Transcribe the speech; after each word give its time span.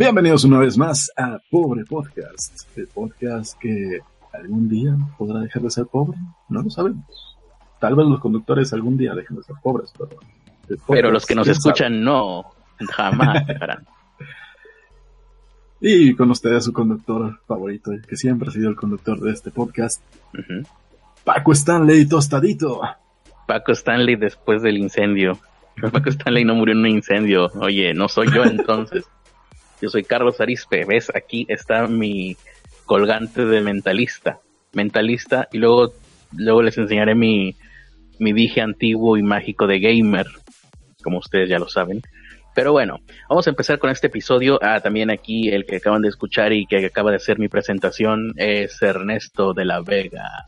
Bienvenidos 0.00 0.44
una 0.44 0.58
vez 0.60 0.78
más 0.78 1.12
a 1.14 1.38
Pobre 1.50 1.84
Podcast, 1.84 2.66
el 2.74 2.86
podcast 2.86 3.58
que 3.60 3.98
algún 4.32 4.66
día 4.66 4.96
podrá 5.18 5.40
dejar 5.40 5.60
de 5.60 5.70
ser 5.70 5.84
pobre, 5.92 6.16
no 6.48 6.62
lo 6.62 6.70
sabemos. 6.70 7.36
Tal 7.78 7.94
vez 7.94 8.06
los 8.06 8.18
conductores 8.18 8.72
algún 8.72 8.96
día 8.96 9.14
dejen 9.14 9.36
de 9.36 9.42
ser 9.42 9.56
pobres, 9.62 9.92
pero... 9.98 10.18
Pero 10.88 11.10
los 11.10 11.26
que 11.26 11.34
nos 11.34 11.46
escuchan 11.48 12.02
no, 12.02 12.46
jamás 12.88 13.46
dejarán. 13.46 13.86
Y 15.82 16.14
con 16.14 16.30
ustedes 16.30 16.64
su 16.64 16.72
conductor 16.72 17.38
favorito, 17.46 17.90
que 18.08 18.16
siempre 18.16 18.48
ha 18.48 18.52
sido 18.52 18.70
el 18.70 18.76
conductor 18.76 19.20
de 19.20 19.32
este 19.32 19.50
podcast. 19.50 20.02
Paco 21.24 21.52
Stanley 21.52 22.08
Tostadito. 22.08 22.80
Paco 23.46 23.72
Stanley 23.72 24.16
después 24.16 24.62
del 24.62 24.78
incendio. 24.78 25.38
Paco 25.92 26.08
Stanley 26.08 26.46
no 26.46 26.54
murió 26.54 26.72
en 26.72 26.80
un 26.80 26.88
incendio. 26.88 27.48
Oye, 27.60 27.92
no 27.92 28.08
soy 28.08 28.32
yo 28.32 28.44
entonces. 28.44 29.04
Yo 29.80 29.88
soy 29.88 30.04
Carlos 30.04 30.40
Arispe. 30.40 30.84
¿Ves? 30.84 31.10
Aquí 31.14 31.46
está 31.48 31.86
mi 31.86 32.36
colgante 32.86 33.44
de 33.44 33.60
mentalista. 33.60 34.40
Mentalista 34.72 35.48
y 35.52 35.58
luego, 35.58 35.92
luego 36.36 36.62
les 36.62 36.78
enseñaré 36.78 37.14
mi, 37.14 37.56
mi 38.18 38.32
dije 38.32 38.60
antiguo 38.60 39.16
y 39.16 39.22
mágico 39.22 39.66
de 39.66 39.80
gamer. 39.80 40.26
Como 41.02 41.18
ustedes 41.18 41.48
ya 41.48 41.58
lo 41.58 41.68
saben. 41.68 42.02
Pero 42.54 42.72
bueno, 42.72 42.98
vamos 43.28 43.46
a 43.46 43.50
empezar 43.50 43.78
con 43.78 43.90
este 43.90 44.08
episodio. 44.08 44.58
Ah, 44.62 44.80
también 44.80 45.10
aquí 45.10 45.48
el 45.48 45.64
que 45.64 45.76
acaban 45.76 46.02
de 46.02 46.08
escuchar 46.08 46.52
y 46.52 46.66
que 46.66 46.84
acaba 46.84 47.10
de 47.10 47.16
hacer 47.16 47.38
mi 47.38 47.48
presentación 47.48 48.32
es 48.36 48.82
Ernesto 48.82 49.54
de 49.54 49.64
la 49.64 49.80
Vega. 49.80 50.46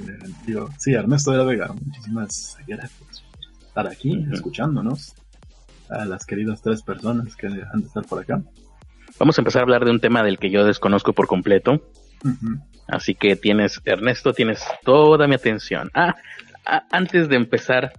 Eh, 0.00 0.18
digo, 0.46 0.70
sí, 0.78 0.94
Ernesto 0.94 1.32
de 1.32 1.38
la 1.38 1.44
Vega, 1.44 1.74
muchísimas 1.84 2.56
gracias 2.66 2.92
por 2.98 3.66
estar 3.66 3.86
aquí 3.86 4.26
escuchándonos. 4.32 5.14
A 5.90 6.04
las 6.04 6.26
queridas 6.26 6.62
tres 6.62 6.82
personas 6.82 7.34
que 7.36 7.46
han 7.46 7.80
de 7.80 7.86
estar 7.86 8.04
por 8.04 8.20
acá. 8.20 8.42
Vamos 9.18 9.38
a 9.38 9.40
empezar 9.40 9.60
a 9.60 9.62
hablar 9.64 9.84
de 9.84 9.90
un 9.90 10.00
tema 10.00 10.22
del 10.22 10.38
que 10.38 10.50
yo 10.50 10.64
desconozco 10.64 11.12
por 11.12 11.26
completo. 11.26 11.82
Así 12.86 13.14
que 13.14 13.36
tienes, 13.36 13.80
Ernesto, 13.84 14.32
tienes 14.32 14.64
toda 14.84 15.26
mi 15.26 15.34
atención. 15.34 15.90
Ah, 15.94 16.16
ah, 16.66 16.84
antes 16.90 17.28
de 17.28 17.36
empezar, 17.36 17.92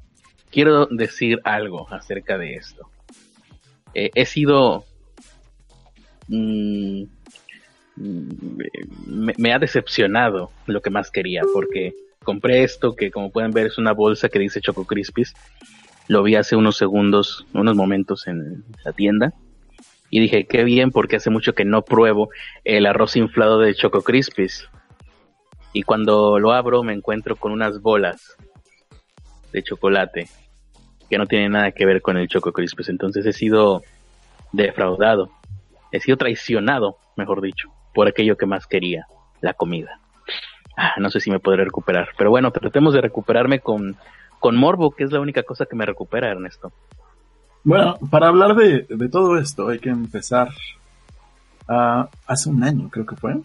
quiero 0.51 0.85
decir 0.87 1.39
algo 1.43 1.91
acerca 1.91 2.37
de 2.37 2.55
esto. 2.55 2.89
Eh, 3.93 4.11
he 4.13 4.25
sido... 4.25 4.85
mm, 6.27 7.03
me, 7.95 9.33
me 9.37 9.53
ha 9.53 9.59
decepcionado 9.59 10.51
lo 10.67 10.81
que 10.81 10.89
más 10.89 11.11
quería, 11.11 11.41
porque 11.53 11.93
compré 12.23 12.63
esto 12.63 12.95
que 12.95 13.11
como 13.11 13.31
pueden 13.31 13.51
ver 13.51 13.67
es 13.67 13.77
una 13.77 13.91
bolsa 13.91 14.29
que 14.29 14.39
dice 14.39 14.61
Choco 14.61 14.85
Crispies. 14.85 15.33
Lo 16.09 16.23
vi 16.23 16.35
hace 16.35 16.55
unos 16.55 16.75
segundos, 16.75 17.45
unos 17.53 17.75
momentos 17.75 18.27
en 18.27 18.65
la 18.83 18.93
tienda. 18.93 19.31
Y 20.09 20.19
dije, 20.19 20.47
qué 20.47 20.63
bien, 20.63 20.89
porque 20.89 21.17
hace 21.17 21.29
mucho 21.29 21.53
que 21.53 21.65
no 21.65 21.83
pruebo 21.83 22.29
el 22.63 22.87
arroz 22.87 23.15
inflado 23.15 23.59
de 23.59 23.75
Choco 23.75 24.01
Crispies. 24.01 24.67
Y 25.71 25.83
cuando 25.83 26.39
lo 26.39 26.51
abro 26.51 26.81
me 26.81 26.93
encuentro 26.93 27.35
con 27.35 27.51
unas 27.51 27.79
bolas 27.83 28.35
de 29.53 29.61
chocolate 29.61 30.27
que 31.11 31.19
no 31.19 31.27
tienen 31.27 31.51
nada 31.51 31.73
que 31.73 31.85
ver 31.85 32.01
con 32.01 32.17
el 32.17 32.27
Choco 32.27 32.53
Crispies. 32.53 32.89
Entonces 32.89 33.23
he 33.27 33.33
sido 33.33 33.83
defraudado. 34.51 35.29
He 35.91 35.99
sido 35.99 36.17
traicionado, 36.17 36.97
mejor 37.17 37.39
dicho, 37.39 37.69
por 37.93 38.07
aquello 38.07 38.35
que 38.35 38.47
más 38.47 38.65
quería, 38.65 39.05
la 39.41 39.53
comida. 39.53 39.99
Ah, 40.75 40.93
no 40.97 41.11
sé 41.11 41.19
si 41.19 41.29
me 41.29 41.39
podré 41.39 41.65
recuperar. 41.65 42.09
Pero 42.17 42.31
bueno, 42.31 42.49
tratemos 42.49 42.95
de 42.95 43.01
recuperarme 43.01 43.59
con, 43.59 43.95
con 44.39 44.55
Morbo, 44.55 44.91
que 44.91 45.03
es 45.03 45.11
la 45.11 45.19
única 45.19 45.43
cosa 45.43 45.65
que 45.65 45.75
me 45.75 45.85
recupera, 45.85 46.31
Ernesto. 46.31 46.71
Bueno, 47.63 47.97
para 48.09 48.27
hablar 48.27 48.55
de, 48.55 48.85
de 48.89 49.09
todo 49.09 49.37
esto 49.37 49.67
hay 49.67 49.79
que 49.79 49.89
empezar 49.89 50.49
hace 51.67 52.49
un 52.49 52.63
año, 52.63 52.89
creo 52.89 53.05
que 53.05 53.15
fue, 53.15 53.35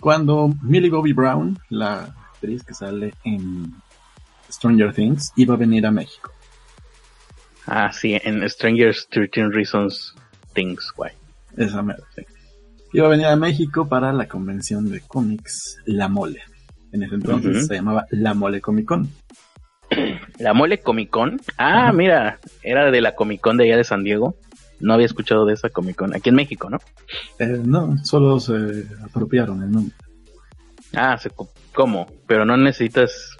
cuando 0.00 0.54
Millie 0.62 0.90
Bobby 0.90 1.12
Brown, 1.12 1.58
la 1.70 2.14
actriz 2.34 2.62
que 2.62 2.74
sale 2.74 3.14
en 3.24 3.74
Stranger 4.50 4.92
Things, 4.92 5.32
iba 5.36 5.54
a 5.54 5.56
venir 5.56 5.86
a 5.86 5.90
México. 5.90 6.32
Ah, 7.66 7.92
sí, 7.92 8.18
en 8.22 8.48
Strangers 8.48 9.08
13 9.10 9.48
Reasons 9.50 10.14
Things, 10.54 10.92
guay. 10.96 11.12
Esa 11.56 11.82
mera, 11.82 12.02
sí. 12.14 12.22
Iba 12.92 13.06
a 13.06 13.10
venir 13.10 13.26
a 13.26 13.36
México 13.36 13.88
para 13.88 14.12
la 14.12 14.28
convención 14.28 14.90
de 14.90 15.00
cómics 15.00 15.78
La 15.84 16.08
Mole. 16.08 16.42
En 16.92 17.02
ese 17.02 17.14
entonces 17.16 17.66
se 17.66 17.74
llamaba 17.74 18.06
La 18.10 18.34
Mole 18.34 18.60
Comic 18.60 18.86
Con. 18.86 19.08
La 20.38 20.54
mole 20.54 20.78
Comic 20.80 21.10
Con. 21.10 21.40
Ah, 21.56 21.92
mira, 21.92 22.38
era 22.62 22.90
de 22.90 23.00
la 23.00 23.14
Comic 23.14 23.40
Con 23.40 23.56
de 23.56 23.64
allá 23.64 23.76
de 23.76 23.84
San 23.84 24.04
Diego. 24.04 24.36
No 24.80 24.94
había 24.94 25.06
escuchado 25.06 25.44
de 25.46 25.54
esa 25.54 25.70
Comic 25.70 25.96
Con. 25.96 26.14
Aquí 26.14 26.28
en 26.28 26.36
México, 26.36 26.70
¿no? 26.70 26.78
Eh, 27.38 27.60
no, 27.64 27.96
solo 28.04 28.38
se 28.40 28.84
apropiaron 29.02 29.62
el 29.62 29.70
nombre. 29.70 29.94
Ah, 30.94 31.18
se 31.18 31.30
¿cómo? 31.74 32.06
Pero 32.26 32.44
no 32.44 32.56
necesitas 32.56 33.36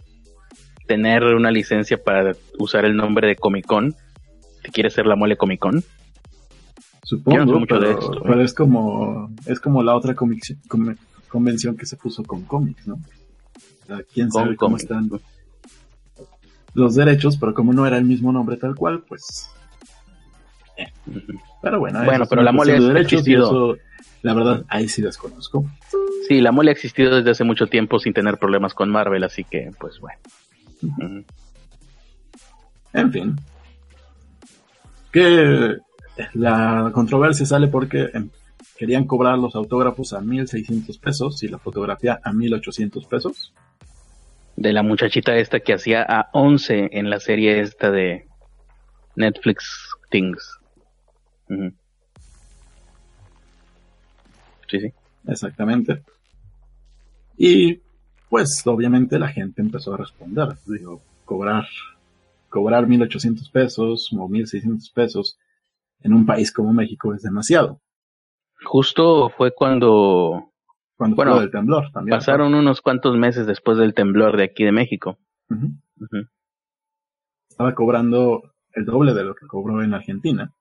tener 0.87 1.23
una 1.25 1.51
licencia 1.51 2.03
para 2.03 2.33
usar 2.59 2.85
el 2.85 2.97
nombre 2.97 3.29
de 3.29 3.37
Comic 3.37 3.67
Con. 3.67 3.95
Si 4.65 4.71
quieres 4.73 4.95
ser 4.95 5.07
la 5.07 5.17
mole 5.17 5.37
Comic 5.37 5.61
Con. 5.61 5.83
Supongo, 7.05 7.39
no 7.45 7.53
sé 7.55 7.59
mucho 7.61 7.75
pero, 7.79 7.81
de 7.89 7.93
esto, 7.95 8.15
¿eh? 8.19 8.23
pero 8.27 8.43
es 8.43 8.53
como 8.55 9.31
es 9.47 9.61
como 9.61 9.83
la 9.83 9.97
otra 9.97 10.15
comic- 10.15 10.59
com- 10.69 10.95
convención 11.29 11.75
que 11.77 11.87
se 11.87 11.97
puso 11.97 12.23
con 12.23 12.43
cómics, 12.43 12.87
¿no? 12.87 12.99
Quién 14.13 14.31
sabe 14.31 14.57
cómo 14.57 14.77
están 14.77 15.11
los 16.75 16.95
derechos, 16.95 17.37
pero 17.37 17.55
como 17.55 17.73
no 17.73 17.87
era 17.87 17.97
el 17.99 18.05
mismo 18.05 18.33
nombre 18.33 18.57
tal 18.57 18.75
cual, 18.75 19.03
pues. 19.09 19.51
eh. 20.77 20.93
Pero 21.63 21.81
bueno, 21.81 22.05
Bueno, 22.05 22.27
pero 22.29 22.43
la 22.43 22.53
mole 22.53 22.75
ha 22.75 23.01
existido. 23.01 23.47
eso, 23.47 23.83
la 24.23 24.35
verdad, 24.35 24.65
ahí 24.69 24.89
sí 24.89 25.03
desconozco. 25.03 25.65
Sí, 26.29 26.41
la 26.41 26.53
mole 26.53 26.71
ha 26.71 26.73
existido 26.73 27.17
desde 27.17 27.31
hace 27.31 27.45
mucho 27.45 27.67
tiempo 27.67 27.99
sin 27.99 28.13
tener 28.13 28.39
problemas 28.39 28.75
con 28.75 28.91
Marvel, 28.91 29.25
así 29.25 29.45
que, 29.45 29.71
pues 29.81 29.99
bueno. 29.99 30.19
En 32.93 33.13
fin. 33.13 33.37
Que 35.11 35.77
la 36.35 36.91
controversia 36.93 37.47
sale 37.47 37.69
porque 37.69 38.11
em, 38.13 38.29
querían 38.77 39.05
cobrar 39.05 39.39
los 39.39 39.55
autógrafos 39.55 40.13
a 40.13 40.21
1600 40.21 40.99
pesos 40.99 41.43
y 41.43 41.49
la 41.49 41.59
fotografía 41.59 42.21
a 42.23 42.33
1800 42.33 43.07
pesos. 43.07 43.53
De 44.61 44.73
la 44.73 44.83
muchachita 44.83 45.37
esta 45.37 45.61
que 45.61 45.73
hacía 45.73 46.03
a 46.03 46.31
11 46.33 46.89
en 46.91 47.11
la 47.11 47.21
serie 47.21 47.61
esta 47.61 47.93
de 47.93 48.27
Netflix 49.15 49.95
Things. 50.11 50.59
Sí, 54.69 54.81
sí. 54.81 54.93
Exactamente. 55.29 56.03
Y 57.37 57.81
pues 58.29 58.67
obviamente 58.67 59.21
la 59.21 59.29
gente 59.29 59.63
empezó 59.63 59.95
a 59.95 59.99
responder. 59.99 60.49
Digo, 60.67 61.03
cobrar, 61.25 61.69
cobrar 62.49 62.89
1800 62.89 63.49
pesos 63.51 64.11
o 64.13 64.27
1600 64.27 64.91
pesos 64.91 65.39
en 66.01 66.15
un 66.15 66.27
país 66.27 66.51
como 66.51 66.73
México 66.73 67.15
es 67.15 67.23
demasiado. 67.23 67.81
Justo 68.65 69.31
fue 69.31 69.55
cuando 69.55 70.51
Cuando 70.99 71.15
Bueno, 71.15 71.31
fue 71.31 71.37
lo 71.37 71.43
del 71.43 71.51
temblor 71.53 71.93
también. 71.93 72.19
pasaron 72.19 72.55
unos 72.55 72.83
cuantos 72.83 73.17
meses 73.17 73.47
después 73.47 73.79
del 73.79 73.95
temblor 73.95 74.37
de 74.37 74.45
aquí 74.45 74.65
de 74.65 74.73
México. 74.73 75.17
Estaba 77.49 77.75
cobrando 77.75 78.43
el 78.73 78.85
doble 78.85 79.15
de 79.15 79.23
lo 79.23 79.35
que 79.37 79.47
cobró 79.47 79.81
en 79.83 79.95
Argentina. 79.95 80.53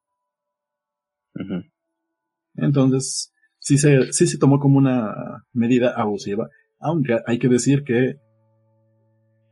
Entonces, 2.56 3.34
sí 3.58 3.80
se, 3.80 4.14
sí 4.14 4.28
se 4.28 4.38
tomó 4.38 4.59
como 4.59 4.78
una 4.78 5.44
medida 5.53 5.94
abusiva, 6.00 6.50
aunque 6.80 7.18
hay 7.25 7.40
que 7.40 7.48
decir 7.50 7.84
que 7.84 8.18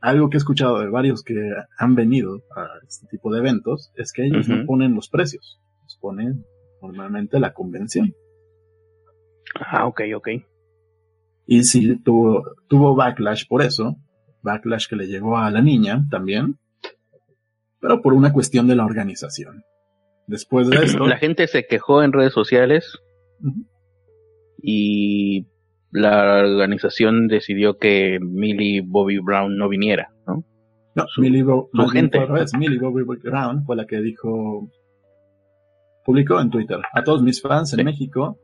algo 0.00 0.30
que 0.30 0.36
he 0.36 0.38
escuchado 0.38 0.78
de 0.78 0.88
varios 0.88 1.24
que 1.24 1.34
han 1.78 1.96
venido 1.96 2.42
a 2.56 2.68
este 2.86 3.08
tipo 3.08 3.32
de 3.32 3.40
eventos 3.40 3.90
es 3.96 4.12
que 4.12 4.24
ellos 4.24 4.48
no 4.48 4.64
ponen 4.66 4.94
los 4.94 5.08
precios, 5.08 5.60
los 5.82 5.98
ponen 6.00 6.44
normalmente 6.80 7.40
la 7.40 7.52
convención. 7.52 8.14
Ah, 9.58 9.86
ok, 9.86 10.02
ok. 10.14 10.28
Y 11.46 11.62
sí 11.62 11.96
tuvo, 12.02 12.42
tuvo 12.68 12.94
backlash 12.96 13.46
por 13.48 13.62
eso, 13.62 13.96
backlash 14.42 14.88
que 14.88 14.96
le 14.96 15.06
llegó 15.06 15.36
a 15.38 15.50
la 15.50 15.62
niña 15.62 16.04
también, 16.10 16.58
pero 17.80 18.02
por 18.02 18.14
una 18.14 18.32
cuestión 18.32 18.66
de 18.66 18.74
la 18.76 18.84
organización. 18.84 19.62
Después 20.26 20.68
de 20.68 20.76
esto, 20.84 21.06
La 21.06 21.18
gente 21.18 21.46
se 21.46 21.66
quejó 21.66 22.02
en 22.02 22.12
redes 22.12 22.32
sociales 22.32 22.98
y 24.60 25.46
la 25.92 26.38
organización 26.44 27.28
decidió 27.28 27.78
que 27.78 28.18
Millie 28.20 28.82
Bobby 28.84 29.18
Brown 29.18 29.56
no 29.56 29.68
viniera, 29.68 30.12
¿no? 30.26 30.44
No, 30.96 31.04
Su- 31.08 31.20
Millie, 31.20 31.42
Bo- 31.44 31.68
su 31.72 31.86
gente. 31.88 32.24
revés. 32.24 32.52
Millie 32.58 32.78
Bobby 32.78 33.04
Brown 33.04 33.64
fue 33.64 33.76
la 33.76 33.86
que 33.86 33.98
dijo, 34.00 34.68
publicó 36.04 36.40
en 36.40 36.50
Twitter 36.50 36.80
a 36.92 37.04
todos 37.04 37.22
mis 37.22 37.40
fans 37.40 37.72
en. 37.74 37.84
México. 37.84 38.38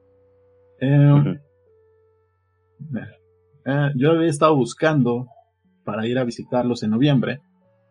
eh. 0.81 1.41
Eh, 3.65 3.91
yo 3.97 4.13
había 4.13 4.29
estado 4.29 4.57
buscando 4.57 5.29
para 5.85 6.07
ir 6.07 6.19
a 6.19 6.25
visitarlos 6.25 6.83
en 6.83 6.91
noviembre, 6.91 7.41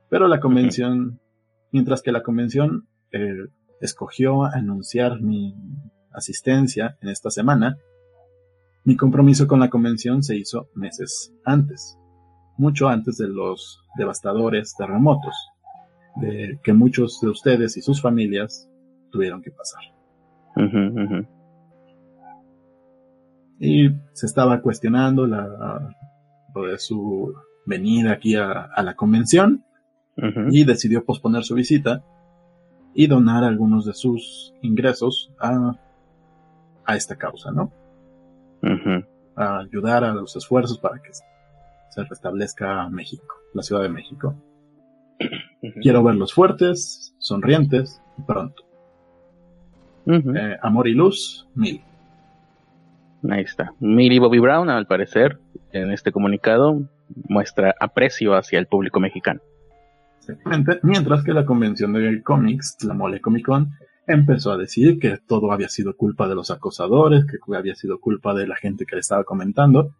pero 0.10 0.28
la 0.28 0.40
convención, 0.40 1.20
mientras 1.72 2.02
que 2.02 2.12
la 2.12 2.24
convención 2.24 2.88
eh, 3.12 3.48
escogió 3.80 4.44
anunciar 4.44 5.22
mi 5.22 5.56
asistencia 6.14 6.98
en 7.02 7.10
esta 7.10 7.30
semana, 7.30 7.78
mi 8.84 8.96
compromiso 8.96 9.48
con 9.48 9.60
la 9.60 9.70
convención 9.70 10.24
se 10.24 10.36
hizo 10.38 10.70
meses 10.76 11.34
antes, 11.46 11.98
mucho 12.58 12.88
antes 12.88 13.18
de 13.18 13.28
los 13.28 13.80
devastadores 13.98 14.74
terremotos 14.78 15.36
de 16.16 16.60
que 16.64 16.74
muchos 16.74 17.20
de 17.22 17.30
ustedes 17.30 17.78
y 17.78 17.82
sus 17.82 18.02
familias 18.02 18.70
tuvieron 19.12 19.42
que 19.42 19.52
pasar. 19.52 19.84
Y 23.64 23.92
se 24.14 24.26
estaba 24.26 24.60
cuestionando 24.60 25.28
la, 25.28 25.96
lo 26.56 26.64
de 26.64 26.80
su 26.80 27.32
venida 27.68 28.14
aquí 28.14 28.36
a, 28.36 28.72
la 28.84 28.96
convención 28.96 29.64
y 30.50 30.66
decidió 30.66 31.06
posponer 31.06 31.44
su 31.44 31.54
visita 31.54 32.04
y 32.96 33.06
donar 33.06 33.44
algunos 33.44 33.86
de 33.86 33.94
sus 33.94 34.54
ingresos 34.64 35.32
a, 35.40 35.78
a 36.86 36.96
esta 36.96 37.16
causa, 37.16 37.52
¿no? 37.52 37.72
A 39.36 39.60
ayudar 39.60 40.04
a 40.04 40.14
los 40.14 40.36
esfuerzos 40.36 40.80
para 40.80 41.00
que 41.00 41.12
se 41.14 42.04
restablezca 42.04 42.90
México, 42.90 43.36
la 43.54 43.62
Ciudad 43.62 43.84
de 43.84 43.90
México. 43.90 44.36
Quiero 45.84 46.04
verlos 46.04 46.34
fuertes, 46.34 47.14
sonrientes 47.20 48.02
y 48.18 48.24
pronto. 48.24 48.64
Eh, 50.08 50.58
amor 50.64 50.88
y 50.88 50.94
luz, 50.96 51.48
mil. 51.54 51.84
Ahí 53.30 53.44
está. 53.44 53.74
Mil 53.80 54.12
y 54.12 54.20
Bobby 54.20 54.40
Brown, 54.40 54.70
al 54.70 54.88
parecer, 54.88 55.40
en 55.72 55.92
este 55.92 56.12
comunicado, 56.12 56.90
muestra 57.30 57.76
aprecio 57.80 58.36
hacia 58.36 58.60
el 58.60 58.68
público 58.68 59.00
mexicano. 59.00 59.42
Exactamente. 60.20 60.80
Mientras 60.84 61.24
que 61.24 61.34
la 61.34 61.46
convención 61.46 61.94
de 61.94 62.22
cómics, 62.24 62.78
la 62.84 62.94
Mole 62.94 63.22
Comic 63.22 63.46
Con, 63.46 63.72
empezó 64.08 64.52
a 64.52 64.58
decir 64.58 65.00
que 65.00 65.18
todo 65.18 65.52
había 65.52 65.70
sido 65.70 65.96
culpa 65.96 66.28
de 66.28 66.36
los 66.36 66.52
acosadores, 66.52 67.26
que 67.26 67.38
había 67.56 67.76
sido 67.76 68.00
culpa 68.00 68.34
de 68.34 68.48
la 68.48 68.56
gente 68.56 68.86
que 68.86 68.96
le 68.96 69.02
estaba 69.02 69.24
comentando, 69.24 69.96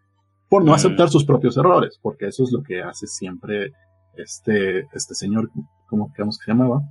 por 0.50 0.64
no 0.64 0.72
mm. 0.72 0.76
aceptar 0.76 1.10
sus 1.10 1.26
propios 1.26 1.58
errores, 1.58 2.00
porque 2.02 2.28
eso 2.28 2.44
es 2.44 2.52
lo 2.52 2.62
que 2.64 2.82
hace 2.82 3.08
siempre 3.08 3.72
este, 4.16 4.82
este 4.94 5.16
señor, 5.16 5.50
¿cómo 5.88 6.12
creemos 6.14 6.38
que 6.38 6.46
se 6.46 6.52
llamaba? 6.52 6.82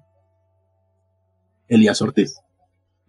Elías 1.69 2.01
Ortiz. 2.03 2.41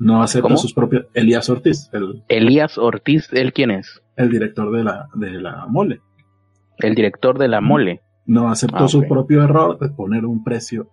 No 0.01 0.24
acepta 0.24 0.57
sus 0.57 0.74
propios, 0.74 1.06
Elías 1.13 1.48
Ortiz. 1.48 1.88
El, 1.94 2.24
Elías 2.27 2.80
Ortiz, 2.80 3.31
¿él 3.33 3.53
quién 3.53 3.69
es? 3.69 4.01
El 4.15 4.31
director 4.31 4.71
de 4.71 4.83
la, 4.83 5.07
de 5.13 5.39
la 5.39 5.68
mole. 5.68 6.01
El 6.80 6.95
director 6.95 7.38
de 7.38 7.48
la 7.48 7.62
mole. 7.62 8.01
No 8.25 8.50
aceptó 8.50 8.86
ah, 8.86 8.88
su 8.88 9.07
propio 9.07 9.44
error 9.44 9.77
de 9.77 9.89
poner 9.89 10.25
un 10.25 10.44
precio 10.44 10.89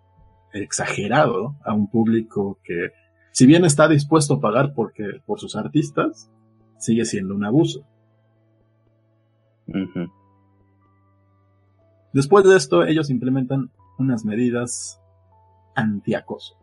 exagerado 0.52 1.56
a 1.64 1.72
un 1.72 1.88
público 1.88 2.58
que, 2.62 2.90
si 3.32 3.46
bien 3.46 3.64
está 3.64 3.88
dispuesto 3.88 4.34
a 4.34 4.40
pagar 4.42 4.74
porque, 4.74 5.22
por 5.24 5.40
sus 5.40 5.56
artistas, 5.56 6.30
sigue 6.76 7.06
siendo 7.06 7.34
un 7.34 7.46
abuso. 7.46 7.86
Después 12.12 12.44
de 12.44 12.58
esto, 12.58 12.84
ellos 12.84 13.08
implementan 13.08 13.70
unas 13.98 14.26
medidas 14.26 15.00
antiacoso. 15.74 16.58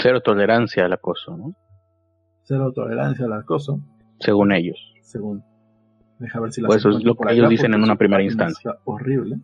Cero 0.00 0.20
tolerancia 0.20 0.84
al 0.84 0.92
acoso, 0.92 1.36
¿no? 1.36 1.54
Cero 2.44 2.72
tolerancia 2.72 3.26
al 3.26 3.32
acoso. 3.32 3.80
Según 4.20 4.52
ellos. 4.52 4.78
Según. 5.02 5.42
Deja 6.18 6.40
ver 6.40 6.52
si 6.52 6.62
pues 6.62 6.78
eso 6.78 6.90
es 6.90 7.04
lo 7.04 7.16
que 7.16 7.32
ellos 7.32 7.48
dicen 7.48 7.74
en 7.74 7.82
una 7.82 7.96
primera 7.96 8.22
instancia. 8.22 8.76
Horrible. 8.84 9.38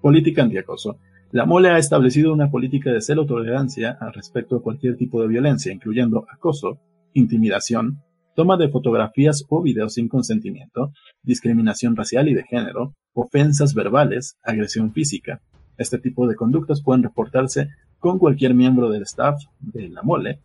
Política 0.00 0.42
antiacoso. 0.42 0.98
La 1.32 1.46
mole 1.46 1.70
ha 1.70 1.78
establecido 1.78 2.32
una 2.32 2.50
política 2.50 2.92
de 2.92 3.00
cero 3.00 3.26
tolerancia 3.26 3.98
al 4.00 4.12
respecto 4.12 4.56
de 4.56 4.62
cualquier 4.62 4.96
tipo 4.96 5.20
de 5.20 5.26
violencia, 5.26 5.72
incluyendo 5.72 6.26
acoso, 6.30 6.78
intimidación, 7.12 8.02
toma 8.36 8.56
de 8.56 8.68
fotografías 8.68 9.44
o 9.48 9.62
videos 9.62 9.94
sin 9.94 10.08
consentimiento, 10.08 10.92
discriminación 11.22 11.96
racial 11.96 12.28
y 12.28 12.34
de 12.34 12.44
género, 12.44 12.94
ofensas 13.14 13.74
verbales, 13.74 14.36
agresión 14.44 14.92
física. 14.92 15.40
Este 15.76 15.98
tipo 15.98 16.28
de 16.28 16.36
conductas 16.36 16.82
pueden 16.82 17.02
reportarse 17.02 17.68
con 18.04 18.18
cualquier 18.18 18.52
miembro 18.52 18.90
del 18.90 19.04
staff 19.04 19.42
de 19.60 19.88
la 19.88 20.02
mole 20.02 20.38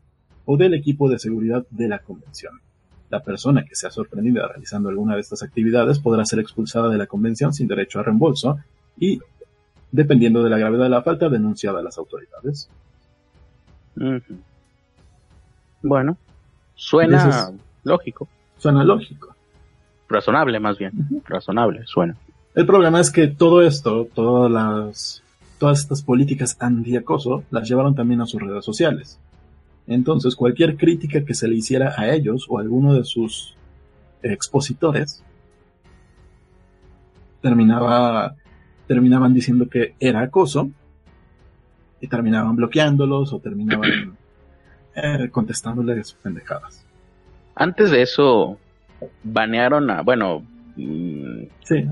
o 0.45 0.56
del 0.56 0.73
equipo 0.73 1.09
de 1.09 1.19
seguridad 1.19 1.65
de 1.69 1.89
la 1.89 2.00
convención. 2.00 2.53
La 3.09 3.21
persona 3.21 3.65
que 3.65 3.75
sea 3.75 3.91
sorprendida 3.91 4.47
realizando 4.47 4.88
alguna 4.88 5.15
de 5.15 5.19
estas 5.19 5.44
actividades 5.44 6.00
podrá 6.00 6.23
ser 6.23 6.39
expulsada 6.39 6.88
de 6.88 6.97
la 6.97 7.06
convención 7.06 7.53
sin 7.53 7.67
derecho 7.67 8.00
a 8.00 8.03
reembolso 8.03 8.59
y, 8.97 9.19
dependiendo 9.91 10.41
de 10.41 10.50
la 10.50 10.57
gravedad 10.57 10.85
de 10.85 10.89
la 10.89 11.01
falta, 11.01 11.27
denunciada 11.27 11.79
a 11.79 11.83
las 11.83 11.97
autoridades. 11.97 12.69
Bueno, 15.83 16.17
suena 16.75 17.51
lógico. 17.83 18.29
Suena 18.57 18.85
lógico 18.85 19.35
razonable 20.09 20.59
más 20.59 20.77
bien, 20.77 20.91
razonable, 21.25 21.83
suena. 21.85 22.15
El 22.55 22.65
problema 22.65 23.00
es 23.00 23.12
que 23.12 23.27
todo 23.27 23.62
esto, 23.62 24.07
todas 24.13 24.51
las, 24.51 25.23
todas 25.59 25.81
estas 25.81 26.01
políticas 26.01 26.57
anti-acoso 26.59 27.44
las 27.51 27.69
llevaron 27.69 27.94
también 27.94 28.21
a 28.21 28.25
sus 28.25 28.41
redes 28.41 28.65
sociales. 28.65 29.19
Entonces, 29.88 30.35
cualquier 30.35 30.77
crítica 30.77 31.23
que 31.25 31.33
se 31.33 31.47
le 31.47 31.56
hiciera 31.56 31.94
a 31.97 32.09
ellos 32.09 32.45
o 32.50 32.57
a 32.57 32.61
alguno 32.61 32.94
de 32.94 33.03
sus 33.03 33.56
expositores, 34.23 35.23
terminaba, 37.41 38.35
terminaban 38.88 39.33
diciendo 39.33 39.67
que 39.69 39.95
era 40.00 40.21
acoso 40.21 40.69
y 42.01 42.07
terminaban 42.07 42.55
bloqueándolos 42.55 43.33
o 43.33 43.39
terminaban 43.39 44.17
eh, 44.95 45.29
contestándoles 45.31 46.13
pendejadas. 46.13 46.85
Antes 47.55 47.91
de 47.91 48.01
eso, 48.01 48.57
banearon 49.23 49.89
a, 49.89 50.01
bueno, 50.01 50.45
mm, 50.75 51.44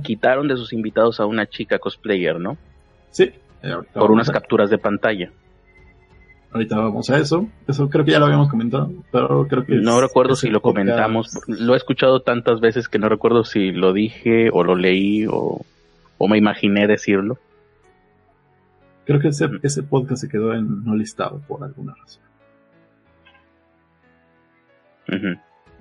quitaron 0.03 0.47
de 0.47 0.55
sus 0.55 0.71
invitados 0.71 1.19
a 1.19 1.25
una 1.25 1.45
chica 1.47 1.79
cosplayer, 1.79 2.39
¿no? 2.39 2.57
Sí. 3.11 3.31
Eh, 3.63 3.73
Por 3.93 4.11
unas 4.11 4.29
capturas 4.29 4.69
de 4.69 4.77
pantalla. 4.77 5.31
Ahorita 6.51 6.77
vamos 6.77 7.09
a 7.09 7.17
eso. 7.17 7.47
Eso 7.67 7.89
creo 7.89 8.05
que 8.05 8.11
ya 8.11 8.19
lo 8.19 8.25
habíamos 8.25 8.49
comentado, 8.49 8.91
pero 9.11 9.47
creo 9.47 9.65
que... 9.65 9.75
No 9.75 9.99
recuerdo 9.99 10.35
si 10.35 10.49
lo 10.49 10.61
comentamos. 10.61 11.37
Lo 11.47 11.73
he 11.73 11.77
escuchado 11.77 12.21
tantas 12.21 12.61
veces 12.61 12.87
que 12.87 12.99
no 12.99 13.09
recuerdo 13.09 13.43
si 13.43 13.71
lo 13.71 13.93
dije 13.93 14.49
o 14.51 14.63
lo 14.63 14.75
leí 14.75 15.25
o, 15.29 15.61
me 16.19 16.37
imaginé 16.37 16.87
decirlo. 16.87 17.37
Creo 19.05 19.19
que 19.19 19.29
ese, 19.29 19.49
ese 19.61 19.83
podcast 19.83 20.21
se 20.21 20.29
quedó 20.29 20.53
en 20.53 20.83
no 20.83 20.95
listado 20.95 21.41
por 21.47 21.63
alguna 21.63 21.93
razón. 21.95 22.23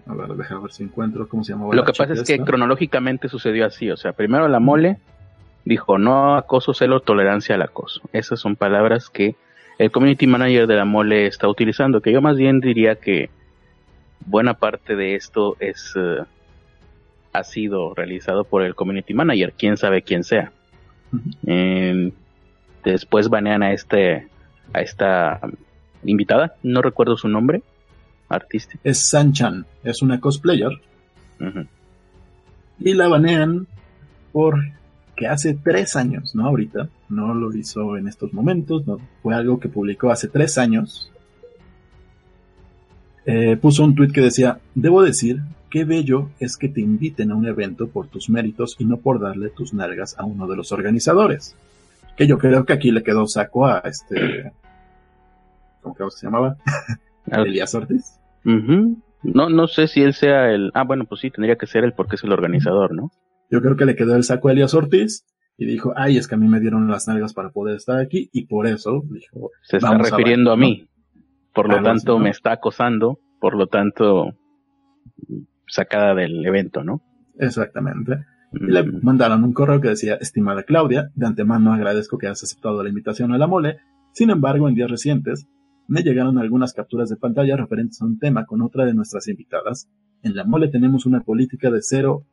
A 0.07 0.15
ver, 0.15 0.29
déjame 0.37 0.63
ver 0.63 0.73
si 0.73 0.85
encuentro 0.85 1.29
cómo 1.29 1.43
se 1.43 1.53
llamaba. 1.53 1.75
Lo 1.75 1.85
que 1.85 1.93
pasa 1.93 2.13
es 2.13 2.23
que 2.23 2.39
cronológicamente 2.39 3.29
sucedió 3.29 3.67
así, 3.67 3.91
o 3.91 3.97
sea, 3.97 4.13
primero 4.13 4.47
la 4.47 4.61
mole 4.61 4.99
dijo 5.67 5.99
no 5.99 6.37
acoso, 6.37 6.73
celo, 6.73 7.01
tolerancia 7.01 7.57
al 7.57 7.63
acoso. 7.63 8.01
Esas 8.13 8.41
son 8.41 8.57
palabras 8.57 9.11
que 9.11 9.35
el 9.79 9.91
community 9.91 10.27
manager 10.27 10.67
de 10.67 10.77
la 10.77 10.87
mole 10.87 11.27
está 11.27 11.49
utilizando, 11.49 12.01
que 12.01 12.13
yo 12.13 12.23
más 12.23 12.37
bien 12.37 12.61
diría 12.61 12.95
que 12.95 13.29
buena 14.25 14.55
parte 14.55 14.97
de 14.97 15.17
esto 15.17 15.57
es 15.61 15.93
eh, 15.97 16.23
ha 17.33 17.45
sido 17.45 17.95
realizado 17.95 18.45
por 18.45 18.63
el 18.63 18.75
community 18.75 19.13
manager, 19.13 19.53
quién 19.59 19.77
sabe 19.77 20.03
quién 20.03 20.25
sea. 20.25 20.53
después 22.85 23.29
banean 23.29 23.63
a 23.63 23.73
este 23.73 24.29
a 24.73 24.81
esta 24.81 25.41
invitada, 26.05 26.55
no 26.63 26.81
recuerdo 26.81 27.17
su 27.17 27.29
nombre, 27.29 27.63
artística. 28.29 28.79
Es 28.85 29.09
Sanchan, 29.09 29.67
es 29.83 30.01
una 30.01 30.21
cosplayer. 30.21 30.81
Y 32.79 32.95
la 32.95 33.09
banean 33.09 33.67
porque 35.17 35.29
hace 35.29 35.55
tres 35.55 35.97
años, 35.97 36.35
no 36.35 36.45
ahorita, 36.47 36.91
no 37.09 37.33
lo 37.33 37.51
hizo 37.57 37.97
en 37.97 38.07
estos 38.07 38.35
momentos, 38.35 38.87
no, 38.87 38.99
fue 39.23 39.35
algo 39.35 39.59
que 39.59 39.71
publicó 39.71 40.11
hace 40.11 40.29
tres 40.29 40.59
años. 40.59 41.11
Eh, 43.25 43.57
puso 43.57 43.83
un 43.83 43.95
tweet 43.95 44.13
que 44.13 44.21
decía, 44.21 44.59
debo 44.75 45.03
decir, 45.03 45.41
qué 45.71 45.87
bello 45.87 46.29
es 46.39 46.59
que 46.59 46.69
te 46.69 46.83
inviten 46.83 47.31
a 47.31 47.35
un 47.35 47.47
evento 47.47 47.89
por 47.89 48.09
tus 48.09 48.29
méritos 48.29 48.77
y 48.79 48.85
no 48.85 48.99
por 48.99 49.19
darle 49.19 49.49
tus 49.49 49.73
nalgas 49.73 50.19
a 50.19 50.27
uno 50.27 50.47
de 50.47 50.57
los 50.57 50.71
organizadores. 50.71 51.57
Que 52.15 52.27
yo 52.27 52.37
creo 52.37 52.67
que 52.67 52.75
aquí 52.75 52.91
le 52.91 53.03
quedó 53.03 53.27
saco 53.27 53.67
a 53.67 53.79
este... 53.87 54.53
¿Cómo 55.81 56.11
se 56.11 56.27
llamaba? 56.27 56.59
Elías 57.27 57.75
Ortiz. 57.75 58.21
No, 59.23 59.49
no 59.49 59.67
sé 59.67 59.87
si 59.87 60.03
él 60.03 60.13
sea 60.13 60.51
el. 60.51 60.73
Ah, 60.75 60.85
bueno, 60.85 61.05
pues 61.07 61.23
sí, 61.23 61.31
tendría 61.31 61.57
que 61.57 61.67
ser 61.67 61.85
él 61.85 61.95
porque 61.95 62.17
es 62.17 62.25
el 62.25 62.33
organizador, 62.33 62.93
¿no? 62.93 63.11
Yo 63.51 63.61
creo 63.63 63.77
que 63.77 63.87
le 63.87 63.97
quedó 63.97 64.17
el 64.17 64.25
saco 64.25 64.49
a 64.49 64.53
Elías 64.53 64.75
Ortiz 64.75 65.25
y 65.59 65.67
dijo, 65.67 65.93
ay, 65.97 66.19
es 66.19 66.29
que 66.29 66.35
a 66.35 66.39
mí 66.39 66.49
me 66.49 66.61
dieron 66.61 66.89
las 66.89 67.09
nalgas 67.09 67.33
para 67.33 67.51
poder 67.51 67.77
estar 67.77 67.99
aquí 67.99 68.29
y 68.33 68.47
por 68.47 68.67
eso 68.67 69.03
dijo. 69.11 69.51
Se 69.63 69.79
está 69.79 69.97
refiriendo 69.97 70.53
a, 70.53 70.57
mí. 70.57 70.89
Por 71.55 71.69
lo 71.69 71.83
tanto, 71.83 72.19
me 72.19 72.31
está 72.31 72.53
acosando, 72.53 73.19
por 73.41 73.57
lo 73.57 73.67
tanto, 73.67 74.35
sacada 75.67 76.15
del 76.15 76.45
evento, 76.45 76.85
¿no? 76.85 77.03
Exactamente. 77.39 78.25
Y 78.53 78.67
le 78.67 78.85
mandaron 78.85 79.45
un 79.45 79.53
correo 79.53 79.81
que 79.81 79.89
decía, 79.89 80.15
estimada 80.17 80.63
Claudia, 80.63 81.11
de 81.15 81.27
antemano 81.27 81.73
agradezco 81.73 82.19
que 82.19 82.27
hayas 82.27 82.43
aceptado 82.43 82.83
la 82.83 82.89
invitación 82.89 83.33
a 83.33 83.39
la 83.39 83.47
mole 83.47 83.79
Sin 84.13 84.31
embargo, 84.31 84.69
en 84.69 84.75
días 84.75 84.91
recientes, 84.91 85.47
me 85.89 86.03
llegaron 86.03 86.39
algunas 86.39 86.73
capturas 86.73 87.09
de 87.09 87.17
pantalla 87.17 87.57
referentes 87.57 88.01
a 88.03 88.07
un 88.07 88.19
tema 88.19 88.45
con 88.45 88.61
otra 88.63 88.85
de 88.85 88.95
nuestras 88.95 89.29
invitadas. 89.29 89.89
En 90.23 90.35
la 90.35 90.45
mole 90.45 90.69
tenemos 90.69 91.07
una 91.07 91.21
política 91.21 91.71
de 91.71 91.81
cero 91.81 92.27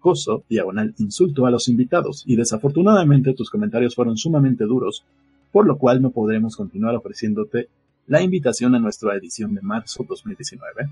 acoso, 0.00 0.44
diagonal 0.48 0.94
insulto 0.98 1.46
a 1.46 1.50
los 1.50 1.68
invitados, 1.68 2.24
y 2.26 2.34
desafortunadamente 2.34 3.34
tus 3.34 3.50
comentarios 3.50 3.94
fueron 3.94 4.16
sumamente 4.16 4.64
duros, 4.64 5.04
por 5.52 5.66
lo 5.66 5.76
cual 5.76 6.00
no 6.00 6.10
podremos 6.10 6.56
continuar 6.56 6.96
ofreciéndote 6.96 7.68
la 8.06 8.22
invitación 8.22 8.74
a 8.74 8.78
nuestra 8.78 9.14
edición 9.14 9.54
de 9.54 9.60
marzo 9.60 10.04
2019. 10.08 10.90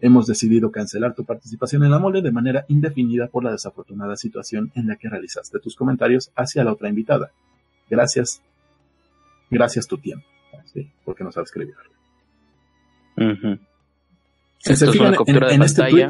Hemos 0.00 0.26
decidido 0.28 0.70
cancelar 0.70 1.14
tu 1.14 1.24
participación 1.24 1.82
en 1.82 1.90
la 1.90 1.98
mole 1.98 2.22
de 2.22 2.30
manera 2.30 2.64
indefinida 2.68 3.26
por 3.26 3.42
la 3.42 3.50
desafortunada 3.50 4.16
situación 4.16 4.70
en 4.76 4.86
la 4.86 4.94
que 4.94 5.08
realizaste 5.08 5.58
tus 5.58 5.74
comentarios 5.74 6.30
hacia 6.36 6.62
la 6.62 6.72
otra 6.72 6.88
invitada. 6.88 7.32
Gracias. 7.90 8.40
Gracias 9.50 9.88
tu 9.88 9.98
tiempo. 9.98 10.24
¿sí? 10.72 10.88
Porque 11.04 11.24
no 11.24 11.32
sabes 11.32 11.48
escribir. 11.48 11.74
Se 14.58 14.86
fijan, 14.86 15.16
en, 15.26 15.62
este 15.62 15.82
tweet 15.90 16.08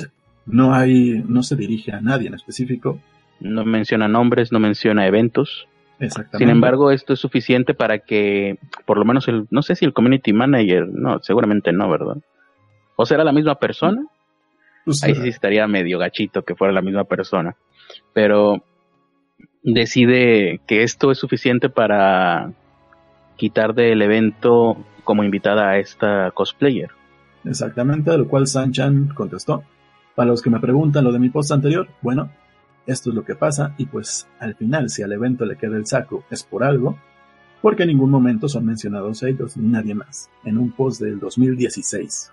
no 0.51 0.75
hay, 0.75 1.23
no 1.27 1.43
se 1.43 1.57
dirige 1.57 1.93
a 1.93 2.01
nadie 2.01 2.29
en 2.29 2.35
específico. 2.35 2.99
No 3.41 3.65
menciona 3.65 4.09
nombres, 4.09 4.51
no 4.51 4.59
menciona 4.59 5.07
eventos. 5.07 5.69
Exactamente. 6.01 6.39
Sin 6.39 6.49
embargo, 6.49 6.91
esto 6.91 7.13
es 7.13 7.21
suficiente 7.21 7.75
para 7.75 7.99
que, 8.01 8.59
por 8.87 8.99
lo 8.99 9.05
menos, 9.05 9.29
el, 9.29 9.47
no 9.51 9.63
sé 9.63 9.75
si 9.75 9.85
el 9.85 9.93
community 9.93 10.33
manager, 10.33 10.89
no, 10.89 11.19
seguramente 11.21 11.73
no, 11.73 11.91
¿verdad? 11.91 12.17
¿O 12.97 13.07
será 13.07 13.25
la 13.25 13.33
misma 13.33 13.57
persona? 13.57 14.05
Pues, 14.85 15.03
Ahí 15.05 15.15
sí 15.15 15.29
estaría 15.29 15.67
medio 15.67 15.99
gachito 15.99 16.43
que 16.43 16.55
fuera 16.55 16.73
la 16.73 16.83
misma 16.83 17.05
persona. 17.05 17.57
Pero 18.13 18.65
decide 19.63 20.61
que 20.67 20.83
esto 20.83 21.11
es 21.11 21.19
suficiente 21.19 21.69
para 21.69 22.53
quitar 23.37 23.75
del 23.75 24.01
evento 24.03 24.77
como 25.05 25.25
invitada 25.25 25.71
a 25.71 25.79
esta 25.79 26.31
cosplayer. 26.33 26.91
Exactamente, 27.45 28.11
a 28.11 28.17
lo 28.17 28.29
cual 28.29 28.47
Sanchan 28.47 29.09
contestó. 29.15 29.63
Para 30.19 30.31
los 30.31 30.43
que 30.43 30.51
me 30.51 30.59
preguntan 30.59 31.05
lo 31.05 31.13
de 31.13 31.21
mi 31.21 31.29
post 31.29 31.53
anterior, 31.53 31.87
bueno, 32.03 32.29
esto 32.89 33.11
es 33.11 33.15
lo 33.15 33.25
que 33.25 33.37
pasa 33.37 33.77
y 33.79 33.87
pues 33.87 34.27
al 34.41 34.57
final 34.57 34.91
si 34.91 35.05
al 35.05 35.13
evento 35.13 35.45
le 35.45 35.55
queda 35.55 35.77
el 35.77 35.87
saco 35.87 36.25
es 36.29 36.43
por 36.43 36.65
algo, 36.65 36.99
porque 37.63 37.85
en 37.85 37.91
ningún 37.91 38.11
momento 38.11 38.49
son 38.49 38.67
mencionados 38.67 39.23
ellos 39.23 39.57
ni 39.57 39.69
nadie 39.69 39.95
más, 39.95 40.29
en 40.45 40.59
un 40.59 40.73
post 40.73 41.01
del 41.03 41.21
2016. 41.21 42.33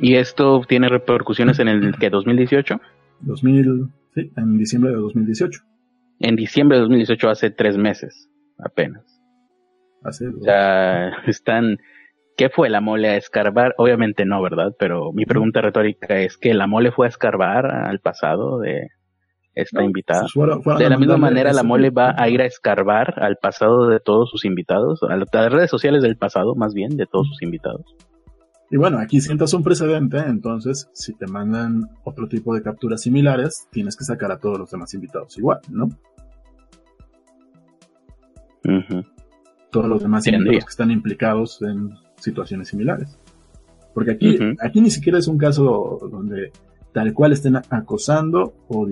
¿Y 0.00 0.14
esto 0.14 0.62
tiene 0.66 0.88
repercusiones 0.88 1.58
en 1.58 1.68
el 1.68 1.98
que 1.98 2.08
2018? 2.08 2.80
2000, 3.20 3.88
sí, 4.14 4.32
en 4.34 4.56
diciembre 4.56 4.92
de 4.92 4.96
2018. 4.96 5.60
En 6.20 6.34
diciembre 6.34 6.78
de 6.78 6.80
2018, 6.80 7.28
hace 7.28 7.50
tres 7.50 7.76
meses, 7.76 8.30
apenas. 8.56 9.20
Hace 10.02 10.30
dos. 10.30 10.46
Ya 10.46 11.10
están. 11.26 11.76
¿Qué 12.36 12.50
fue 12.50 12.68
la 12.68 12.80
mole 12.80 13.08
a 13.08 13.16
escarbar? 13.16 13.74
Obviamente 13.78 14.26
no, 14.26 14.42
¿verdad? 14.42 14.72
Pero 14.78 15.12
mi 15.12 15.24
pregunta 15.24 15.62
retórica 15.62 16.18
es 16.18 16.36
que 16.36 16.52
la 16.52 16.66
mole 16.66 16.92
fue 16.92 17.06
a 17.06 17.08
escarbar 17.08 17.66
al 17.66 18.00
pasado 18.00 18.60
de 18.60 18.88
esta 19.54 19.82
invitada. 19.82 20.26
De 20.78 20.90
la 20.90 20.98
misma 20.98 21.16
manera, 21.16 21.54
la 21.54 21.62
mole 21.62 21.88
va 21.88 22.14
a 22.14 22.28
ir 22.28 22.42
a 22.42 22.44
escarbar 22.44 23.14
al 23.22 23.36
pasado 23.36 23.88
de 23.88 24.00
todos 24.00 24.30
sus 24.30 24.44
invitados, 24.44 25.02
a 25.02 25.16
las 25.16 25.52
redes 25.52 25.70
sociales 25.70 26.02
del 26.02 26.18
pasado, 26.18 26.54
más 26.54 26.74
bien, 26.74 26.98
de 26.98 27.06
todos 27.06 27.26
sus 27.26 27.42
invitados. 27.42 27.96
Y 28.70 28.76
bueno, 28.76 28.98
aquí 28.98 29.20
sientas 29.20 29.54
un 29.54 29.62
precedente, 29.62 30.18
entonces 30.18 30.90
si 30.92 31.14
te 31.14 31.26
mandan 31.26 31.88
otro 32.04 32.28
tipo 32.28 32.54
de 32.54 32.62
capturas 32.62 33.00
similares, 33.00 33.66
tienes 33.70 33.96
que 33.96 34.04
sacar 34.04 34.30
a 34.32 34.38
todos 34.38 34.58
los 34.58 34.70
demás 34.70 34.92
invitados 34.92 35.38
igual, 35.38 35.60
¿no? 35.70 35.88
Todos 39.70 39.86
los 39.86 40.02
demás 40.02 40.26
invitados 40.26 40.64
que 40.64 40.70
están 40.70 40.90
implicados 40.90 41.62
en 41.62 41.90
situaciones 42.18 42.68
similares. 42.68 43.18
Porque 43.94 44.12
aquí, 44.12 44.38
aquí 44.60 44.80
ni 44.80 44.90
siquiera 44.90 45.18
es 45.18 45.26
un 45.26 45.38
caso 45.38 45.98
donde 46.10 46.52
tal 46.92 47.12
cual 47.14 47.32
estén 47.32 47.56
acosando 47.56 48.54
o 48.68 48.86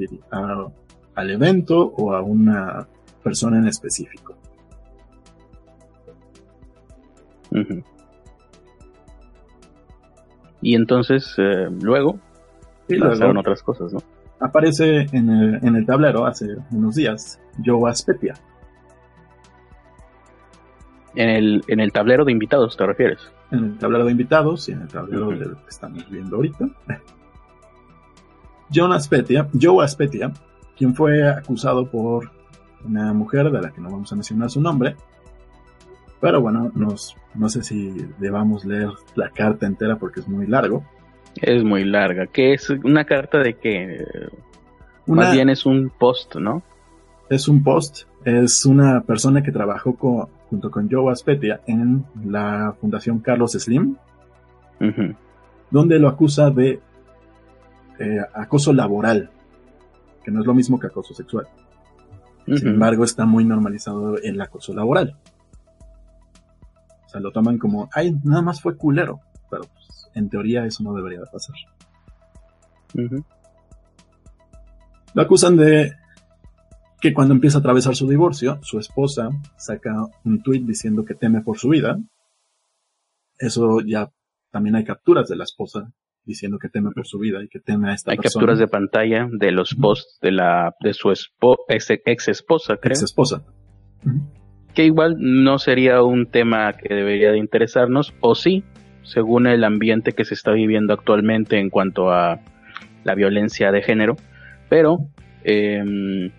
al 1.14 1.30
evento 1.30 1.78
o 1.96 2.14
a 2.14 2.22
una 2.22 2.86
persona 3.22 3.58
en 3.58 3.66
específico. 3.66 4.34
Y 10.60 10.74
entonces, 10.74 11.34
eh, 11.38 11.68
luego, 11.82 12.18
y 12.88 12.98
pasaron 12.98 13.36
otras 13.36 13.62
cosas, 13.62 13.92
¿no? 13.92 14.00
Aparece 14.40 15.06
en 15.12 15.30
el, 15.30 15.54
en 15.62 15.76
el 15.76 15.86
tablero 15.86 16.26
hace 16.26 16.56
unos 16.70 16.96
días 16.96 17.40
Joe 17.64 17.90
Aspetia. 17.90 18.34
En 21.16 21.28
el, 21.28 21.64
en 21.68 21.80
el 21.80 21.92
tablero 21.92 22.24
de 22.24 22.32
invitados, 22.32 22.76
¿te 22.76 22.86
refieres? 22.86 23.20
En 23.50 23.64
el 23.64 23.78
tablero 23.78 24.04
de 24.04 24.10
invitados 24.10 24.68
y 24.68 24.72
en 24.72 24.82
el 24.82 24.88
tablero 24.88 25.28
del 25.30 25.54
que 25.56 25.68
estamos 25.68 26.08
viendo 26.10 26.36
ahorita. 26.36 26.68
John 28.74 28.92
Aspetia, 28.92 29.48
Joe 29.60 29.84
Aspetia, 29.84 30.32
quien 30.76 30.94
fue 30.94 31.28
acusado 31.28 31.88
por 31.88 32.30
una 32.84 33.12
mujer 33.12 33.50
de 33.50 33.60
la 33.60 33.70
que 33.70 33.80
no 33.80 33.90
vamos 33.90 34.10
a 34.12 34.16
mencionar 34.16 34.50
su 34.50 34.60
nombre, 34.60 34.96
pero 36.20 36.40
bueno, 36.40 36.72
nos, 36.74 37.16
no 37.34 37.48
sé 37.48 37.62
si 37.62 37.94
debamos 38.18 38.64
leer 38.64 38.88
la 39.14 39.28
carta 39.28 39.66
entera 39.66 39.96
porque 39.96 40.20
es 40.20 40.28
muy 40.28 40.46
largo. 40.46 40.82
Es 41.36 41.62
muy 41.62 41.84
larga. 41.84 42.26
¿Qué 42.26 42.54
es 42.54 42.70
una 42.70 43.04
carta 43.04 43.40
de 43.40 43.54
qué? 43.54 44.06
Más 45.06 45.34
bien 45.34 45.50
es 45.50 45.66
un 45.66 45.90
post, 45.90 46.36
¿no? 46.36 46.62
Es 47.28 47.46
un 47.46 47.62
post. 47.62 48.04
Es 48.24 48.64
una 48.64 49.02
persona 49.02 49.42
que 49.42 49.52
trabajó 49.52 50.28
junto 50.54 50.70
con 50.70 50.90
Joe 50.90 51.12
Aspetia 51.12 51.60
en 51.66 52.04
la 52.24 52.74
Fundación 52.80 53.18
Carlos 53.18 53.52
Slim, 53.52 53.96
donde 55.70 55.98
lo 55.98 56.08
acusa 56.08 56.50
de 56.50 56.80
eh, 57.98 58.20
acoso 58.34 58.72
laboral, 58.72 59.30
que 60.22 60.30
no 60.30 60.40
es 60.40 60.46
lo 60.46 60.54
mismo 60.54 60.78
que 60.78 60.86
acoso 60.86 61.14
sexual. 61.14 61.46
Sin 62.46 62.68
embargo, 62.68 63.04
está 63.04 63.24
muy 63.24 63.44
normalizado 63.44 64.16
el 64.18 64.40
acoso 64.40 64.74
laboral 64.74 65.16
lo 67.20 67.32
toman 67.32 67.58
como, 67.58 67.88
ay, 67.92 68.16
nada 68.22 68.42
más 68.42 68.60
fue 68.60 68.76
culero. 68.76 69.20
Pero 69.50 69.62
pues, 69.62 70.10
en 70.14 70.28
teoría 70.28 70.64
eso 70.66 70.82
no 70.82 70.94
debería 70.94 71.20
de 71.20 71.26
pasar. 71.26 71.56
Lo 75.14 75.22
acusan 75.22 75.56
de 75.56 75.92
que 77.04 77.12
cuando 77.12 77.34
empieza 77.34 77.58
a 77.58 77.60
atravesar 77.60 77.94
su 77.94 78.08
divorcio, 78.08 78.60
su 78.62 78.78
esposa 78.78 79.28
saca 79.58 79.92
un 80.24 80.42
tweet 80.42 80.60
diciendo 80.60 81.04
que 81.04 81.12
teme 81.12 81.42
por 81.42 81.58
su 81.58 81.68
vida. 81.68 81.98
Eso 83.38 83.80
ya 83.84 84.08
también 84.50 84.74
hay 84.74 84.84
capturas 84.84 85.28
de 85.28 85.36
la 85.36 85.44
esposa 85.44 85.92
diciendo 86.24 86.56
que 86.58 86.70
teme 86.70 86.92
por 86.92 87.06
su 87.06 87.18
vida 87.18 87.44
y 87.44 87.48
que 87.48 87.60
teme 87.60 87.90
a 87.90 87.92
esta 87.92 88.12
hay 88.12 88.16
capturas 88.16 88.58
de 88.58 88.68
pantalla 88.68 89.28
de 89.30 89.52
los 89.52 89.74
posts 89.74 90.18
de 90.22 90.32
la 90.32 90.72
de 90.80 90.94
su 90.94 91.12
ex, 91.12 92.28
esposa, 92.28 92.78
creo. 92.78 92.92
Ex 92.92 93.02
esposa 93.02 93.44
que 94.72 94.86
igual 94.86 95.16
no 95.18 95.58
sería 95.58 96.02
un 96.02 96.24
tema 96.24 96.72
que 96.72 96.94
debería 96.94 97.32
de 97.32 97.38
interesarnos, 97.38 98.14
o 98.20 98.34
sí, 98.34 98.64
según 99.02 99.46
el 99.46 99.62
ambiente 99.62 100.12
que 100.12 100.24
se 100.24 100.32
está 100.32 100.52
viviendo 100.52 100.94
actualmente 100.94 101.58
en 101.58 101.68
cuanto 101.68 102.10
a 102.10 102.40
la 103.04 103.14
violencia 103.14 103.70
de 103.72 103.82
género, 103.82 104.16
pero 104.70 105.00
em, 105.44 106.30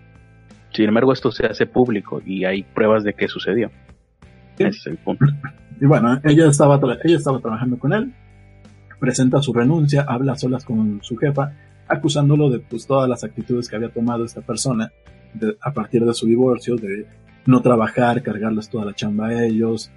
sin 0.76 0.88
embargo 0.88 1.12
esto 1.12 1.32
se 1.32 1.46
hace 1.46 1.66
público 1.66 2.20
y 2.24 2.44
hay 2.44 2.62
pruebas 2.62 3.02
de 3.02 3.14
que 3.14 3.28
sucedió. 3.28 3.70
Ese 4.58 4.68
es 4.68 4.86
el 4.86 4.98
punto. 4.98 5.24
Y 5.80 5.86
bueno, 5.86 6.20
ella 6.24 6.48
estaba, 6.48 6.80
ella 7.04 7.16
estaba 7.16 7.40
trabajando 7.40 7.78
con 7.78 7.92
él, 7.92 8.14
presenta 8.98 9.42
su 9.42 9.52
renuncia, 9.52 10.04
habla 10.08 10.36
solas 10.36 10.64
con 10.64 11.00
su 11.02 11.16
jefa, 11.16 11.52
acusándolo 11.88 12.50
de 12.50 12.60
pues, 12.60 12.86
todas 12.86 13.08
las 13.08 13.24
actitudes 13.24 13.68
que 13.68 13.76
había 13.76 13.90
tomado 13.90 14.24
esta 14.24 14.40
persona 14.40 14.90
a 15.60 15.72
partir 15.72 16.04
de 16.04 16.14
su 16.14 16.26
divorcio, 16.26 16.76
de 16.76 17.06
no 17.46 17.60
trabajar, 17.60 18.22
cargarles 18.22 18.68
toda 18.68 18.84
la 18.84 18.94
chamba 18.94 19.28
a 19.28 19.44
ellos, 19.44 19.90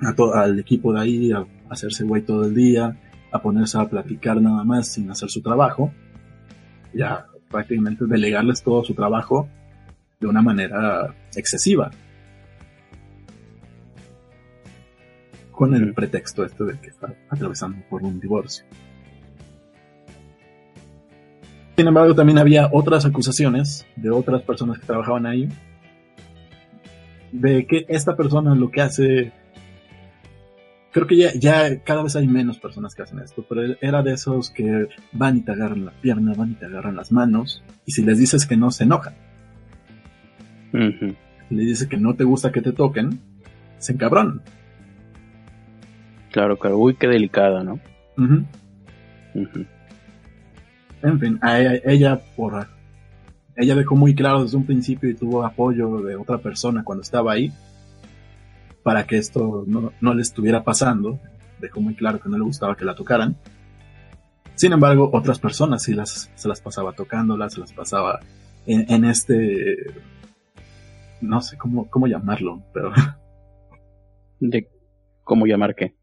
a 0.00 0.14
al 0.40 0.58
equipo 0.58 0.92
de 0.92 1.00
ahí, 1.00 1.32
a 1.32 1.44
hacerse 1.70 2.04
güey 2.04 2.22
todo 2.22 2.44
el 2.44 2.54
día, 2.54 2.98
a 3.30 3.42
ponerse 3.42 3.78
a 3.78 3.88
platicar 3.88 4.40
nada 4.40 4.64
más 4.64 4.88
sin 4.88 5.10
hacer 5.10 5.28
su 5.28 5.42
trabajo, 5.42 5.92
ya 6.94 7.26
prácticamente 7.54 8.04
delegarles 8.06 8.64
todo 8.64 8.82
su 8.82 8.94
trabajo 8.94 9.48
de 10.18 10.26
una 10.26 10.42
manera 10.42 11.14
excesiva. 11.36 11.92
Con 15.52 15.72
el 15.72 15.94
pretexto 15.94 16.44
este 16.44 16.64
de 16.64 16.80
que 16.80 16.88
está 16.88 17.14
atravesando 17.30 17.78
por 17.88 18.02
un 18.02 18.18
divorcio. 18.18 18.64
Sin 21.76 21.86
embargo, 21.86 22.12
también 22.16 22.38
había 22.38 22.68
otras 22.72 23.04
acusaciones 23.04 23.86
de 23.94 24.10
otras 24.10 24.42
personas 24.42 24.80
que 24.80 24.86
trabajaban 24.86 25.24
ahí, 25.24 25.48
de 27.30 27.66
que 27.66 27.86
esta 27.88 28.16
persona 28.16 28.56
lo 28.56 28.68
que 28.72 28.80
hace 28.80 29.32
creo 30.94 31.08
que 31.08 31.16
ya, 31.16 31.34
ya 31.34 31.82
cada 31.82 32.04
vez 32.04 32.14
hay 32.14 32.28
menos 32.28 32.60
personas 32.60 32.94
que 32.94 33.02
hacen 33.02 33.18
esto, 33.18 33.44
pero 33.48 33.74
era 33.80 34.04
de 34.04 34.12
esos 34.12 34.50
que 34.50 34.86
van 35.10 35.38
y 35.38 35.40
te 35.40 35.50
agarran 35.50 35.84
la 35.84 35.90
pierna, 35.90 36.34
van 36.36 36.52
y 36.52 36.54
te 36.54 36.66
agarran 36.66 36.94
las 36.94 37.10
manos, 37.10 37.64
y 37.84 37.90
si 37.90 38.04
les 38.04 38.16
dices 38.16 38.46
que 38.46 38.56
no, 38.56 38.70
se 38.70 38.84
enojan. 38.84 39.14
Le 40.72 41.16
dices 41.50 41.88
que 41.88 41.96
no 41.96 42.14
te 42.14 42.22
gusta 42.22 42.52
que 42.52 42.62
te 42.62 42.70
toquen, 42.70 43.18
se 43.78 43.92
encabronan. 43.92 44.42
Claro, 46.30 46.56
claro. 46.60 46.78
Uy, 46.78 46.94
qué 46.94 47.08
delicada, 47.08 47.64
¿no? 47.64 47.80
En 51.02 51.18
fin, 51.18 51.38
a 51.42 51.58
ella, 51.58 51.80
ella 51.84 52.20
por 52.36 52.68
ella 53.56 53.74
dejó 53.74 53.96
muy 53.96 54.14
claro 54.14 54.44
desde 54.44 54.56
un 54.56 54.64
principio 54.64 55.10
y 55.10 55.14
tuvo 55.14 55.44
apoyo 55.44 56.02
de 56.02 56.14
otra 56.14 56.38
persona 56.38 56.84
cuando 56.84 57.02
estaba 57.02 57.32
ahí 57.32 57.52
para 58.84 59.06
que 59.06 59.16
esto 59.16 59.64
no, 59.66 59.92
no 60.00 60.14
le 60.14 60.22
estuviera 60.22 60.62
pasando. 60.62 61.18
Dejó 61.60 61.80
muy 61.80 61.96
claro 61.96 62.20
que 62.20 62.28
no 62.28 62.38
le 62.38 62.44
gustaba 62.44 62.76
que 62.76 62.84
la 62.84 62.94
tocaran. 62.94 63.36
Sin 64.54 64.72
embargo, 64.72 65.10
otras 65.12 65.40
personas 65.40 65.82
sí 65.82 65.94
las, 65.94 66.30
se 66.36 66.48
las 66.48 66.60
pasaba 66.60 66.92
tocándolas, 66.92 67.54
se 67.54 67.60
las 67.60 67.72
pasaba 67.72 68.20
en, 68.66 68.84
en 68.88 69.04
este, 69.04 69.76
no 71.20 71.40
sé 71.40 71.56
cómo, 71.56 71.90
cómo 71.90 72.06
llamarlo, 72.06 72.62
pero 72.72 72.92
De 74.38 74.68
cómo 75.24 75.46
llamar 75.46 75.74
qué. 75.74 75.96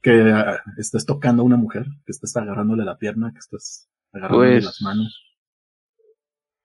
que 0.00 0.32
ah, 0.32 0.62
estés 0.78 1.04
tocando 1.06 1.42
a 1.42 1.46
una 1.46 1.56
mujer, 1.56 1.84
que 2.04 2.10
estés 2.12 2.34
agarrándole 2.36 2.84
la 2.84 2.96
pierna, 2.96 3.30
que 3.32 3.38
estés 3.38 3.88
agarrándole 4.12 4.52
Pues, 4.54 4.64
las 4.64 4.82
manos. 4.82 5.22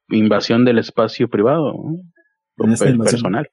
Invasión 0.10 0.64
del 0.64 0.80
espacio 0.80 1.30
privado, 1.30 1.74
¿no? 1.74 2.02
En 2.66 2.72
esta 2.72 2.90
invasión. 2.90 3.22
personal. 3.22 3.52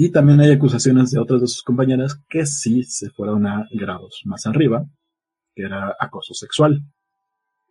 Y 0.00 0.12
también 0.12 0.38
hay 0.40 0.52
acusaciones 0.52 1.10
de 1.10 1.18
otras 1.18 1.40
de 1.40 1.48
sus 1.48 1.64
compañeras 1.64 2.22
que 2.28 2.46
sí 2.46 2.84
se 2.84 3.10
fueron 3.10 3.48
a 3.48 3.66
grados 3.72 4.22
más 4.26 4.46
arriba, 4.46 4.84
que 5.56 5.64
era 5.64 5.92
acoso 5.98 6.34
sexual. 6.34 6.82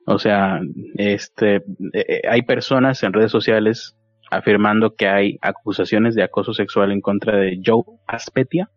O 0.06 0.20
sea, 0.20 0.60
este, 0.96 1.56
eh, 1.56 1.62
eh, 1.94 2.22
hay 2.30 2.42
personas 2.42 3.02
en 3.04 3.14
redes 3.14 3.32
sociales 3.32 3.96
afirmando 4.30 4.94
que 4.96 5.08
hay 5.08 5.38
acusaciones 5.42 6.16
de 6.16 6.24
acoso 6.24 6.54
sexual 6.54 6.92
en 6.92 7.00
contra 7.00 7.38
de 7.38 7.62
Joe 7.66 7.84
Aspetia, 8.08 8.70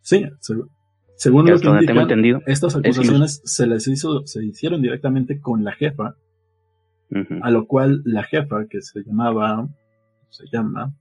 Sí, 0.00 0.24
se- 0.40 0.54
según 1.16 1.44
que 1.46 1.52
lo 1.52 1.78
que 1.80 1.86
tengo 1.86 2.02
entendido. 2.02 2.40
estas 2.46 2.76
acusaciones 2.76 3.40
se 3.44 3.66
les 3.66 3.86
hizo, 3.88 4.24
se 4.26 4.44
hicieron 4.44 4.80
directamente 4.80 5.40
con 5.40 5.64
la 5.64 5.72
jefa, 5.72 6.14
a 7.42 7.50
lo 7.50 7.66
cual 7.66 8.00
la 8.04 8.22
jefa, 8.22 8.66
que 8.70 8.80
se 8.80 9.02
llamaba, 9.04 9.68
se 10.30 10.44
llama, 10.52 10.94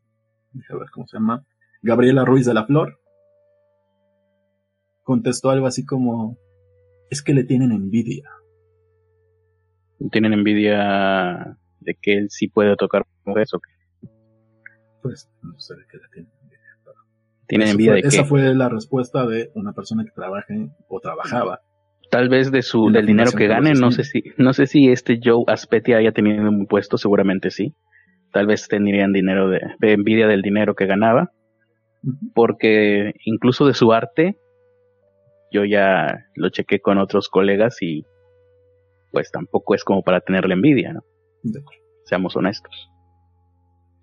déjame 0.52 0.80
ver 0.80 0.90
cómo 0.92 1.08
se 1.08 1.18
llama, 1.18 1.44
Gabriela 1.82 2.26
Ruiz 2.26 2.46
de 2.46 2.54
la 2.54 2.66
Flor, 2.66 3.00
contestó 5.04 5.50
algo 5.50 5.66
así 5.68 5.86
como, 5.86 6.38
es 7.10 7.22
que 7.22 7.34
le 7.34 7.44
tienen 7.44 7.72
envidia. 7.72 8.30
Tienen 10.12 10.34
envidia 10.34 11.58
de 11.80 11.96
que 12.02 12.14
él 12.18 12.28
sí 12.30 12.48
puede 12.48 12.76
tocar 12.76 13.06
mujeres 13.26 13.54
o 13.54 13.60
qué? 13.60 14.08
Pues 15.02 15.30
no 15.42 15.60
sé 15.60 15.76
de 15.76 15.82
qué 15.92 15.98
le 15.98 16.04
tienen 16.14 16.32
envidia. 16.42 16.60
Tienen 17.48 17.66
Esa 17.68 17.72
envidia 17.74 17.92
fue, 17.94 18.02
de 18.02 18.08
esa 18.08 18.18
que 18.24 18.30
fue 18.30 18.56
la 18.56 18.70
respuesta 18.70 19.26
de 19.28 19.52
una 19.56 19.74
persona 19.74 20.04
que 20.06 20.12
trabaja 20.12 20.54
en- 20.54 20.72
o 20.88 21.00
trabajaba. 21.00 21.60
tal 22.10 22.30
vez 22.30 22.52
de 22.52 22.62
su 22.62 22.92
del 22.92 23.06
dinero 23.06 23.32
que 23.32 23.48
gane, 23.48 23.74
no 23.74 23.92
sé 23.92 24.04
si 24.04 24.24
no 24.38 24.54
sé 24.54 24.68
si 24.68 24.90
este 24.90 25.20
Joe 25.24 25.44
Aspetia 25.48 25.98
haya 25.98 26.12
tenido 26.12 26.48
un 26.50 26.68
puesto, 26.68 26.98
seguramente 26.98 27.52
sí. 27.52 27.74
Tal 28.32 28.48
vez 28.48 28.68
tendrían 28.68 29.12
dinero 29.12 29.50
de, 29.50 29.60
de 29.80 29.92
envidia 29.94 30.28
del 30.28 30.42
dinero 30.42 30.76
que 30.76 30.86
ganaba. 30.86 31.32
Porque 32.34 33.14
incluso 33.26 33.66
de 33.66 33.74
su 33.74 33.92
arte 33.94 34.38
yo 35.52 35.66
ya 35.66 36.26
lo 36.36 36.50
chequé 36.50 36.80
con 36.80 36.98
otros 36.98 37.30
colegas 37.30 37.82
y 37.82 38.06
pues 39.12 39.32
tampoco 39.32 39.76
es 39.76 39.84
como 39.84 40.02
para 40.04 40.22
tenerle 40.22 40.54
envidia, 40.54 40.94
¿no? 40.94 41.04
De- 41.44 41.62
Seamos 42.06 42.36
honestos. 42.36 42.90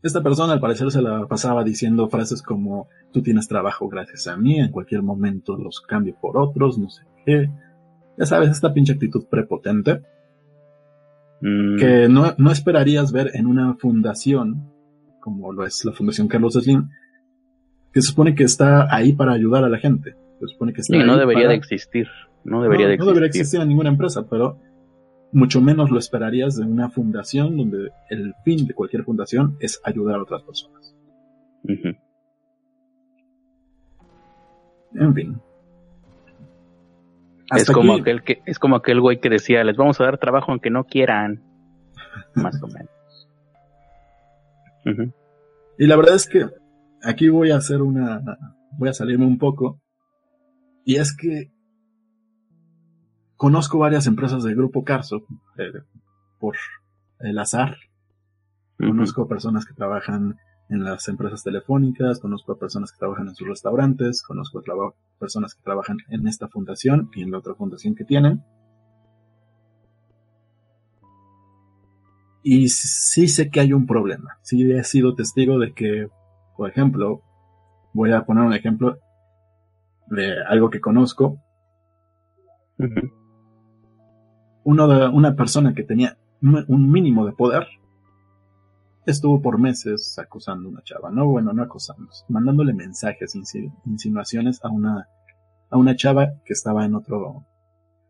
Esta 0.02 0.22
persona 0.22 0.52
al 0.52 0.60
parecer 0.60 0.90
se 0.90 1.02
la 1.02 1.26
pasaba 1.26 1.64
diciendo 1.64 2.08
frases 2.08 2.42
como 2.42 2.88
tú 3.12 3.22
tienes 3.22 3.48
trabajo 3.48 3.88
gracias 3.88 4.28
a 4.28 4.36
mí, 4.36 4.60
en 4.60 4.70
cualquier 4.70 5.02
momento 5.02 5.56
los 5.56 5.80
cambio 5.80 6.14
por 6.20 6.36
otros, 6.38 6.78
no 6.78 6.88
sé 6.90 7.02
qué. 7.26 7.50
Ya 8.16 8.26
sabes, 8.26 8.50
esta 8.50 8.72
pinche 8.72 8.92
actitud 8.92 9.26
prepotente 9.28 10.02
Mm, 11.40 11.76
que 11.78 12.08
no, 12.08 12.34
no 12.36 12.50
esperarías 12.50 13.12
ver 13.12 13.30
en 13.34 13.46
una 13.46 13.74
fundación 13.74 14.72
como 15.20 15.52
lo 15.52 15.64
es 15.64 15.84
la 15.84 15.92
Fundación 15.92 16.26
Carlos 16.26 16.54
Slim, 16.54 16.88
que 17.92 18.00
se 18.02 18.08
supone 18.10 18.34
que 18.34 18.44
está 18.44 18.94
ahí 18.94 19.12
para 19.12 19.32
ayudar 19.32 19.64
a 19.64 19.68
la 19.68 19.78
gente. 19.78 20.14
Se 20.40 20.46
supone 20.48 20.72
que 20.72 20.80
está 20.82 20.96
sí, 20.96 21.02
no 21.04 21.16
debería 21.16 21.44
para- 21.44 21.48
de 21.50 21.56
existir. 21.56 22.06
No 22.44 22.62
debería 22.62 22.86
no, 22.86 22.90
de 22.90 22.96
no 22.96 23.02
existir. 23.02 23.14
debería 23.14 23.26
existir 23.28 23.60
en 23.60 23.68
ninguna 23.68 23.88
empresa, 23.90 24.26
pero 24.28 24.58
mucho 25.32 25.60
menos 25.60 25.90
lo 25.90 25.98
esperarías 25.98 26.56
de 26.56 26.64
una 26.64 26.88
fundación 26.90 27.56
donde 27.56 27.90
el 28.08 28.34
fin 28.44 28.66
de 28.66 28.72
cualquier 28.74 29.04
fundación 29.04 29.56
es 29.60 29.80
ayudar 29.84 30.16
a 30.16 30.22
otras 30.22 30.42
personas. 30.42 30.94
En 34.94 35.14
fin. 35.14 35.40
Es 37.54 37.70
como 37.70 37.92
aquí- 37.94 38.00
aquel 38.02 38.22
que 38.22 38.42
es 38.46 38.58
como 38.58 38.76
aquel 38.76 39.00
güey 39.00 39.20
que 39.20 39.30
decía, 39.30 39.64
les 39.64 39.76
vamos 39.76 40.00
a 40.00 40.04
dar 40.04 40.18
trabajo 40.18 40.50
aunque 40.52 40.70
no 40.70 40.84
quieran. 40.84 41.42
Más 42.34 42.60
o 42.62 42.66
menos. 42.68 42.90
Y 45.78 45.86
la 45.86 45.96
verdad 45.96 46.14
es 46.14 46.26
que 46.28 46.46
aquí 47.02 47.28
voy 47.28 47.50
a 47.50 47.56
hacer 47.56 47.82
una. 47.82 48.22
Voy 48.78 48.88
a 48.88 48.94
salirme 48.94 49.26
un 49.26 49.38
poco. 49.38 49.80
Y 50.84 50.96
es 50.96 51.14
que 51.14 51.52
conozco 53.36 53.78
varias 53.78 54.06
empresas 54.06 54.42
del 54.42 54.56
grupo 54.56 54.84
Carso 54.84 55.24
eh, 55.58 55.82
por 56.38 56.56
el 57.20 57.38
azar. 57.38 57.76
Conozco 58.78 59.26
personas 59.26 59.66
que 59.66 59.74
trabajan 59.74 60.36
en 60.68 60.84
las 60.84 61.08
empresas 61.08 61.42
telefónicas, 61.42 62.20
conozco 62.20 62.52
a 62.52 62.58
personas 62.58 62.92
que 62.92 62.98
trabajan 62.98 63.28
en 63.28 63.34
sus 63.34 63.48
restaurantes, 63.48 64.22
conozco 64.22 64.58
a 64.60 64.94
personas 65.18 65.54
que 65.54 65.62
trabajan 65.62 65.96
en 66.10 66.28
esta 66.28 66.48
fundación 66.48 67.10
y 67.14 67.22
en 67.22 67.30
la 67.32 67.38
otra 67.38 67.54
fundación 67.54 67.94
que 67.94 68.04
tienen. 68.04 68.44
Y 72.42 72.68
sí 72.68 73.28
sé 73.28 73.50
que 73.50 73.60
hay 73.60 73.72
un 73.72 73.86
problema. 73.86 74.38
Sí 74.42 74.70
he 74.70 74.84
sido 74.84 75.14
testigo 75.14 75.58
de 75.58 75.72
que, 75.72 76.08
por 76.58 76.68
ejemplo, 76.68 77.22
voy 77.94 78.12
a 78.12 78.24
poner 78.26 78.42
un 78.44 78.52
ejemplo 78.52 78.98
de 80.08 80.42
algo 80.42 80.70
que 80.70 80.80
conozco. 80.80 81.38
Ujú. 82.80 83.12
Uno 84.64 84.88
de, 84.88 85.08
una 85.08 85.36
persona 85.36 85.72
que 85.72 85.84
tenía 85.84 86.18
un 86.42 86.90
mínimo 86.90 87.24
de 87.24 87.32
poder 87.32 87.68
estuvo 89.06 89.40
por 89.40 89.60
meses 89.60 90.18
acusando 90.18 90.68
a 90.68 90.72
una 90.72 90.82
chava. 90.82 91.12
No, 91.12 91.26
bueno, 91.28 91.52
no 91.52 91.62
acosando, 91.62 92.10
mandándole 92.28 92.74
mensajes, 92.74 93.36
insi- 93.36 93.72
insinuaciones 93.86 94.58
a 94.64 94.68
una, 94.68 95.08
a 95.70 95.76
una 95.78 95.94
chava 95.94 96.32
que 96.44 96.54
estaba 96.54 96.84
en 96.84 96.96
otro, 96.96 97.44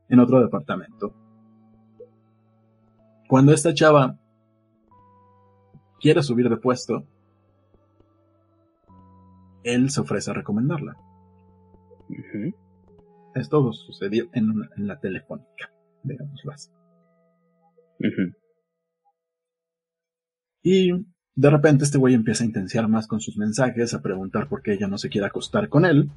en 0.08 0.20
otro 0.20 0.40
departamento. 0.40 1.12
Cuando 3.28 3.52
esta 3.52 3.74
chava 3.74 4.16
quiere 6.00 6.22
subir 6.22 6.48
de 6.48 6.56
puesto, 6.56 7.04
él 9.74 9.90
se 9.90 10.00
ofrece 10.00 10.30
a 10.30 10.34
recomendarla. 10.34 10.96
Ujú. 12.08 12.54
Esto 13.34 13.72
sucedió 13.72 14.28
en, 14.32 14.50
una- 14.50 14.68
en 14.76 14.86
la 14.86 14.98
telefónica, 14.98 15.70
digámoslo 16.02 16.52
así. 16.52 16.70
Y 20.62 20.92
de 21.34 21.50
repente 21.50 21.84
este 21.84 21.98
güey 21.98 22.14
empieza 22.14 22.44
a 22.44 22.46
intensiar 22.46 22.88
más 22.88 23.06
con 23.06 23.20
sus 23.20 23.36
mensajes, 23.36 23.94
a 23.94 24.02
preguntar 24.02 24.48
por 24.48 24.62
qué 24.62 24.72
ella 24.74 24.88
no 24.88 24.98
se 24.98 25.08
quiere 25.08 25.26
acostar 25.26 25.68
con 25.68 25.84
él. 25.84 26.10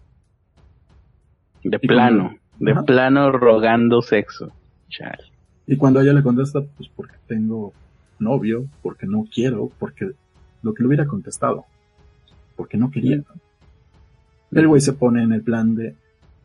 De 1.64 1.78
Y 1.82 1.88
plano, 1.88 2.36
cuando- 2.60 2.82
de 2.82 2.86
plano 2.86 3.32
rogando 3.32 4.02
sexo. 4.02 4.52
Chale. 4.90 5.24
Y 5.68 5.78
cuando 5.78 6.02
ella 6.02 6.14
le 6.14 6.24
contesta, 6.24 6.62
pues 6.62 6.90
porque 6.90 7.16
tengo 7.28 7.72
novio, 8.20 8.66
porque 8.82 9.06
no 9.08 9.26
quiero, 9.32 9.70
porque 9.80 10.12
lo 10.64 10.74
que 10.74 10.84
le 10.84 10.88
hubiera 10.88 11.06
contestado, 11.08 11.66
porque 12.56 12.78
no 12.78 12.92
quería. 12.92 13.24
El 14.52 14.68
güey 14.68 14.82
se 14.82 14.94
pone 14.94 15.24
en 15.24 15.32
el 15.34 15.44
plan 15.44 15.76
de, 15.76 15.96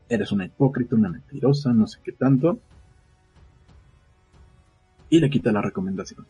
eres 0.08 0.32
una 0.32 0.44
hipócrita, 0.44 0.94
una 0.94 1.08
mentirosa, 1.08 1.72
no 1.72 1.86
sé 1.86 1.98
qué 2.04 2.12
tanto. 2.12 2.58
Y 5.10 5.20
le 5.20 5.30
quita 5.30 5.52
la 5.52 5.62
recomendación. 5.62 6.26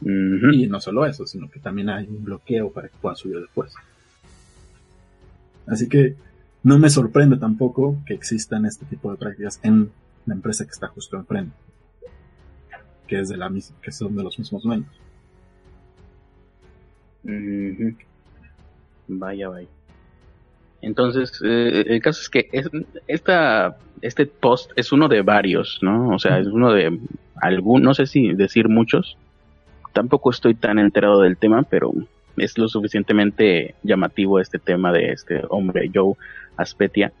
Y 0.00 0.66
no 0.68 0.80
solo 0.80 1.06
eso, 1.06 1.26
sino 1.26 1.50
que 1.50 1.60
también 1.60 1.88
hay 1.90 2.06
un 2.06 2.24
bloqueo 2.24 2.70
para 2.70 2.88
que 2.88 2.96
pueda 3.00 3.16
subir 3.16 3.40
después. 3.40 3.74
Así 5.66 5.88
que 5.88 6.16
no 6.62 6.78
me 6.78 6.88
sorprende 6.88 7.36
tampoco 7.36 7.98
que 8.06 8.14
existan 8.14 8.64
este 8.66 8.86
tipo 8.86 9.10
de 9.10 9.18
prácticas 9.18 9.60
en 9.62 9.90
la 10.26 10.34
empresa 10.34 10.64
que 10.64 10.70
está 10.70 10.88
justo 10.88 11.16
enfrente. 11.16 11.54
Que 13.06 13.20
es 13.20 13.28
de 13.28 13.36
la 13.36 13.50
que 13.82 13.92
son 13.92 14.14
de 14.16 14.22
los 14.22 14.38
mismos 14.38 14.62
dueños. 14.62 14.88
Vaya, 19.08 19.48
vaya. 19.48 19.68
Entonces, 20.80 21.40
eh, 21.44 21.84
el 21.88 22.00
caso 22.00 22.20
es 22.20 22.28
que 22.28 22.48
es, 22.52 22.68
esta, 23.06 23.76
este 24.00 24.26
post 24.26 24.70
es 24.76 24.92
uno 24.92 25.08
de 25.08 25.22
varios, 25.22 25.78
¿no? 25.82 26.10
O 26.10 26.18
sea, 26.18 26.38
es 26.38 26.46
uno 26.46 26.72
de 26.72 26.98
algún, 27.36 27.82
no 27.82 27.94
sé 27.94 28.06
si 28.06 28.32
decir 28.34 28.68
muchos. 28.68 29.16
Tampoco 29.92 30.30
estoy 30.30 30.54
tan 30.54 30.78
enterado 30.78 31.22
del 31.22 31.36
tema, 31.36 31.64
pero 31.64 31.92
es 32.36 32.56
lo 32.58 32.68
suficientemente 32.68 33.74
llamativo 33.82 34.38
este 34.38 34.58
tema 34.58 34.92
de 34.92 35.12
este 35.12 35.42
hombre 35.48 35.90
Joe 35.92 36.14
Aspetia. 36.56 37.12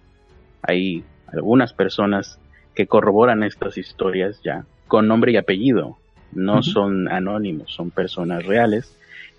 Hay 0.62 1.02
algunas 1.26 1.72
personas 1.72 2.38
que 2.74 2.86
corroboran 2.86 3.42
estas 3.42 3.76
historias 3.76 4.40
ya 4.44 4.64
con 4.86 5.08
nombre 5.08 5.32
y 5.32 5.36
apellido. 5.36 5.96
No 6.32 6.62
son 6.62 7.08
anónimos, 7.08 7.72
son 7.72 7.90
personas 7.90 8.44
reales, 8.44 8.94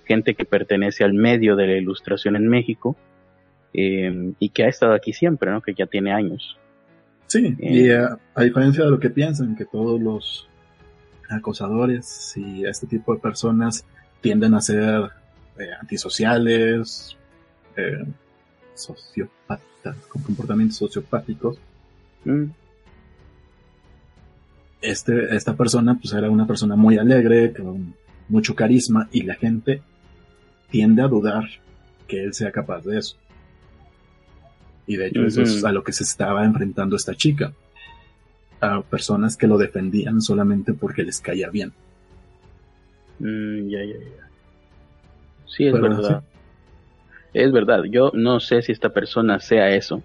gente 0.10 0.34
que 0.34 0.44
pertenece 0.44 1.04
al 1.04 1.14
medio 1.14 1.56
de 1.56 1.68
la 1.68 1.78
ilustración 1.78 2.36
en 2.36 2.48
México 2.48 2.98
eh, 3.76 4.34
y 4.40 4.50
que 4.50 4.64
ha 4.64 4.68
estado 4.68 4.94
aquí 4.94 5.14
siempre, 5.14 5.52
¿no? 5.52 5.62
que 5.62 5.76
ya 5.76 5.86
tiene 5.86 6.12
años. 6.12 6.58
Sí, 7.28 7.56
y 7.60 7.90
eh, 7.92 8.08
a, 8.34 8.42
diferencia 8.42 8.84
de 8.86 8.90
lo 8.90 9.00
que 9.00 9.12
piensan, 9.12 9.56
que 9.56 9.66
todos 9.66 10.02
los 10.02 10.48
acosadores 11.30 12.34
y 12.36 12.66
este 12.66 12.88
tipo 12.88 13.14
de 13.14 13.22
personas 13.22 13.86
tienden 14.20 14.56
a 14.56 14.62
ser 14.62 15.12
eh, 15.60 15.70
antisociales, 15.80 17.16
eh, 17.78 18.04
sociopáticas, 18.74 19.96
con 20.08 20.24
comportamientos 20.24 20.78
sociopáticos. 20.78 21.60
Mm. 22.26 22.46
Este, 24.82 25.36
esta 25.36 25.56
persona 25.56 26.00
pues 26.02 26.12
era 26.14 26.32
una 26.32 26.48
persona 26.48 26.76
muy 26.76 26.98
alegre, 26.98 27.54
con 27.54 27.94
mucho 28.28 28.56
carisma 28.56 29.08
y 29.12 29.22
la 29.22 29.36
gente 29.36 29.84
tiende 30.70 31.02
a 31.02 31.08
dudar 31.08 31.46
que 32.08 32.24
él 32.24 32.34
sea 32.34 32.52
capaz 32.52 32.84
de 32.84 32.98
eso. 32.98 33.16
Y 34.88 34.98
de 34.98 35.08
hecho 35.08 35.24
eso 35.26 35.44
es 35.44 35.64
a 35.64 35.72
lo 35.72 35.84
que 35.84 35.94
se 35.94 36.04
estaba 36.04 36.44
enfrentando 36.44 36.96
esta 36.96 37.14
chica. 37.14 37.54
A 38.60 38.82
personas 38.82 39.38
que 39.38 39.48
lo 39.48 39.58
defendían 39.58 40.20
solamente 40.20 40.74
porque 40.74 41.04
les 41.04 41.22
caía 41.22 41.50
bien. 41.50 41.72
Mm, 43.20 43.70
ya, 43.70 43.84
ya, 43.84 43.98
ya. 44.00 44.30
Sí, 45.46 45.68
es 45.68 45.74
verdad. 45.74 46.24
Es 47.34 47.52
verdad. 47.52 47.84
Yo 47.84 48.12
no 48.14 48.40
sé 48.40 48.62
si 48.62 48.72
esta 48.72 48.90
persona 48.90 49.40
sea 49.40 49.70
eso. 49.70 50.02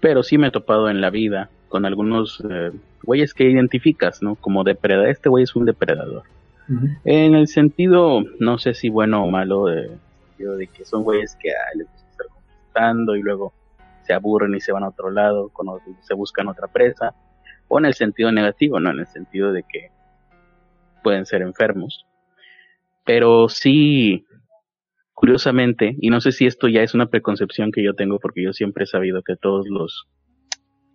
Pero 0.00 0.22
sí 0.22 0.38
me 0.38 0.48
he 0.48 0.50
topado 0.50 0.88
en 0.88 1.00
la 1.00 1.10
vida 1.10 1.50
con 1.68 1.84
algunos 1.84 2.42
eh, 2.48 2.70
güeyes 3.02 3.34
que 3.34 3.44
identificas, 3.44 4.22
¿no? 4.22 4.36
Como 4.36 4.64
depredador. 4.64 5.08
Este 5.08 5.28
güey 5.28 5.44
es 5.44 5.54
un 5.54 5.66
depredador. 5.66 6.22
En 7.04 7.34
el 7.34 7.48
sentido, 7.48 8.22
no 8.38 8.58
sé 8.58 8.74
si 8.74 8.90
bueno 8.90 9.24
o 9.24 9.30
malo, 9.30 9.66
de, 9.66 9.90
de 10.38 10.66
que 10.66 10.84
son 10.84 11.02
güeyes 11.02 11.36
que 11.40 11.50
les 11.74 11.86
gusta 11.86 12.10
estar 12.10 12.26
conquistando 12.26 13.16
y 13.16 13.22
luego 13.22 13.52
se 14.02 14.12
aburren 14.12 14.54
y 14.54 14.60
se 14.60 14.72
van 14.72 14.84
a 14.84 14.88
otro 14.88 15.10
lado, 15.10 15.50
cuando 15.50 15.80
se 16.02 16.14
buscan 16.14 16.48
otra 16.48 16.68
presa, 16.68 17.14
o 17.68 17.78
en 17.78 17.86
el 17.86 17.94
sentido 17.94 18.32
negativo, 18.32 18.80
no 18.80 18.90
en 18.90 19.00
el 19.00 19.06
sentido 19.06 19.52
de 19.52 19.62
que 19.62 19.90
pueden 21.02 21.26
ser 21.26 21.42
enfermos. 21.42 22.06
Pero 23.04 23.48
sí, 23.48 24.26
curiosamente, 25.14 25.96
y 26.00 26.10
no 26.10 26.20
sé 26.20 26.32
si 26.32 26.46
esto 26.46 26.68
ya 26.68 26.82
es 26.82 26.94
una 26.94 27.06
preconcepción 27.06 27.72
que 27.72 27.82
yo 27.82 27.94
tengo, 27.94 28.18
porque 28.18 28.42
yo 28.42 28.52
siempre 28.52 28.84
he 28.84 28.86
sabido 28.86 29.22
que 29.22 29.36
todos 29.36 29.66
los 29.68 30.06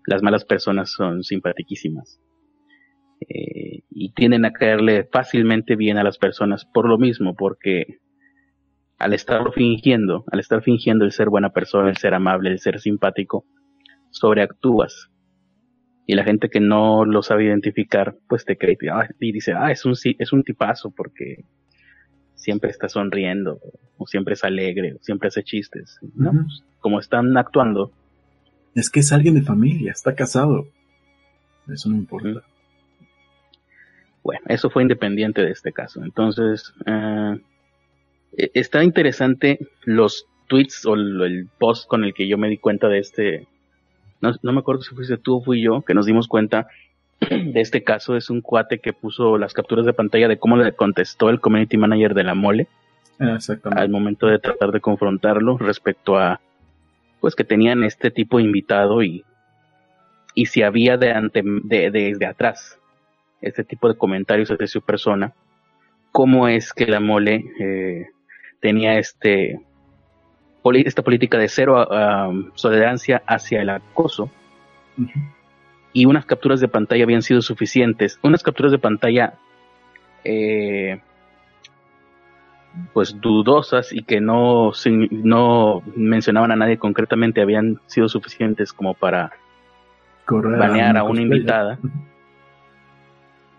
las 0.05 0.21
malas 0.21 0.43
personas 0.43 0.91
son 0.91 1.23
simpaticísimas. 1.23 2.19
Eh, 3.21 3.83
y 3.89 4.11
tienden 4.13 4.45
a 4.45 4.51
caerle 4.51 5.07
fácilmente 5.11 5.75
bien 5.75 5.97
a 5.97 6.03
las 6.03 6.17
personas 6.17 6.65
por 6.65 6.87
lo 6.87 6.97
mismo, 6.97 7.35
porque 7.35 7.99
al 8.97 9.13
estarlo 9.13 9.51
fingiendo, 9.51 10.23
al 10.31 10.39
estar 10.39 10.61
fingiendo 10.61 11.05
el 11.05 11.11
ser 11.11 11.29
buena 11.29 11.51
persona, 11.51 11.89
el 11.89 11.97
ser 11.97 12.13
amable, 12.13 12.49
el 12.49 12.59
ser 12.59 12.79
simpático, 12.79 13.45
sobreactúas. 14.11 15.09
Y 16.05 16.15
la 16.15 16.23
gente 16.23 16.49
que 16.49 16.59
no 16.59 17.05
lo 17.05 17.21
sabe 17.21 17.45
identificar, 17.45 18.17
pues 18.27 18.45
te 18.45 18.57
cree 18.57 18.77
y 19.19 19.31
dice, 19.31 19.53
ah, 19.53 19.71
es 19.71 19.85
un, 19.85 19.93
es 19.93 20.33
un 20.33 20.43
tipazo 20.43 20.91
porque 20.91 21.45
siempre 22.35 22.71
está 22.71 22.89
sonriendo, 22.89 23.59
o 23.97 24.05
siempre 24.05 24.33
es 24.33 24.43
alegre, 24.43 24.95
o 24.95 24.97
siempre 25.01 25.27
hace 25.27 25.43
chistes. 25.43 25.99
¿no? 26.15 26.31
Pues, 26.31 26.63
como 26.79 26.99
están 26.99 27.37
actuando. 27.37 27.93
Es 28.75 28.89
que 28.89 28.99
es 28.99 29.13
alguien 29.13 29.35
de 29.35 29.43
familia, 29.43 29.91
está 29.91 30.13
casado. 30.13 30.67
Eso 31.67 31.89
no 31.89 31.95
importa. 31.95 32.43
Bueno, 34.23 34.41
eso 34.47 34.69
fue 34.69 34.83
independiente 34.83 35.41
de 35.41 35.51
este 35.51 35.73
caso. 35.73 36.03
Entonces, 36.03 36.73
eh, 36.85 37.39
está 38.53 38.83
interesante 38.83 39.59
los 39.83 40.27
tweets 40.47 40.85
o 40.85 40.95
el 40.95 41.47
post 41.59 41.87
con 41.87 42.03
el 42.03 42.13
que 42.13 42.27
yo 42.27 42.37
me 42.37 42.49
di 42.49 42.57
cuenta 42.57 42.87
de 42.87 42.99
este, 42.99 43.47
no, 44.21 44.53
me 44.53 44.59
acuerdo 44.59 44.81
si 44.81 44.95
fuiste 44.95 45.17
tú 45.17 45.37
o 45.37 45.41
fui 45.41 45.61
yo, 45.61 45.81
que 45.81 45.93
nos 45.93 46.05
dimos 46.05 46.27
cuenta 46.27 46.67
de 47.19 47.59
este 47.59 47.83
caso. 47.83 48.15
Es 48.15 48.29
un 48.29 48.41
cuate 48.41 48.79
que 48.79 48.93
puso 48.93 49.37
las 49.37 49.53
capturas 49.53 49.85
de 49.85 49.93
pantalla 49.93 50.27
de 50.27 50.37
cómo 50.37 50.55
le 50.55 50.71
contestó 50.73 51.29
el 51.29 51.41
community 51.41 51.77
manager 51.77 52.13
de 52.13 52.23
la 52.23 52.33
mole. 52.33 52.67
Ah, 53.19 53.37
al 53.75 53.89
momento 53.89 54.27
de 54.27 54.39
tratar 54.39 54.71
de 54.71 54.81
confrontarlo 54.81 55.57
respecto 55.57 56.17
a, 56.17 56.41
pues 57.21 57.35
que 57.35 57.43
tenían 57.43 57.83
este 57.83 58.09
tipo 58.09 58.39
invitado 58.39 59.03
y, 59.03 59.23
y 60.33 60.47
si 60.47 60.63
había 60.63 60.97
de, 60.97 61.11
ante, 61.11 61.43
de, 61.43 61.91
de, 61.91 62.25
atrás 62.25 62.79
este 63.43 63.63
tipo 63.63 63.87
de 63.87 63.97
comentarios 63.97 64.49
de 64.57 64.67
su 64.67 64.81
persona, 64.81 65.33
cómo 66.11 66.47
es 66.47 66.73
que 66.73 66.87
la 66.87 66.99
mole 66.99 67.45
eh, 67.59 68.07
tenía 68.59 68.97
este 68.97 69.59
esta 70.85 71.01
política 71.01 71.37
de 71.37 71.49
cero 71.49 71.85
tolerancia 72.59 73.21
hacia 73.27 73.61
el 73.61 73.69
acoso. 73.69 74.29
Y 75.91 76.05
unas 76.05 76.25
capturas 76.25 76.61
de 76.61 76.69
pantalla 76.69 77.03
habían 77.03 77.21
sido 77.21 77.41
suficientes. 77.41 78.17
Unas 78.23 78.43
capturas 78.43 78.71
de 78.71 78.79
pantalla 78.79 79.33
eh, 80.23 81.01
pues 82.93 83.19
dudosas 83.19 83.91
y 83.91 84.03
que 84.03 84.21
no 84.21 84.71
no 85.11 85.83
mencionaban 85.95 86.51
a 86.51 86.55
nadie 86.55 86.77
concretamente 86.77 87.41
habían 87.41 87.79
sido 87.87 88.07
suficientes 88.07 88.71
como 88.71 88.93
para 88.93 89.31
banear 90.25 90.97
a 90.97 91.03
una 91.03 91.21
invitada 91.21 91.77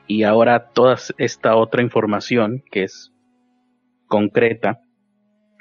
y 0.07 0.25
ahora 0.25 0.71
toda 0.73 0.97
esta 1.19 1.57
otra 1.57 1.83
información 1.83 2.63
que 2.71 2.85
es 2.85 3.13
concreta 4.07 4.81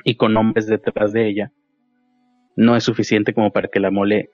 y 0.03 0.15
con 0.15 0.33
nombres 0.33 0.67
detrás 0.67 1.13
de 1.13 1.27
ella, 1.27 1.51
no 2.55 2.75
es 2.75 2.83
suficiente 2.83 3.33
como 3.33 3.51
para 3.51 3.67
que 3.67 3.79
la 3.79 3.91
mole 3.91 4.29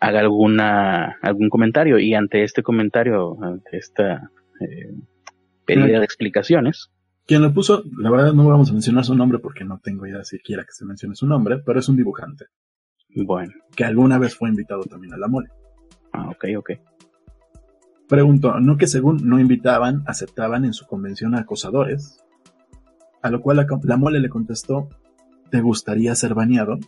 haga 0.00 0.20
alguna 0.20 1.18
algún 1.22 1.50
comentario 1.50 1.98
y 1.98 2.14
ante 2.14 2.42
este 2.42 2.62
comentario, 2.62 3.36
ante 3.42 3.76
esta 3.76 4.30
eh, 4.60 4.94
pedida 5.66 5.98
de 5.98 6.04
explicaciones. 6.04 6.90
Quien 7.26 7.42
lo 7.42 7.52
puso, 7.52 7.82
la 7.98 8.10
verdad 8.10 8.34
no 8.34 8.46
vamos 8.46 8.70
a 8.70 8.72
mencionar 8.72 9.04
su 9.04 9.14
nombre 9.14 9.38
porque 9.38 9.64
no 9.64 9.80
tengo 9.82 10.06
idea 10.06 10.24
siquiera 10.24 10.62
que 10.64 10.72
se 10.72 10.84
mencione 10.84 11.14
su 11.14 11.26
nombre, 11.26 11.58
pero 11.64 11.80
es 11.80 11.88
un 11.88 11.96
dibujante. 11.96 12.46
Bueno. 13.14 13.52
Que 13.74 13.84
alguna 13.84 14.18
vez 14.18 14.36
fue 14.36 14.48
invitado 14.50 14.82
también 14.82 15.14
a 15.14 15.16
la 15.16 15.28
mole. 15.28 15.48
Ah, 16.12 16.28
ok, 16.28 16.44
ok. 16.58 16.70
Pregunto, 18.08 18.60
¿no 18.60 18.76
que 18.76 18.86
según 18.86 19.28
no 19.28 19.40
invitaban, 19.40 20.02
aceptaban 20.06 20.64
en 20.64 20.74
su 20.74 20.86
convención 20.86 21.34
a 21.34 21.40
acosadores? 21.40 22.22
A 23.22 23.30
lo 23.30 23.40
cual 23.40 23.66
la, 23.82 23.96
mole 23.96 24.20
le 24.20 24.28
contestó, 24.28 24.88
¿te 25.50 25.62
gustaría 25.62 26.14
ser 26.14 26.34
baneado? 26.34 26.78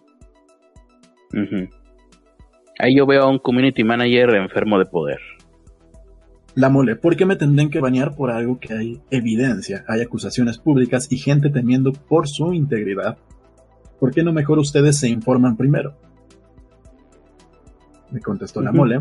Ahí 2.79 2.97
yo 2.97 3.07
veo 3.07 3.23
a 3.23 3.31
un 3.31 3.39
community 3.39 3.83
manager 3.85 4.31
enfermo 4.35 4.79
de 4.79 4.85
poder. 4.85 5.19
La 6.55 6.69
mole, 6.69 6.97
¿por 6.97 7.17
qué 7.17 7.25
me 7.25 7.37
tendrán 7.37 7.71
que 7.71 7.81
banear 7.81 8.15
por 8.15 8.31
algo 8.31 8.59
que 8.59 8.75
hay 8.75 9.01
evidencia? 9.11 9.85
Hay 9.89 10.03
acusaciones 10.03 10.59
públicas 10.59 11.11
y 11.11 11.17
gente 11.17 11.49
temiendo 11.49 11.93
por 11.93 12.29
su 12.29 12.53
integridad. 12.53 13.17
¿Por 13.99 14.13
qué 14.13 14.23
no 14.23 14.33
mejor 14.33 14.59
ustedes 14.59 14.99
se 14.99 15.09
informan 15.09 15.57
primero? 15.57 15.95
Me 18.11 18.21
contestó 18.21 18.61
la 18.61 18.73
mole. 18.73 19.01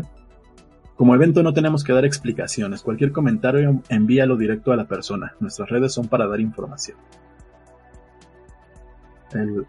Como 0.96 1.14
evento 1.14 1.42
no 1.42 1.52
tenemos 1.52 1.84
que 1.84 1.92
dar 1.92 2.04
explicaciones. 2.04 2.82
Cualquier 2.82 3.12
comentario 3.12 3.82
envíalo 3.88 4.36
directo 4.36 4.72
a 4.72 4.76
la 4.76 4.86
persona. 4.86 5.34
Nuestras 5.40 5.68
redes 5.68 5.92
son 5.92 6.08
para 6.08 6.26
dar 6.26 6.40
información 6.40 6.96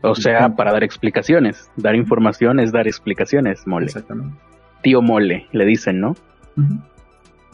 o 0.02 0.16
sea, 0.16 0.56
para 0.56 0.72
dar 0.72 0.84
explicaciones. 0.84 1.70
Dar 1.76 1.96
información 1.96 2.60
es 2.60 2.72
dar 2.72 2.88
explicaciones, 2.88 3.66
mole. 3.66 3.88
Exactamente. 3.88 4.38
Tío 4.82 5.02
mole, 5.02 5.48
le 5.52 5.66
dicen, 5.66 6.00
¿no? 6.00 6.16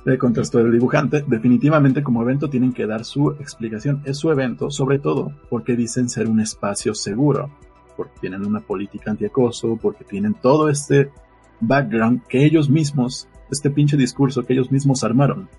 Le 0.05 0.17
contestó 0.17 0.59
el 0.59 0.71
dibujante, 0.71 1.23
definitivamente 1.25 2.03
como 2.03 2.21
evento 2.21 2.49
tienen 2.49 2.73
que 2.73 2.85
dar 2.85 3.05
su 3.05 3.31
explicación. 3.31 4.01
Es 4.05 4.17
su 4.17 4.31
evento, 4.31 4.69
sobre 4.69 4.99
todo 4.99 5.31
porque 5.49 5.75
dicen 5.75 6.09
ser 6.09 6.27
un 6.27 6.41
espacio 6.41 6.93
seguro, 6.93 7.49
porque 7.95 8.13
tienen 8.19 8.45
una 8.45 8.59
política 8.59 9.11
antiacoso, 9.11 9.77
porque 9.81 10.03
tienen 10.03 10.33
todo 10.33 10.69
este 10.69 11.09
background 11.67 12.23
que 12.27 12.45
ellos 12.45 12.69
mismos, 12.69 13.27
este 13.51 13.69
pinche 13.69 13.97
discurso 13.97 14.43
que 14.43 14.53
ellos 14.53 14.71
mismos 14.71 15.03
armaron. 15.03 15.49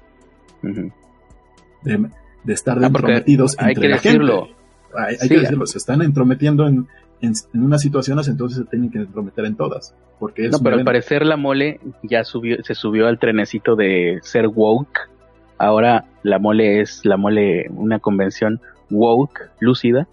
de, 0.63 2.53
estar 2.53 2.83
ah, 2.83 2.87
entrometidos 2.87 3.57
hay 3.59 3.75
que 3.75 3.89
decirlo 3.89 4.49
hay, 4.97 5.29
que 5.29 5.41
decirlo, 5.41 5.67
se 5.67 5.79
están 5.79 6.03
entrometiendo 6.03 6.67
en, 6.67 6.87
en, 7.21 7.35
unas 7.55 7.83
situaciones, 7.83 8.29
entonces 8.29 8.59
se 8.59 8.65
tienen 8.65 8.91
que 8.91 8.99
entrometer 8.99 9.45
en 9.45 9.57
todas. 9.57 9.95
Porque 10.19 10.49
no, 10.49 10.59
pero 10.59 10.77
al 10.77 10.85
parecer 10.85 11.27
la 11.27 11.37
mole 11.37 11.81
ya 12.03 12.25
subió, 12.25 12.63
se 12.63 12.75
subió 12.75 13.07
al 13.09 13.19
trenecito 13.19 13.77
de 13.77 14.21
ser 14.23 14.49
woke. 14.49 15.11
Ahora 15.59 16.07
la 16.23 16.39
mole 16.39 16.81
es 16.81 17.05
la 17.05 17.17
mole, 17.17 17.69
una 17.71 17.99
convención 17.99 18.61
woke, 18.91 19.51
lúcida. 19.61 20.07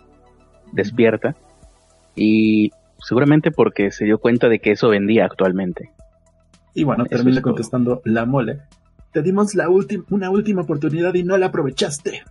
despierta 0.72 1.36
y 2.16 2.72
seguramente 3.02 3.52
porque 3.52 3.92
se 3.92 4.06
dio 4.06 4.20
cuenta 4.20 4.50
de 4.50 4.60
que 4.60 4.72
eso 4.72 4.90
vendía 4.90 5.26
actualmente. 5.26 5.92
Y 6.74 6.84
bueno, 6.84 7.06
termina 7.06 7.42
contestando 7.42 8.02
la 8.06 8.26
mole. 8.26 8.60
Te 9.12 9.22
dimos 9.22 9.56
la 9.56 9.68
una 9.70 10.30
última 10.30 10.62
oportunidad 10.62 11.14
y 11.16 11.24
no 11.24 11.38
la 11.38 11.48
aprovechaste. 11.48 12.24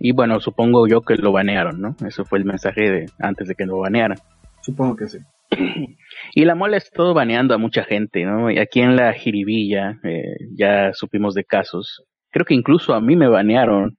Y 0.00 0.12
bueno, 0.12 0.40
supongo 0.40 0.86
yo 0.86 1.02
que 1.02 1.16
lo 1.16 1.32
banearon, 1.32 1.80
¿no? 1.80 1.96
Eso 2.06 2.24
fue 2.24 2.38
el 2.38 2.44
mensaje 2.44 2.90
de 2.90 3.06
antes 3.18 3.48
de 3.48 3.54
que 3.54 3.66
lo 3.66 3.78
banearan. 3.78 4.18
Supongo 4.60 4.96
que 4.96 5.08
sí. 5.08 5.18
Y 6.34 6.44
la 6.44 6.54
mole 6.54 6.78
todo 6.92 7.14
baneando 7.14 7.54
a 7.54 7.58
mucha 7.58 7.84
gente, 7.84 8.24
¿no? 8.24 8.50
Y 8.50 8.58
aquí 8.58 8.80
en 8.80 8.96
la 8.96 9.12
jiribilla 9.12 10.00
eh, 10.02 10.34
ya 10.56 10.92
supimos 10.92 11.34
de 11.34 11.44
casos. 11.44 12.04
Creo 12.30 12.44
que 12.44 12.54
incluso 12.54 12.94
a 12.94 13.00
mí 13.00 13.14
me 13.14 13.28
banearon 13.28 13.96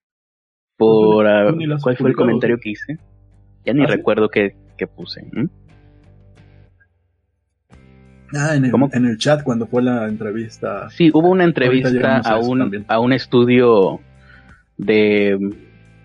por... 0.77 1.27
Ah, 1.27 1.53
¿Cuál 1.81 1.97
fue 1.97 2.09
el 2.09 2.15
comentario 2.15 2.57
que 2.59 2.71
hice? 2.71 2.97
Ya 3.65 3.73
ni 3.73 3.83
¿Ah, 3.83 3.87
recuerdo 3.87 4.29
qué, 4.29 4.55
puse. 4.95 5.21
Ah, 8.35 8.55
en 8.55 8.65
el, 8.65 8.71
en 8.93 9.05
el, 9.05 9.17
chat 9.17 9.43
cuando 9.43 9.67
fue 9.67 9.81
la 9.81 10.07
entrevista. 10.07 10.89
Sí, 10.89 11.09
hubo 11.13 11.29
una 11.29 11.43
entrevista 11.43 12.19
a 12.19 12.39
un, 12.39 12.85
a 12.87 12.99
un 12.99 13.13
estudio 13.13 13.99
de 14.77 15.37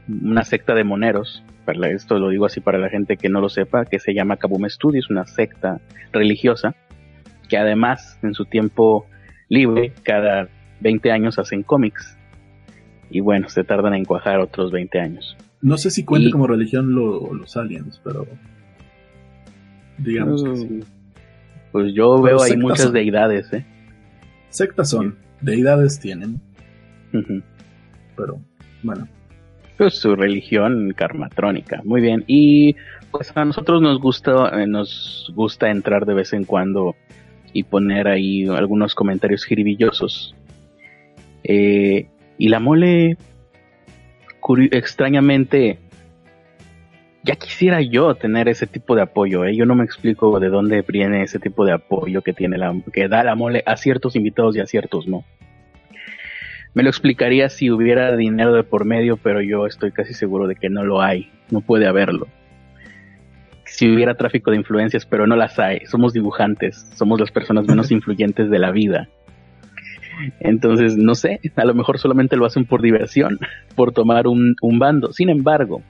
una 0.08 0.44
secta 0.44 0.74
de 0.74 0.84
moneros 0.84 1.42
esto 1.88 2.18
lo 2.18 2.30
digo 2.30 2.46
así 2.46 2.60
para 2.60 2.78
la 2.78 2.88
gente 2.88 3.16
que 3.16 3.28
no 3.28 3.40
lo 3.40 3.48
sepa, 3.48 3.84
que 3.84 3.98
se 3.98 4.14
llama 4.14 4.36
Kabume 4.36 4.68
Studios, 4.68 5.10
una 5.10 5.26
secta 5.26 5.80
religiosa, 6.12 6.74
que 7.48 7.58
además 7.58 8.18
en 8.22 8.34
su 8.34 8.44
tiempo 8.44 9.06
libre, 9.48 9.92
cada 10.02 10.48
20 10.80 11.12
años 11.12 11.38
hacen 11.38 11.62
cómics. 11.62 12.16
Y 13.10 13.20
bueno, 13.20 13.48
se 13.48 13.64
tardan 13.64 13.94
en 13.94 14.04
cuajar 14.04 14.38
otros 14.38 14.70
20 14.70 15.00
años. 15.00 15.36
No 15.62 15.76
sé 15.76 15.90
si 15.90 16.04
cuenta 16.04 16.30
como 16.30 16.46
religión 16.46 16.94
los 16.94 17.56
aliens, 17.56 18.00
pero 18.02 18.26
digamos 19.98 20.42
que 20.42 20.56
sí. 20.56 20.80
Pues 21.72 21.94
yo 21.94 22.20
veo 22.20 22.42
ahí 22.42 22.56
muchas 22.56 22.92
deidades, 22.92 23.52
¿eh? 23.52 23.64
Sectas 24.48 24.90
son, 24.90 25.16
deidades 25.40 26.00
tienen. 26.00 26.40
Pero, 28.16 28.40
bueno, 28.82 29.06
pues, 29.80 29.94
su 29.94 30.14
religión 30.14 30.92
karmatrónica. 30.94 31.80
Muy 31.84 32.02
bien. 32.02 32.22
Y 32.26 32.76
pues 33.10 33.34
a 33.34 33.44
nosotros 33.46 33.80
nos 33.80 33.98
gusta, 33.98 34.60
eh, 34.60 34.66
nos 34.66 35.32
gusta 35.34 35.70
entrar 35.70 36.04
de 36.04 36.12
vez 36.12 36.34
en 36.34 36.44
cuando 36.44 36.94
y 37.54 37.62
poner 37.62 38.06
ahí 38.06 38.46
algunos 38.46 38.94
comentarios 38.94 39.44
jiribillosos. 39.44 40.34
Eh, 41.44 42.08
y 42.36 42.48
la 42.48 42.60
mole, 42.60 43.16
extrañamente, 44.70 45.78
ya 47.22 47.36
quisiera 47.36 47.80
yo 47.80 48.14
tener 48.14 48.48
ese 48.48 48.66
tipo 48.66 48.94
de 48.94 49.02
apoyo. 49.02 49.44
¿eh? 49.44 49.54
Yo 49.54 49.66
no 49.66 49.74
me 49.74 49.84
explico 49.84 50.38
de 50.40 50.48
dónde 50.48 50.82
viene 50.82 51.22
ese 51.22 51.38
tipo 51.38 51.64
de 51.64 51.72
apoyo 51.72 52.22
que 52.22 52.32
tiene 52.32 52.58
la, 52.58 52.74
que 52.92 53.08
da 53.08 53.24
la 53.24 53.34
mole 53.34 53.62
a 53.66 53.76
ciertos 53.76 54.16
invitados 54.16 54.56
y 54.56 54.60
a 54.60 54.66
ciertos 54.66 55.06
no. 55.06 55.24
Me 56.72 56.84
lo 56.84 56.88
explicaría 56.88 57.48
si 57.48 57.70
hubiera 57.70 58.14
dinero 58.16 58.52
de 58.52 58.62
por 58.62 58.84
medio, 58.84 59.16
pero 59.16 59.40
yo 59.42 59.66
estoy 59.66 59.90
casi 59.90 60.14
seguro 60.14 60.46
de 60.46 60.54
que 60.54 60.70
no 60.70 60.84
lo 60.84 61.02
hay, 61.02 61.28
no 61.50 61.62
puede 61.62 61.86
haberlo. 61.86 62.28
Si 63.64 63.92
hubiera 63.92 64.14
tráfico 64.14 64.50
de 64.50 64.58
influencias, 64.58 65.04
pero 65.04 65.26
no 65.26 65.34
las 65.34 65.58
hay, 65.58 65.86
somos 65.86 66.12
dibujantes, 66.12 66.86
somos 66.94 67.18
las 67.18 67.32
personas 67.32 67.66
menos 67.66 67.90
influyentes 67.92 68.50
de 68.50 68.58
la 68.58 68.70
vida. 68.70 69.08
Entonces, 70.40 70.96
no 70.96 71.14
sé, 71.14 71.40
a 71.56 71.64
lo 71.64 71.74
mejor 71.74 71.98
solamente 71.98 72.36
lo 72.36 72.46
hacen 72.46 72.64
por 72.64 72.82
diversión, 72.82 73.38
por 73.74 73.92
tomar 73.92 74.26
un, 74.26 74.54
un 74.62 74.78
bando. 74.78 75.12
Sin 75.12 75.30
embargo, 75.30 75.82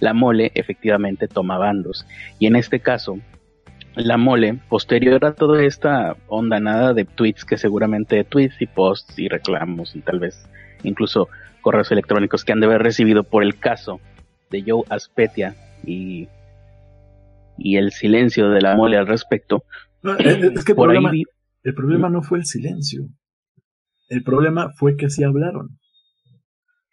la 0.00 0.14
mole 0.14 0.52
efectivamente 0.54 1.28
toma 1.28 1.58
bandos. 1.58 2.06
Y 2.38 2.46
en 2.46 2.56
este 2.56 2.80
caso, 2.80 3.18
la 3.96 4.16
mole, 4.16 4.58
posterior 4.68 5.24
a 5.24 5.34
toda 5.34 5.62
esta 5.64 6.16
onda 6.28 6.58
nada 6.60 6.94
de 6.94 7.04
tweets 7.04 7.44
que 7.44 7.56
seguramente 7.56 8.24
tweets 8.24 8.60
y 8.60 8.66
posts 8.66 9.18
y 9.18 9.28
reclamos 9.28 9.94
y 9.94 10.00
tal 10.00 10.18
vez 10.18 10.48
incluso 10.82 11.28
correos 11.60 11.90
electrónicos 11.92 12.44
que 12.44 12.52
han 12.52 12.60
de 12.60 12.66
haber 12.66 12.82
recibido 12.82 13.22
por 13.22 13.42
el 13.42 13.58
caso 13.58 14.00
de 14.50 14.64
Joe 14.66 14.82
Aspetia 14.90 15.54
y, 15.84 16.28
y 17.56 17.76
el 17.76 17.92
silencio 17.92 18.50
de 18.50 18.60
la 18.60 18.76
mole 18.76 18.96
al 18.96 19.06
respecto. 19.06 19.64
es 20.18 20.64
que 20.64 20.72
el, 20.72 20.76
problema, 20.76 21.10
el 21.62 21.74
problema 21.74 22.10
no 22.10 22.22
fue 22.22 22.38
el 22.38 22.44
silencio. 22.44 23.08
El 24.08 24.22
problema 24.22 24.72
fue 24.76 24.96
que 24.96 25.10
sí 25.10 25.24
hablaron. 25.24 25.78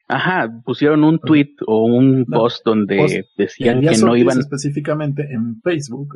Ajá, 0.08 0.50
pusieron 0.66 1.04
un 1.04 1.20
tweet 1.20 1.54
o 1.66 1.86
un 1.86 2.26
post 2.26 2.66
donde 2.66 3.26
decían 3.38 3.82
que 3.82 3.98
no 3.98 4.16
iban. 4.16 4.40
Específicamente 4.40 5.28
en 5.32 5.62
Facebook 5.62 6.16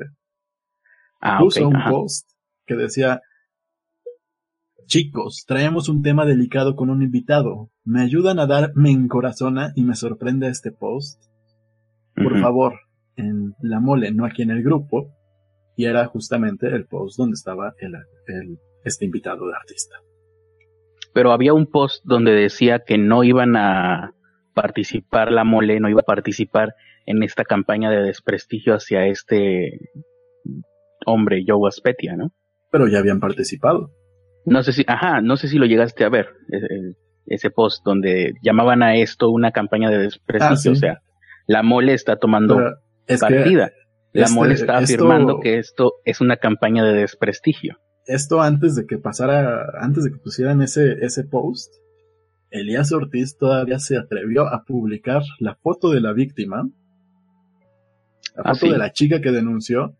Ah, 1.21 1.39
puso 1.39 1.67
un 1.67 1.77
post 1.89 2.29
que 2.67 2.75
decía, 2.75 3.21
chicos, 4.85 5.43
traemos 5.47 5.89
un 5.89 6.01
tema 6.01 6.25
delicado 6.25 6.75
con 6.75 6.89
un 6.89 7.01
invitado. 7.01 7.71
¿Me 7.83 8.01
ayudan 8.01 8.37
a 8.39 8.45
dar 8.45 8.73
me 8.75 8.91
encorazona 8.91 9.71
y 9.75 9.83
me 9.83 9.95
sorprende 9.95 10.49
este 10.49 10.71
post? 10.71 11.23
Por 12.15 12.39
favor, 12.41 12.73
en 13.15 13.55
la 13.61 13.79
mole, 13.79 14.11
no 14.11 14.25
aquí 14.25 14.43
en 14.43 14.51
el 14.51 14.63
grupo. 14.63 15.13
Y 15.77 15.85
era 15.85 16.05
justamente 16.05 16.67
el 16.67 16.85
post 16.85 17.17
donde 17.17 17.33
estaba 17.33 17.73
el, 17.79 18.59
este 18.83 19.05
invitado 19.05 19.47
de 19.47 19.55
artista. 19.55 19.95
Pero 21.15 21.31
había 21.31 21.53
un 21.53 21.65
post 21.65 22.03
donde 22.03 22.33
decía 22.33 22.79
que 22.85 22.97
no 22.97 23.23
iban 23.23 23.55
a 23.55 24.11
participar 24.53 25.31
la 25.31 25.45
mole, 25.45 25.79
no 25.79 25.87
iba 25.87 26.01
a 26.01 26.05
participar 26.05 26.75
en 27.05 27.23
esta 27.23 27.45
campaña 27.45 27.89
de 27.89 28.01
desprestigio 28.01 28.73
hacia 28.73 29.07
este 29.07 29.79
hombre 31.05 31.45
Joe 31.47 31.69
Aspetia, 31.69 32.17
¿no? 32.17 32.33
Pero 32.69 32.89
ya 32.89 32.99
habían 32.99 33.21
participado. 33.21 33.91
No 34.45 34.61
sé 34.61 34.73
si, 34.73 34.83
ajá, 34.87 35.21
no 35.21 35.37
sé 35.37 35.47
si 35.47 35.57
lo 35.57 35.65
llegaste 35.65 36.03
a 36.03 36.09
ver, 36.09 36.27
ese, 37.27 37.49
post 37.49 37.85
donde 37.85 38.33
llamaban 38.43 38.83
a 38.83 38.97
esto 38.97 39.29
una 39.29 39.51
campaña 39.51 39.89
de 39.89 39.99
desprestigio, 39.99 40.71
ah, 40.71 40.73
o 40.73 40.75
sea, 40.75 41.01
la 41.47 41.63
mole 41.63 41.93
está 41.93 42.17
tomando 42.17 42.59
partida. 43.21 43.71
la 44.11 44.27
mole 44.27 44.55
este, 44.55 44.65
está 44.65 44.79
afirmando 44.79 45.39
que 45.39 45.59
esto 45.59 45.93
es 46.03 46.19
una 46.19 46.35
campaña 46.35 46.83
de 46.83 46.91
desprestigio. 46.91 47.77
Esto 48.07 48.41
antes 48.41 48.75
de 48.75 48.85
que 48.85 48.97
pasara, 48.97 49.65
antes 49.79 50.03
de 50.03 50.11
que 50.11 50.17
pusieran 50.17 50.61
ese, 50.61 51.03
ese 51.03 51.23
post, 51.23 51.73
Elías 52.51 52.91
Ortiz 52.91 53.37
todavía 53.37 53.79
se 53.79 53.97
atrevió 53.97 54.47
a 54.47 54.63
publicar 54.63 55.23
la 55.39 55.55
foto 55.55 55.89
de 55.89 56.01
la 56.01 56.13
víctima, 56.13 56.69
la 58.35 58.43
ah, 58.43 58.55
foto 58.55 58.71
de 58.71 58.77
la 58.77 58.91
chica 58.91 59.21
que 59.21 59.31
denunció, 59.31 59.95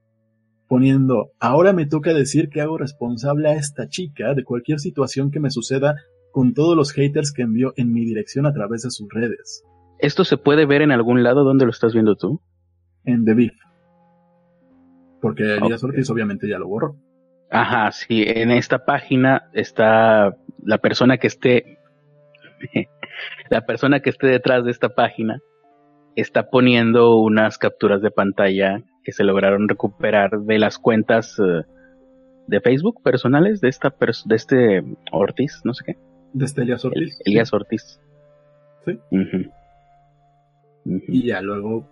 poniendo, 0.68 1.32
ahora 1.40 1.74
me 1.74 1.86
toca 1.86 2.14
decir 2.14 2.50
que 2.50 2.62
hago 2.62 2.78
responsable 2.78 3.50
a 3.50 3.54
esta 3.54 3.88
chica 3.88 4.34
de 4.34 4.44
cualquier 4.44 4.80
situación 4.80 5.32
que 5.32 5.40
me 5.40 5.52
suceda 5.52 5.96
con 6.32 6.54
todos 6.54 6.76
los 6.76 6.92
haters 6.92 7.32
que 7.32 7.44
envió 7.44 7.74
en 7.78 7.92
mi 7.92 8.06
dirección 8.06 8.46
a 8.46 8.54
través 8.54 8.84
de 8.84 8.92
sus 8.92 9.08
redes. 9.10 9.64
¿Esto 10.00 10.24
se 10.24 10.38
puede 10.38 10.66
ver 10.66 10.82
en 10.82 10.92
algún 10.92 11.24
lado? 11.24 11.44
¿Dónde 11.44 11.66
lo 11.66 11.72
estás 11.72 11.94
viendo 11.94 12.16
tú? 12.16 12.42
En 13.06 13.24
The 13.26 13.34
Beef. 13.34 13.54
Porque 15.22 15.56
Elías 15.56 15.84
Ortiz 15.84 16.10
obviamente 16.10 16.48
ya 16.48 16.60
lo 16.60 16.68
borró. 16.68 16.98
Ajá, 17.50 17.92
sí, 17.92 18.24
en 18.26 18.52
esta 18.52 18.86
página 18.86 19.50
está 19.54 20.36
la 20.64 20.78
persona 20.80 21.18
que 21.18 21.28
esté, 21.28 21.78
la 23.50 23.66
persona 23.66 24.00
que 24.00 24.10
esté 24.10 24.28
detrás 24.28 24.66
de 24.66 24.72
esta 24.72 24.90
página 24.90 25.40
está 26.16 26.50
poniendo 26.50 27.18
unas 27.18 27.58
capturas 27.58 28.02
de 28.02 28.12
pantalla 28.12 28.82
que 29.04 29.12
se 29.12 29.24
lograron 29.24 29.70
recuperar 29.70 30.40
de 30.40 30.60
las 30.60 30.80
cuentas 30.80 31.38
eh, 31.40 31.64
de 32.48 32.62
Facebook 32.62 33.02
personales 33.04 33.62
de 33.62 33.70
esta 33.70 33.94
de 34.26 34.36
este 34.36 34.84
Ortiz, 35.12 35.62
no 35.64 35.74
sé 35.74 35.84
qué. 35.86 35.98
De 36.34 36.46
este 36.46 36.62
Elías 36.62 36.86
Ortiz. 36.86 37.20
Elías 37.26 37.54
Ortiz. 37.54 38.00
Sí. 38.86 39.00
Y 41.08 41.28
ya 41.28 41.42
luego. 41.42 41.88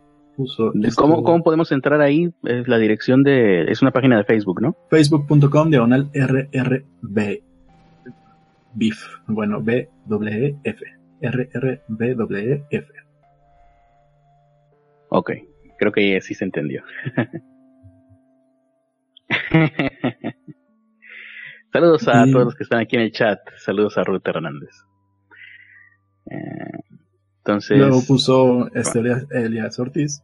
¿Cómo, 0.96 1.24
¿Cómo, 1.24 1.44
podemos 1.44 1.72
entrar 1.72 2.02
ahí? 2.02 2.34
Es 2.44 2.68
la 2.68 2.80
dirección 2.80 3.24
de. 3.24 3.72
Es 3.72 3.82
una 3.82 3.92
página 3.92 4.18
de 4.18 4.24
Facebook, 4.24 4.62
¿no? 4.62 4.76
Facebook.com 4.90 5.70
diagonal 5.70 6.10
RRB. 6.14 7.44
BIF. 8.74 9.06
Bueno, 9.28 9.62
B 9.62 9.90
W 10.06 10.46
e 10.48 10.58
F. 10.64 10.84
RRB 11.22 12.66
F. 12.70 12.94
Ok. 15.10 15.32
Creo 15.78 15.92
que 15.92 16.20
sí 16.22 16.34
se 16.34 16.46
entendió. 16.46 16.84
Saludos 21.72 22.08
a 22.08 22.26
todos 22.26 22.46
los 22.46 22.56
que 22.56 22.64
están 22.64 22.80
aquí 22.82 22.96
en 22.96 23.04
el 23.04 23.12
chat. 23.12 23.40
Saludos 23.58 23.98
a 23.98 24.04
Ruth 24.04 24.28
Hernández. 24.28 24.86
Eh, 26.30 26.93
entonces. 27.44 27.78
Luego 27.78 28.02
puso 28.06 28.74
este 28.74 29.02
Elias 29.32 29.80
Ortiz. 29.80 30.24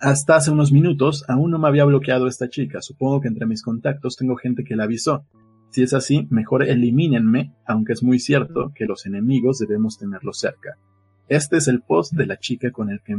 Hasta 0.00 0.36
hace 0.36 0.50
unos 0.50 0.70
minutos 0.70 1.24
aún 1.28 1.50
no 1.50 1.58
me 1.58 1.68
había 1.68 1.84
bloqueado 1.84 2.28
esta 2.28 2.48
chica. 2.48 2.80
Supongo 2.80 3.20
que 3.20 3.28
entre 3.28 3.46
mis 3.46 3.62
contactos 3.62 4.16
tengo 4.16 4.36
gente 4.36 4.64
que 4.64 4.76
la 4.76 4.84
avisó. 4.84 5.24
Si 5.70 5.82
es 5.82 5.92
así, 5.92 6.26
mejor 6.30 6.62
elimínenme, 6.62 7.52
aunque 7.66 7.92
es 7.92 8.02
muy 8.02 8.18
cierto 8.18 8.72
que 8.74 8.86
los 8.86 9.06
enemigos 9.06 9.58
debemos 9.58 9.98
tenerlos 9.98 10.38
cerca. 10.38 10.78
este 11.28 11.58
es 11.58 11.68
el 11.68 11.82
post 11.82 12.14
de 12.14 12.26
la 12.26 12.38
chica 12.38 12.70
con 12.70 12.90
el 12.90 13.00
que 13.02 13.14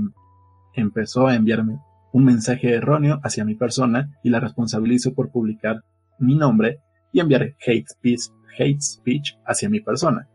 empezó 0.73 1.27
a 1.27 1.35
enviarme 1.35 1.79
un 2.11 2.25
mensaje 2.25 2.73
erróneo 2.73 3.19
hacia 3.23 3.45
mi 3.45 3.53
persona 3.53 4.17
y 4.23 4.29
la 4.29 4.39
responsabilizo 4.39 5.13
por 5.13 5.29
publicar 5.29 5.83
mi 6.17 6.35
nombre 6.35 6.79
y 7.11 7.19
enviar 7.19 7.55
hate 7.65 7.87
speech, 7.87 8.31
hate 8.57 8.81
speech 8.81 9.35
hacia 9.45 9.69
mi 9.69 9.79
persona. 9.79 10.27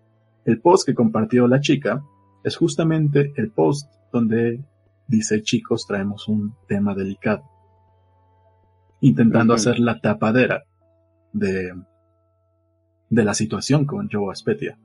El 0.45 0.61
post 0.61 0.87
que 0.87 0.95
compartió 0.95 1.49
la 1.49 1.61
chica 1.61 2.05
es 2.44 2.57
justamente 2.57 3.33
el 3.37 3.50
post 3.50 3.90
donde 4.12 4.62
dice 5.09 5.42
chicos 5.42 5.87
traemos 5.87 6.28
un 6.28 6.54
tema 6.68 6.94
delicado. 6.94 7.42
Intentando 9.00 9.54
hacer 9.54 9.80
la 9.80 10.00
tapadera 10.00 10.64
de, 11.33 11.72
de 13.11 13.24
la 13.24 13.35
situación 13.35 13.87
con 13.87 14.09
Joe 14.11 14.30
Aspetia. 14.30 14.78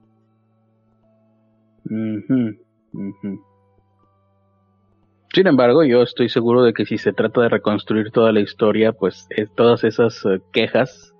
Sin 5.33 5.47
embargo, 5.47 5.83
yo 5.83 6.01
estoy 6.01 6.27
seguro 6.29 6.63
de 6.63 6.73
que 6.73 6.85
si 6.85 6.97
se 6.97 7.13
trata 7.13 7.41
de 7.41 7.49
reconstruir 7.49 8.11
toda 8.11 8.31
la 8.31 8.39
historia, 8.39 8.93
pues 8.93 9.27
eh, 9.29 9.47
todas 9.55 9.83
esas 9.83 10.25
eh, 10.25 10.41
quejas 10.51 11.13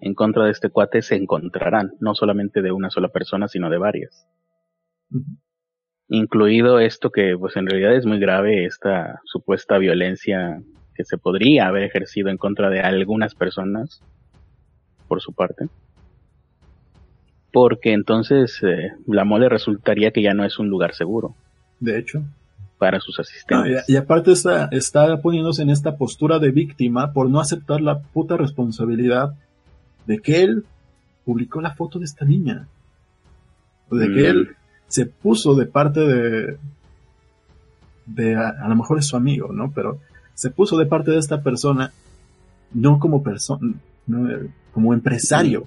en 0.00 0.14
contra 0.14 0.44
de 0.44 0.50
este 0.50 0.70
cuate 0.70 1.02
se 1.02 1.14
encontrarán, 1.14 1.92
no 2.00 2.14
solamente 2.14 2.62
de 2.62 2.72
una 2.72 2.90
sola 2.90 3.08
persona, 3.08 3.48
sino 3.48 3.70
de 3.70 3.78
varias. 3.78 4.26
Incluido 6.08 6.78
esto 6.80 7.10
que 7.10 7.36
pues 7.38 7.56
en 7.56 7.66
realidad 7.66 7.94
es 7.94 8.06
muy 8.06 8.18
grave, 8.18 8.66
esta 8.66 9.20
supuesta 9.24 9.78
violencia 9.78 10.62
que 10.94 11.04
se 11.04 11.18
podría 11.18 11.66
haber 11.66 11.82
ejercido 11.84 12.28
en 12.28 12.36
contra 12.36 12.70
de 12.70 12.80
algunas 12.80 13.34
personas 13.34 14.00
por 15.08 15.20
su 15.20 15.32
parte. 15.32 15.68
Porque 17.52 17.92
entonces 17.92 18.60
eh, 18.62 18.92
la 19.06 19.24
mole 19.24 19.48
resultaría 19.48 20.10
que 20.10 20.22
ya 20.22 20.34
no 20.34 20.44
es 20.44 20.58
un 20.58 20.68
lugar 20.68 20.94
seguro. 20.94 21.34
De 21.80 21.98
hecho 21.98 22.22
para 22.78 23.00
sus 23.00 23.18
asistentes. 23.18 23.88
y, 23.88 23.96
aparte 23.96 24.32
está, 24.32 24.66
está 24.70 25.16
poniéndose 25.22 25.62
en 25.62 25.70
esta 25.70 25.96
postura 25.96 26.38
de 26.38 26.50
víctima 26.50 27.12
por 27.12 27.30
no 27.30 27.40
aceptar 27.40 27.80
la 27.80 28.00
puta 28.00 28.36
responsabilidad 28.36 29.34
de 30.06 30.18
que 30.18 30.42
él 30.42 30.64
publicó 31.24 31.60
la 31.60 31.74
foto 31.74 31.98
de 31.98 32.04
esta 32.04 32.24
niña. 32.24 32.68
De 33.90 34.12
que 34.12 34.28
él 34.28 34.42
mm. 34.42 34.63
Se 34.88 35.06
puso 35.06 35.54
de 35.54 35.66
parte 35.66 36.00
de, 36.00 36.58
de 38.06 38.36
a, 38.36 38.68
lo 38.68 38.76
mejor 38.76 38.98
es 38.98 39.06
su 39.06 39.16
amigo, 39.16 39.52
¿no? 39.52 39.72
Pero 39.72 39.98
se 40.34 40.50
puso 40.50 40.76
de 40.76 40.86
parte 40.86 41.10
de 41.10 41.18
esta 41.18 41.42
persona, 41.42 41.92
no 42.72 42.98
como 42.98 43.22
persona, 43.22 43.74
como 44.72 44.94
empresario. 44.94 45.66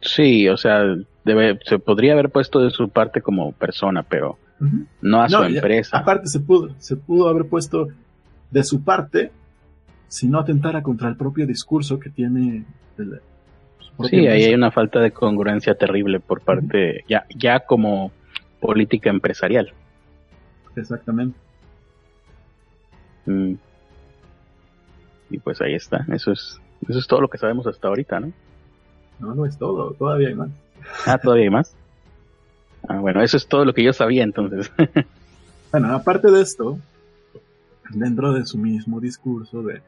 Sí, 0.00 0.48
o 0.48 0.56
sea, 0.56 0.82
debe, 1.24 1.58
se 1.64 1.78
podría 1.78 2.12
haber 2.12 2.30
puesto 2.30 2.60
de 2.60 2.70
su 2.70 2.88
parte 2.88 3.22
como 3.22 3.52
persona, 3.52 4.02
pero 4.02 4.38
no 5.00 5.22
a 5.22 5.28
su 5.28 5.42
empresa. 5.42 5.98
aparte, 5.98 6.28
se 6.28 6.40
pudo, 6.40 6.70
se 6.78 6.96
pudo 6.96 7.28
haber 7.28 7.46
puesto 7.46 7.88
de 8.50 8.64
su 8.64 8.82
parte 8.82 9.32
si 10.08 10.28
no 10.28 10.38
atentara 10.38 10.82
contra 10.82 11.08
el 11.08 11.16
propio 11.16 11.46
discurso 11.46 11.98
que 11.98 12.10
tiene. 12.10 12.64
Sí, 14.08 14.26
ahí 14.26 14.44
hay 14.44 14.54
una 14.54 14.70
falta 14.70 15.00
de 15.00 15.12
congruencia 15.12 15.74
terrible 15.74 16.20
por 16.20 16.40
parte, 16.40 17.04
ya, 17.08 17.26
ya 17.34 17.60
como 17.60 18.12
política 18.60 19.10
empresarial. 19.10 19.72
Exactamente. 20.76 21.38
Mm. 23.26 23.54
Y 25.30 25.38
pues 25.38 25.60
ahí 25.60 25.74
está, 25.74 26.04
eso 26.12 26.32
es, 26.32 26.60
eso 26.88 26.98
es 26.98 27.06
todo 27.06 27.20
lo 27.20 27.28
que 27.28 27.38
sabemos 27.38 27.66
hasta 27.66 27.88
ahorita, 27.88 28.20
¿no? 28.20 28.32
No, 29.20 29.34
no 29.34 29.46
es 29.46 29.56
todo, 29.56 29.92
todavía 29.94 30.28
hay 30.28 30.34
más. 30.34 30.50
Ah, 31.06 31.18
todavía 31.18 31.44
hay 31.44 31.50
más. 31.50 31.74
Ah, 32.88 32.98
bueno, 32.98 33.22
eso 33.22 33.36
es 33.36 33.46
todo 33.46 33.64
lo 33.64 33.72
que 33.72 33.82
yo 33.82 33.92
sabía 33.92 34.22
entonces. 34.22 34.70
bueno, 35.72 35.94
aparte 35.94 36.30
de 36.30 36.42
esto, 36.42 36.78
dentro 37.90 38.32
de 38.32 38.44
su 38.44 38.58
mismo 38.58 39.00
discurso 39.00 39.62
de 39.62 39.80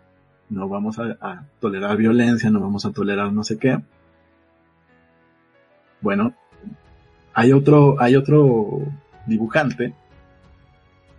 no 0.48 0.68
vamos 0.68 0.98
a, 0.98 1.44
tolerar 1.60 1.96
violencia, 1.96 2.50
no 2.50 2.60
vamos 2.60 2.86
a 2.86 2.92
tolerar 2.92 3.32
no 3.32 3.44
sé 3.44 3.58
qué. 3.58 3.78
Bueno, 6.00 6.34
hay 7.34 7.52
otro, 7.52 8.00
hay 8.00 8.16
otro 8.16 8.82
dibujante, 9.26 9.94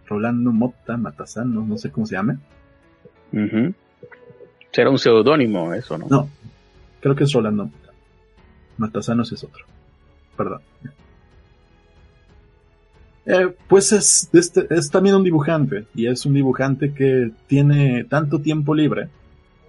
Rolando 0.07 0.51
Motta 0.51 0.97
Matazano, 0.97 1.65
no 1.65 1.77
sé 1.77 1.91
cómo 1.91 2.05
se 2.05 2.15
llame. 2.15 2.37
Será 4.71 4.89
un 4.89 4.99
seudónimo 4.99 5.73
eso, 5.73 5.97
¿no? 5.97 6.07
No, 6.09 6.29
creo 7.01 7.15
que 7.15 7.25
es 7.25 7.33
Rolando 7.33 7.65
Motta. 7.65 7.91
Matasanos 8.77 9.31
es 9.31 9.43
otro. 9.43 9.65
Perdón. 10.35 10.61
Eh, 13.25 13.53
pues 13.67 13.91
es, 13.91 14.29
este, 14.31 14.67
es 14.69 14.89
también 14.89 15.15
un 15.15 15.23
dibujante, 15.23 15.85
y 15.93 16.07
es 16.07 16.25
un 16.25 16.33
dibujante 16.33 16.93
que 16.93 17.31
tiene 17.47 18.05
tanto 18.05 18.39
tiempo 18.39 18.73
libre 18.73 19.09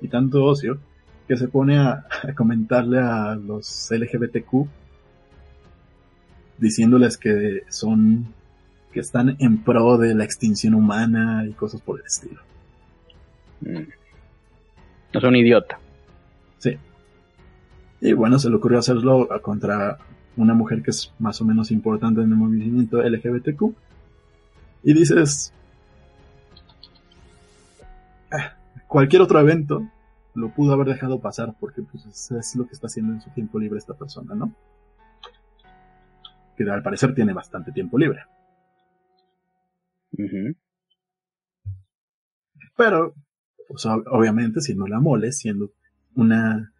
y 0.00 0.06
tanto 0.06 0.44
ocio 0.44 0.78
que 1.26 1.36
se 1.36 1.48
pone 1.48 1.76
a, 1.76 2.06
comentarle 2.36 3.00
a 3.00 3.34
los 3.34 3.90
LGBTQ 3.90 4.66
diciéndoles 6.58 7.16
que 7.16 7.62
son 7.68 8.26
que 8.92 9.00
están 9.00 9.36
en 9.38 9.58
pro 9.58 9.98
de 9.98 10.14
la 10.14 10.24
extinción 10.24 10.74
humana 10.74 11.44
y 11.46 11.52
cosas 11.52 11.80
por 11.80 12.00
el 12.00 12.06
estilo. 12.06 12.40
Mm. 13.60 13.82
Es 15.12 15.24
un 15.24 15.36
idiota. 15.36 15.78
Sí. 16.58 16.76
Y 18.00 18.12
bueno, 18.12 18.38
se 18.38 18.48
le 18.48 18.56
ocurrió 18.56 18.78
hacerlo 18.78 19.28
contra 19.42 19.98
una 20.36 20.54
mujer 20.54 20.82
que 20.82 20.90
es 20.90 21.12
más 21.18 21.40
o 21.40 21.44
menos 21.44 21.70
importante 21.70 22.20
en 22.22 22.30
el 22.30 22.36
movimiento 22.36 23.02
LGBTQ. 23.02 23.74
Y 24.84 24.94
dices, 24.94 25.52
ah, 28.30 28.54
cualquier 28.86 29.22
otro 29.22 29.40
evento 29.40 29.86
lo 30.34 30.50
pudo 30.50 30.72
haber 30.72 30.86
dejado 30.86 31.18
pasar 31.18 31.54
porque 31.58 31.82
pues, 31.82 32.30
es 32.30 32.56
lo 32.56 32.66
que 32.66 32.74
está 32.74 32.86
haciendo 32.86 33.12
en 33.12 33.20
su 33.20 33.30
tiempo 33.30 33.58
libre 33.58 33.78
esta 33.78 33.94
persona, 33.94 34.34
¿no? 34.34 34.52
Que 36.58 36.68
al 36.68 36.82
parecer 36.82 37.14
tiene 37.14 37.32
bastante 37.32 37.70
tiempo 37.70 37.96
libre. 37.96 38.24
Pero, 42.76 43.14
pues, 43.68 43.86
obviamente, 43.86 44.60
siendo 44.60 44.88
la 44.88 44.98
mole, 44.98 45.30
siendo 45.30 45.70
una 46.16 46.72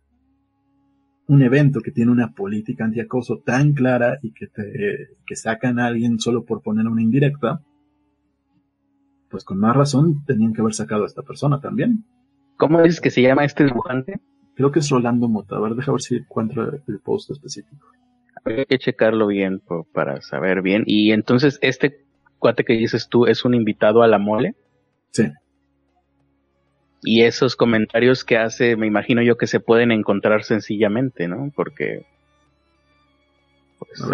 un 1.29 1.43
evento 1.43 1.81
que 1.81 1.93
tiene 1.93 2.11
una 2.11 2.33
política 2.33 2.85
antiacoso 2.85 3.43
tan 3.45 3.75
clara 3.75 4.19
y 4.23 4.33
que 4.33 4.47
te 4.47 5.17
que 5.27 5.37
sacan 5.37 5.79
a 5.79 5.87
alguien 5.87 6.19
solo 6.19 6.45
por 6.45 6.63
poner 6.63 6.87
una 6.87 7.03
indirecta, 7.03 7.61
pues 9.31 9.45
con 9.45 9.59
más 9.59 9.77
razón 9.77 10.25
tenían 10.25 10.55
que 10.55 10.63
haber 10.63 10.73
sacado 10.75 11.05
a 11.05 11.07
esta 11.07 11.23
persona 11.23 11.61
también. 11.61 12.05
¿Cómo 12.57 12.83
dices 12.83 13.01
que 13.01 13.11
se 13.11 13.23
llama 13.23 13.45
este 13.45 13.65
dibujante? 13.65 14.21
Creo 14.55 14.73
que 14.73 14.81
es 14.81 14.89
Rolando 14.89 15.29
Mota. 15.29 15.57
A 15.57 15.61
ver, 15.61 15.75
deja 15.75 15.93
ver 15.93 16.01
si 16.01 16.17
encuentro 16.17 16.73
el 16.87 16.99
post 17.01 17.31
específico. 17.31 17.87
Hay 18.45 18.67
que 18.67 18.79
checarlo 18.79 19.27
bien 19.27 19.61
para 19.93 20.21
saber 20.23 20.63
bien. 20.63 20.85
Y 20.87 21.13
entonces, 21.13 21.59
este 21.63 22.05
cuate 22.39 22.65
que 22.65 22.75
dices 22.75 23.09
tú 23.09 23.27
es 23.27 23.45
un 23.45 23.55
invitado 23.55 24.03
a 24.03 24.09
la 24.09 24.19
mole. 24.19 24.55
Sí 25.13 25.25
y 27.03 27.23
esos 27.23 27.57
comentarios 27.57 28.25
que 28.25 28.37
hace, 28.37 28.77
me 28.77 28.87
imagino 28.87 29.23
yo 29.23 29.37
que 29.37 29.47
se 29.47 29.61
pueden 29.61 29.93
encontrar 29.93 30.45
sencillamente, 30.45 31.29
¿no? 31.29 31.53
Porque 31.55 32.07
pues, 33.79 34.05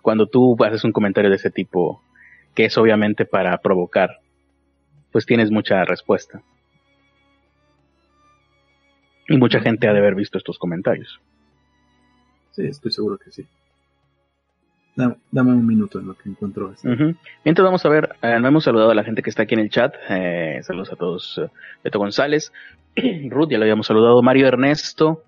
cuando 0.00 0.26
tú 0.26 0.56
haces 0.64 0.84
un 0.84 0.92
comentario 0.92 1.30
de 1.30 1.36
ese 1.36 1.50
tipo, 1.50 2.02
que 2.54 2.66
es 2.66 2.78
obviamente 2.78 3.24
para 3.24 3.56
provocar, 3.58 4.20
pues 5.12 5.26
tienes 5.26 5.50
mucha 5.50 5.84
respuesta. 5.84 6.42
Y 9.28 9.36
mucha 9.36 9.60
gente 9.60 9.88
ha 9.88 9.92
de 9.92 9.98
haber 9.98 10.14
visto 10.14 10.38
estos 10.38 10.58
comentarios. 10.58 11.20
Sí, 12.52 12.66
estoy 12.66 12.92
seguro 12.92 13.18
que 13.18 13.30
sí. 13.30 13.46
Dame, 14.96 15.52
un 15.52 15.66
minuto 15.66 15.98
en 15.98 16.08
lo 16.08 16.14
que 16.14 16.28
encuentro. 16.28 16.74
Mientras 17.44 17.64
vamos 17.64 17.84
a 17.86 17.88
ver, 17.88 18.16
eh, 18.22 18.38
no 18.40 18.48
hemos 18.48 18.64
saludado 18.64 18.90
a 18.90 18.94
la 18.94 19.04
gente 19.04 19.22
que 19.22 19.30
está 19.30 19.44
aquí 19.44 19.54
en 19.54 19.60
el 19.60 19.70
chat. 19.70 19.94
Eh, 20.08 20.60
saludos 20.62 20.92
a 20.92 20.96
todos. 20.96 21.38
Eh, 21.38 21.48
Beto 21.84 21.98
González, 21.98 22.52
Ruth, 23.30 23.48
ya 23.50 23.58
lo 23.58 23.64
habíamos 23.64 23.86
saludado. 23.86 24.20
Mario 24.22 24.48
Ernesto, 24.48 25.22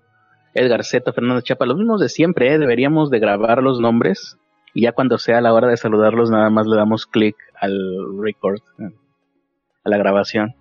Edgar 0.53 0.83
Z, 0.83 1.11
Fernando 1.13 1.41
Chapa, 1.41 1.65
los 1.65 1.77
mismos 1.77 2.01
de 2.01 2.09
siempre. 2.09 2.57
Deberíamos 2.59 3.09
de 3.09 3.19
grabar 3.19 3.63
los 3.63 3.79
nombres 3.79 4.37
y 4.73 4.83
ya 4.83 4.91
cuando 4.91 5.17
sea 5.17 5.41
la 5.41 5.53
hora 5.53 5.67
de 5.67 5.77
saludarlos 5.77 6.29
nada 6.29 6.49
más 6.49 6.67
le 6.67 6.75
damos 6.75 7.05
clic 7.05 7.35
al 7.59 7.75
record, 8.21 8.59
a 9.83 9.89
la 9.89 9.97
grabación. 9.97 10.55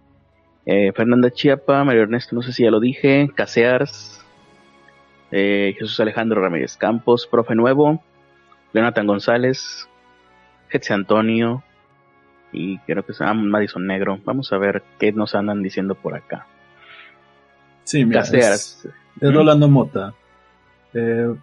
Fernanda 0.65 1.31
Chiapa, 1.31 1.83
Mario 1.83 2.03
Ernesto, 2.03 2.37
no 2.37 2.43
sé 2.43 2.53
si 2.53 2.63
ya 2.63 2.71
lo 2.71 2.79
dije, 2.79 3.29
Casears, 3.35 4.22
Jesús 5.33 5.99
Alejandro 5.99 6.43
Ramírez 6.43 6.77
Campos, 6.77 7.27
Profe 7.27 7.55
Nuevo, 7.55 8.03
Jonathan 8.75 9.07
González, 9.07 9.89
Jetse 10.69 10.93
Antonio 10.93 11.65
y 12.53 12.79
creo 12.81 13.05
que 13.05 13.15
se 13.15 13.25
llama 13.25 13.43
Madison 13.43 13.87
Negro. 13.87 14.19
Vamos 14.25 14.53
a 14.53 14.59
ver 14.59 14.83
qué 14.99 15.13
nos 15.13 15.35
andan 15.35 15.63
diciendo 15.63 15.95
por 15.95 16.15
acá. 16.15 16.47
Sí, 17.85 18.05
mira, 18.05 18.21
es, 18.21 18.87
Rolando 19.21 19.69
Mota. 19.69 20.15
Eh, 20.95 21.35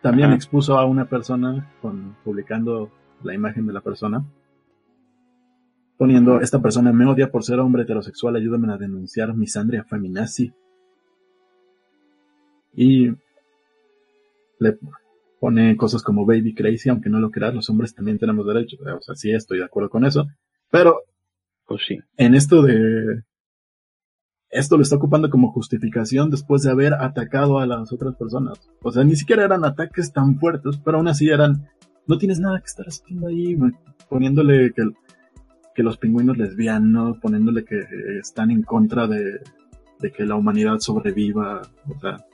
también 0.00 0.32
expuso 0.32 0.78
a 0.78 0.86
una 0.86 1.04
persona 1.04 1.70
con, 1.80 2.16
publicando 2.24 2.90
la 3.22 3.34
imagen 3.34 3.66
de 3.66 3.72
la 3.72 3.80
persona, 3.80 4.24
poniendo, 5.96 6.40
esta 6.40 6.60
persona 6.60 6.92
me 6.92 7.06
odia 7.06 7.30
por 7.30 7.44
ser 7.44 7.58
hombre 7.58 7.82
heterosexual, 7.82 8.36
ayúdame 8.36 8.72
a 8.72 8.76
denunciar 8.76 9.34
misandria 9.34 9.84
feminazi. 9.84 10.52
Y 12.74 13.12
pone 15.40 15.76
cosas 15.76 16.02
como 16.02 16.26
baby 16.26 16.54
crazy, 16.54 16.88
aunque 16.88 17.10
no 17.10 17.20
lo 17.20 17.30
creas, 17.30 17.54
los 17.54 17.68
hombres 17.70 17.94
también 17.94 18.18
tenemos 18.18 18.46
derechos. 18.46 18.80
O 18.80 19.02
sea, 19.02 19.14
sí 19.14 19.32
estoy 19.32 19.58
de 19.58 19.64
acuerdo 19.64 19.90
con 19.90 20.04
eso. 20.04 20.26
Pero, 20.70 21.02
pues 21.66 21.82
sí. 21.86 21.98
En 22.16 22.34
esto 22.34 22.62
de, 22.62 23.22
esto 24.54 24.76
lo 24.76 24.82
está 24.84 24.96
ocupando 24.96 25.30
como 25.30 25.50
justificación 25.50 26.30
después 26.30 26.62
de 26.62 26.70
haber 26.70 26.94
atacado 26.94 27.58
a 27.58 27.66
las 27.66 27.92
otras 27.92 28.14
personas. 28.14 28.60
O 28.82 28.92
sea, 28.92 29.02
ni 29.02 29.16
siquiera 29.16 29.44
eran 29.44 29.64
ataques 29.64 30.12
tan 30.12 30.38
fuertes, 30.38 30.78
pero 30.84 30.98
aún 30.98 31.08
así 31.08 31.28
eran, 31.28 31.68
no 32.06 32.18
tienes 32.18 32.38
nada 32.38 32.60
que 32.60 32.66
estar 32.66 32.86
haciendo 32.86 33.26
ahí, 33.26 33.56
poniéndole 34.08 34.72
que, 34.72 34.84
que 35.74 35.82
los 35.82 35.98
pingüinos 35.98 36.38
lesbianos, 36.38 37.18
poniéndole 37.18 37.64
que 37.64 37.80
están 38.20 38.52
en 38.52 38.62
contra 38.62 39.08
de, 39.08 39.40
de 39.98 40.12
que 40.12 40.24
la 40.24 40.36
humanidad 40.36 40.78
sobreviva. 40.78 41.62
O 41.88 41.98
sea, 41.98 42.24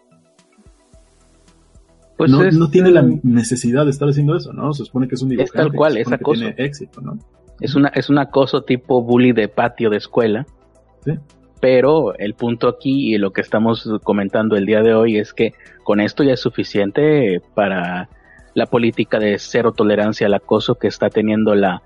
pues 2.20 2.30
no, 2.30 2.42
no, 2.50 2.68
tiene 2.68 2.90
la 2.90 3.02
necesidad 3.22 3.86
de 3.86 3.90
estar 3.92 4.06
haciendo 4.06 4.36
eso, 4.36 4.52
¿no? 4.52 4.74
Se 4.74 4.84
supone 4.84 5.08
que 5.08 5.14
es 5.14 5.22
un 5.22 5.30
dibujante. 5.30 5.56
Es 5.56 5.64
tal 5.64 5.72
cual, 5.72 5.96
es 5.96 6.12
acoso. 6.12 6.42
Tiene 6.42 6.54
éxito, 6.58 7.00
¿no? 7.00 7.18
Es, 7.62 7.74
una, 7.74 7.88
es 7.94 8.10
un 8.10 8.18
acoso 8.18 8.62
tipo 8.62 9.02
bully 9.02 9.32
de 9.32 9.48
patio 9.48 9.88
de 9.88 9.96
escuela. 9.96 10.44
Sí. 11.02 11.12
Pero 11.62 12.14
el 12.18 12.34
punto 12.34 12.68
aquí 12.68 13.14
y 13.14 13.16
lo 13.16 13.30
que 13.32 13.40
estamos 13.40 13.88
comentando 14.02 14.56
el 14.56 14.66
día 14.66 14.82
de 14.82 14.92
hoy 14.92 15.16
es 15.16 15.32
que 15.32 15.54
con 15.82 15.98
esto 15.98 16.22
ya 16.22 16.34
es 16.34 16.40
suficiente 16.40 17.40
para 17.54 18.10
la 18.52 18.66
política 18.66 19.18
de 19.18 19.38
cero 19.38 19.72
tolerancia 19.72 20.26
al 20.26 20.34
acoso 20.34 20.74
que 20.74 20.88
está 20.88 21.08
teniendo 21.08 21.54
la 21.54 21.80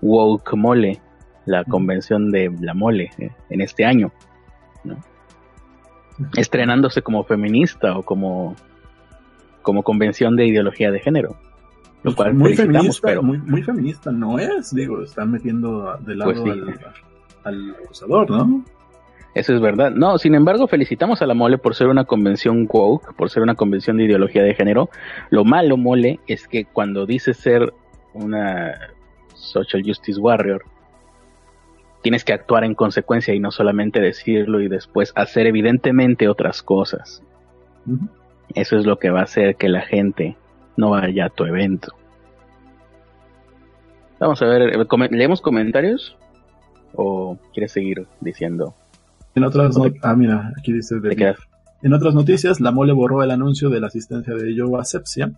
Woke 0.00 0.54
Mole, 0.56 1.02
la 1.44 1.64
convención 1.64 2.30
de 2.30 2.50
la 2.58 2.72
Mole 2.72 3.10
eh, 3.18 3.32
en 3.50 3.60
este 3.60 3.84
año, 3.84 4.12
estrenándose 6.38 7.02
como 7.02 7.24
feminista 7.24 7.98
o 7.98 8.02
como, 8.02 8.56
como 9.64 9.82
convención 9.82 10.36
de 10.36 10.46
ideología 10.46 10.92
de 10.92 11.00
género. 11.00 11.36
Lo 12.04 12.14
cual 12.14 12.34
muy 12.34 12.54
feminista, 12.54 13.08
pero 13.08 13.22
muy, 13.22 13.38
muy, 13.38 13.62
feminista 13.62 14.12
no 14.12 14.38
es, 14.38 14.72
digo, 14.74 15.02
están 15.02 15.32
metiendo 15.32 15.96
de 16.00 16.14
lado 16.14 16.32
pues 16.34 16.52
al, 16.52 16.80
al 17.44 17.76
acusador, 17.82 18.30
¿no? 18.30 18.64
Eso 19.34 19.52
es 19.52 19.60
verdad. 19.60 19.90
No, 19.90 20.16
sin 20.18 20.34
embargo, 20.34 20.68
felicitamos 20.68 21.20
a 21.20 21.26
la 21.26 21.34
mole 21.34 21.58
por 21.58 21.74
ser 21.74 21.88
una 21.88 22.04
convención 22.04 22.68
woke, 22.70 23.16
por 23.16 23.30
ser 23.30 23.42
una 23.42 23.56
convención 23.56 23.96
de 23.96 24.04
ideología 24.04 24.42
de 24.42 24.54
género. 24.54 24.90
Lo 25.30 25.44
malo, 25.44 25.76
mole, 25.76 26.20
es 26.28 26.46
que 26.46 26.66
cuando 26.66 27.04
dices 27.04 27.38
ser 27.38 27.72
una 28.12 28.74
social 29.34 29.82
justice 29.84 30.20
warrior, 30.20 30.62
tienes 32.02 32.22
que 32.22 32.32
actuar 32.32 32.64
en 32.64 32.74
consecuencia 32.74 33.34
y 33.34 33.40
no 33.40 33.50
solamente 33.50 33.98
decirlo 33.98 34.60
y 34.60 34.68
después 34.68 35.12
hacer 35.16 35.46
evidentemente 35.46 36.28
otras 36.28 36.62
cosas. 36.62 37.22
Eso 38.54 38.76
es 38.76 38.86
lo 38.86 38.98
que 38.98 39.10
va 39.10 39.20
a 39.20 39.24
hacer 39.24 39.56
que 39.56 39.68
la 39.68 39.82
gente 39.82 40.36
no 40.76 40.90
vaya 40.90 41.26
a 41.26 41.30
tu 41.30 41.44
evento. 41.44 41.94
Vamos 44.20 44.40
a 44.42 44.46
ver, 44.46 44.86
¿leemos 45.10 45.40
comentarios? 45.40 46.16
¿O 46.94 47.36
quieres 47.52 47.72
seguir 47.72 48.06
diciendo? 48.20 48.74
En 49.34 49.44
otras 49.44 49.76
ah, 50.02 50.14
mira, 50.14 50.52
aquí 50.56 50.72
dice 50.72 50.94
En 51.82 51.92
otras 51.92 52.14
noticias, 52.14 52.60
la 52.60 52.70
mole 52.70 52.92
borró 52.92 53.22
el 53.22 53.30
anuncio 53.30 53.68
de 53.68 53.80
la 53.80 53.88
asistencia 53.88 54.34
de 54.34 54.54
Joe 54.56 54.80
Asepsia. 54.80 55.32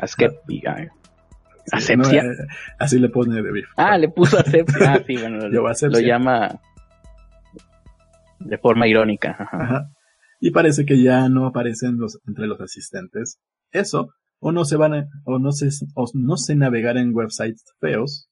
Asepsia. 0.00 0.90
Asepsia. 1.70 2.22
Eh, 2.22 2.46
así 2.78 2.98
le 2.98 3.10
pone 3.10 3.42
de 3.42 3.64
Ah, 3.76 3.98
le 3.98 4.08
puso 4.08 4.38
Asepsia. 4.38 4.94
Ah, 4.94 5.02
sí, 5.06 5.16
bueno, 5.16 5.48
lo, 5.48 6.00
llama 6.00 6.58
de 8.40 8.58
forma 8.58 8.88
irónica. 8.88 9.36
Ajá. 9.38 9.90
Y 10.42 10.50
parece 10.50 10.84
que 10.84 11.02
ya 11.02 11.28
no 11.28 11.46
aparecen 11.46 11.98
los, 11.98 12.18
entre 12.26 12.46
los 12.48 12.60
asistentes. 12.60 13.38
Eso, 13.70 14.10
o 14.40 14.52
no 14.52 14.64
se 14.64 14.76
van 14.76 15.08
o 15.24 15.38
no 15.38 15.52
se, 15.52 15.68
o 15.94 16.06
no 16.14 16.36
se 16.36 16.56
navegar 16.56 16.98
en 16.98 17.14
websites 17.14 17.64
feos, 17.80 18.28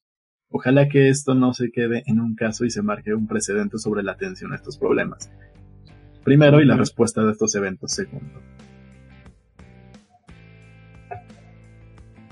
Ojalá 0.53 0.89
que 0.89 1.07
esto 1.07 1.33
no 1.33 1.53
se 1.53 1.71
quede 1.71 2.03
en 2.07 2.19
un 2.19 2.35
caso 2.35 2.65
y 2.65 2.69
se 2.69 2.81
marque 2.81 3.13
un 3.13 3.25
precedente 3.25 3.77
sobre 3.77 4.03
la 4.03 4.11
atención 4.11 4.51
a 4.51 4.57
estos 4.57 4.77
problemas. 4.77 5.31
Primero 6.25 6.59
y 6.59 6.65
la 6.65 6.75
respuesta 6.75 7.23
de 7.23 7.31
estos 7.31 7.55
eventos 7.55 7.93
segundo. 7.93 8.41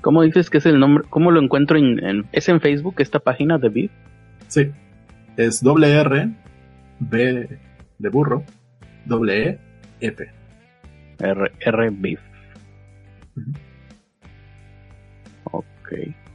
¿Cómo 0.02 0.22
dices 0.22 0.50
que 0.50 0.58
es 0.58 0.66
el 0.66 0.78
nombre? 0.78 1.04
¿Cómo 1.08 1.30
lo 1.30 1.40
encuentro 1.40 1.78
en, 1.78 2.26
¿Es 2.32 2.50
en 2.50 2.60
Facebook 2.60 2.96
esta 2.98 3.20
página 3.20 3.56
de 3.56 3.70
BIF? 3.70 3.90
Sí. 4.48 4.70
Es 5.38 5.62
doble 5.62 5.90
R, 5.90 6.30
B 6.98 7.58
de 7.98 8.08
burro, 8.10 8.44
doble 9.06 9.48
E, 9.48 9.58
F. 10.00 10.26
R, 11.18 11.52
R 11.60 11.90
BIF. 11.90 12.20
Ok, 15.44 15.92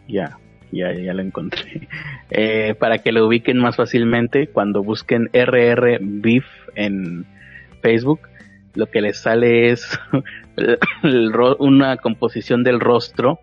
ya 0.08 0.38
ya, 0.76 0.94
ya 0.94 1.14
lo 1.14 1.22
encontré. 1.22 1.88
Eh, 2.32 2.74
para 2.80 2.98
que 2.98 3.12
lo 3.12 3.28
ubiquen 3.28 3.60
más 3.60 3.76
fácilmente, 3.76 4.48
cuando 4.48 4.82
busquen 4.82 5.30
RR 5.32 6.00
Beef 6.02 6.44
en 6.74 7.24
Facebook, 7.84 8.22
lo 8.74 8.88
que 8.88 9.00
les 9.00 9.20
sale 9.20 9.70
es 9.70 10.00
una 11.60 11.98
composición 11.98 12.64
del 12.64 12.80
rostro 12.80 13.40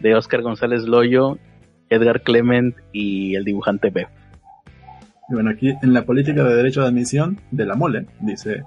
de 0.00 0.16
Oscar 0.16 0.42
González 0.42 0.82
Loyo, 0.82 1.38
Edgar 1.90 2.22
Clement 2.22 2.74
y 2.92 3.36
el 3.36 3.44
dibujante 3.44 3.90
Beef. 3.90 4.08
bueno, 5.28 5.50
aquí 5.50 5.72
en 5.80 5.94
la 5.94 6.02
política 6.04 6.42
de 6.42 6.56
derecho 6.56 6.82
de 6.82 6.88
admisión 6.88 7.38
de 7.52 7.66
la 7.66 7.76
mole, 7.76 8.06
dice, 8.20 8.64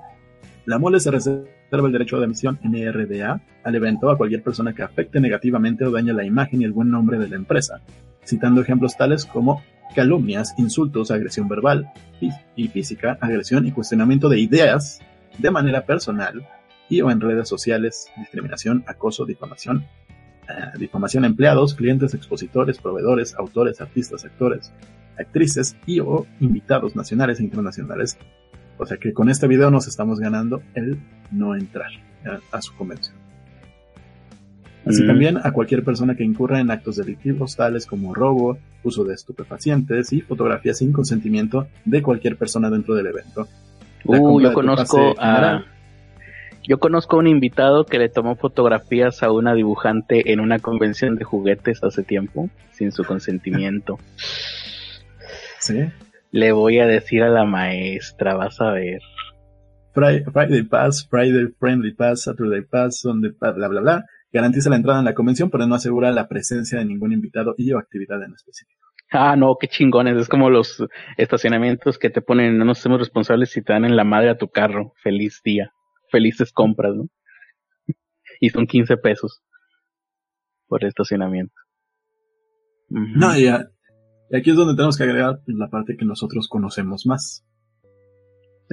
la 0.65 0.79
mole 0.79 0.99
se 0.99 1.11
reserva 1.11 1.45
el 1.71 1.91
derecho 1.91 2.17
de 2.17 2.25
admisión 2.25 2.59
NRDA 2.63 3.41
al 3.63 3.75
evento 3.75 4.09
a 4.09 4.17
cualquier 4.17 4.43
persona 4.43 4.73
que 4.73 4.83
afecte 4.83 5.19
negativamente 5.19 5.85
o 5.85 5.91
dañe 5.91 6.13
la 6.13 6.25
imagen 6.25 6.61
y 6.61 6.65
el 6.65 6.71
buen 6.71 6.89
nombre 6.89 7.17
de 7.19 7.29
la 7.29 7.35
empresa, 7.35 7.81
citando 8.25 8.61
ejemplos 8.61 8.97
tales 8.97 9.25
como 9.25 9.63
calumnias, 9.95 10.53
insultos, 10.57 11.11
agresión 11.11 11.47
verbal 11.47 11.91
y 12.55 12.67
física, 12.67 13.17
agresión 13.21 13.67
y 13.67 13.71
cuestionamiento 13.71 14.29
de 14.29 14.39
ideas 14.39 15.01
de 15.37 15.51
manera 15.51 15.85
personal 15.85 16.47
y 16.89 17.01
o 17.01 17.11
en 17.11 17.21
redes 17.21 17.47
sociales, 17.47 18.07
discriminación, 18.17 18.83
acoso, 18.87 19.25
difamación, 19.25 19.85
eh, 20.47 20.77
difamación 20.79 21.23
a 21.23 21.27
empleados, 21.27 21.73
clientes, 21.73 22.13
expositores, 22.13 22.77
proveedores, 22.77 23.35
autores, 23.35 23.81
artistas, 23.81 24.25
actores, 24.25 24.71
actrices 25.17 25.75
y 25.85 25.99
o 25.99 26.25
invitados 26.39 26.95
nacionales 26.95 27.39
e 27.39 27.43
internacionales 27.43 28.17
o 28.77 28.85
sea 28.85 28.97
que 28.97 29.13
con 29.13 29.29
este 29.29 29.47
video 29.47 29.71
nos 29.71 29.87
estamos 29.87 30.19
ganando 30.19 30.61
el 30.73 30.97
no 31.31 31.55
entrar 31.55 31.89
a, 32.51 32.61
su 32.61 32.75
convención. 32.75 33.15
Así 34.85 35.03
mm. 35.03 35.07
también 35.07 35.37
a 35.37 35.51
cualquier 35.51 35.83
persona 35.83 36.15
que 36.15 36.23
incurra 36.23 36.59
en 36.59 36.71
actos 36.71 36.97
delictivos 36.97 37.55
tales 37.55 37.85
como 37.85 38.13
robo, 38.13 38.57
uso 38.83 39.03
de 39.03 39.13
estupefacientes 39.13 40.13
y 40.13 40.21
fotografía 40.21 40.73
sin 40.73 40.91
consentimiento 40.91 41.67
de 41.85 42.01
cualquier 42.01 42.37
persona 42.37 42.69
dentro 42.69 42.95
del 42.95 43.07
evento. 43.07 43.47
Uh, 44.05 44.39
yo 44.39 44.53
conozco 44.53 45.15
a 45.17 45.63
yo 46.67 46.79
conozco 46.79 47.15
a 47.15 47.19
un 47.19 47.27
invitado 47.27 47.85
que 47.85 47.99
le 47.99 48.09
tomó 48.09 48.35
fotografías 48.35 49.21
a 49.21 49.31
una 49.31 49.53
dibujante 49.53 50.31
en 50.31 50.39
una 50.39 50.57
convención 50.57 51.15
de 51.15 51.23
juguetes 51.23 51.83
hace 51.83 52.01
tiempo 52.01 52.49
sin 52.71 52.91
su 52.91 53.03
consentimiento. 53.03 53.99
¿Sí? 55.59 55.85
Le 56.31 56.51
voy 56.51 56.79
a 56.79 56.87
decir 56.87 57.23
a 57.23 57.29
la 57.29 57.45
maestra, 57.45 58.35
vas 58.35 58.59
a 58.61 58.71
ver. 58.71 59.01
Friday 59.93 60.63
Pass, 60.63 61.07
Friday 61.09 61.47
Friendly 61.57 61.93
Pass, 61.93 62.23
Saturday 62.23 62.61
Pass, 62.63 62.99
Sunday 62.99 63.31
Pass, 63.31 63.55
bla, 63.55 63.67
bla, 63.69 63.81
bla. 63.81 64.05
Garantiza 64.31 64.69
la 64.69 64.75
entrada 64.75 64.99
en 64.99 65.05
la 65.05 65.13
convención, 65.13 65.49
pero 65.49 65.65
no 65.65 65.75
asegura 65.75 66.11
la 66.11 66.27
presencia 66.27 66.79
de 66.79 66.85
ningún 66.85 67.13
invitado 67.13 67.55
y 67.57 67.71
o 67.71 67.79
actividad 67.79 68.21
en 68.21 68.33
específico. 68.33 68.81
Ah, 69.11 69.37
no, 69.37 69.55
qué 69.57 69.69
chingones. 69.69 70.17
Es 70.17 70.27
como 70.27 70.49
los 70.49 70.83
estacionamientos 71.17 71.97
que 71.97 72.09
te 72.09 72.21
ponen, 72.21 72.57
no 72.57 72.65
nos 72.65 72.79
hacemos 72.79 72.99
responsables 72.99 73.51
si 73.51 73.61
te 73.61 73.71
dan 73.71 73.85
en 73.85 73.95
la 73.95 74.03
madre 74.03 74.29
a 74.29 74.37
tu 74.37 74.49
carro. 74.49 74.93
Feliz 75.01 75.41
día. 75.43 75.71
Felices 76.11 76.51
compras, 76.51 76.93
¿no? 76.95 77.07
y 78.41 78.49
son 78.49 78.67
15 78.67 78.97
pesos 78.97 79.41
por 80.67 80.83
estacionamiento. 80.83 81.55
No, 82.89 83.37
ya, 83.37 83.69
y 84.29 84.37
aquí 84.37 84.49
es 84.49 84.55
donde 84.55 84.75
tenemos 84.75 84.97
que 84.97 85.03
agregar 85.03 85.39
la 85.47 85.69
parte 85.69 85.97
que 85.97 86.05
nosotros 86.05 86.47
conocemos 86.47 87.05
más. 87.05 87.45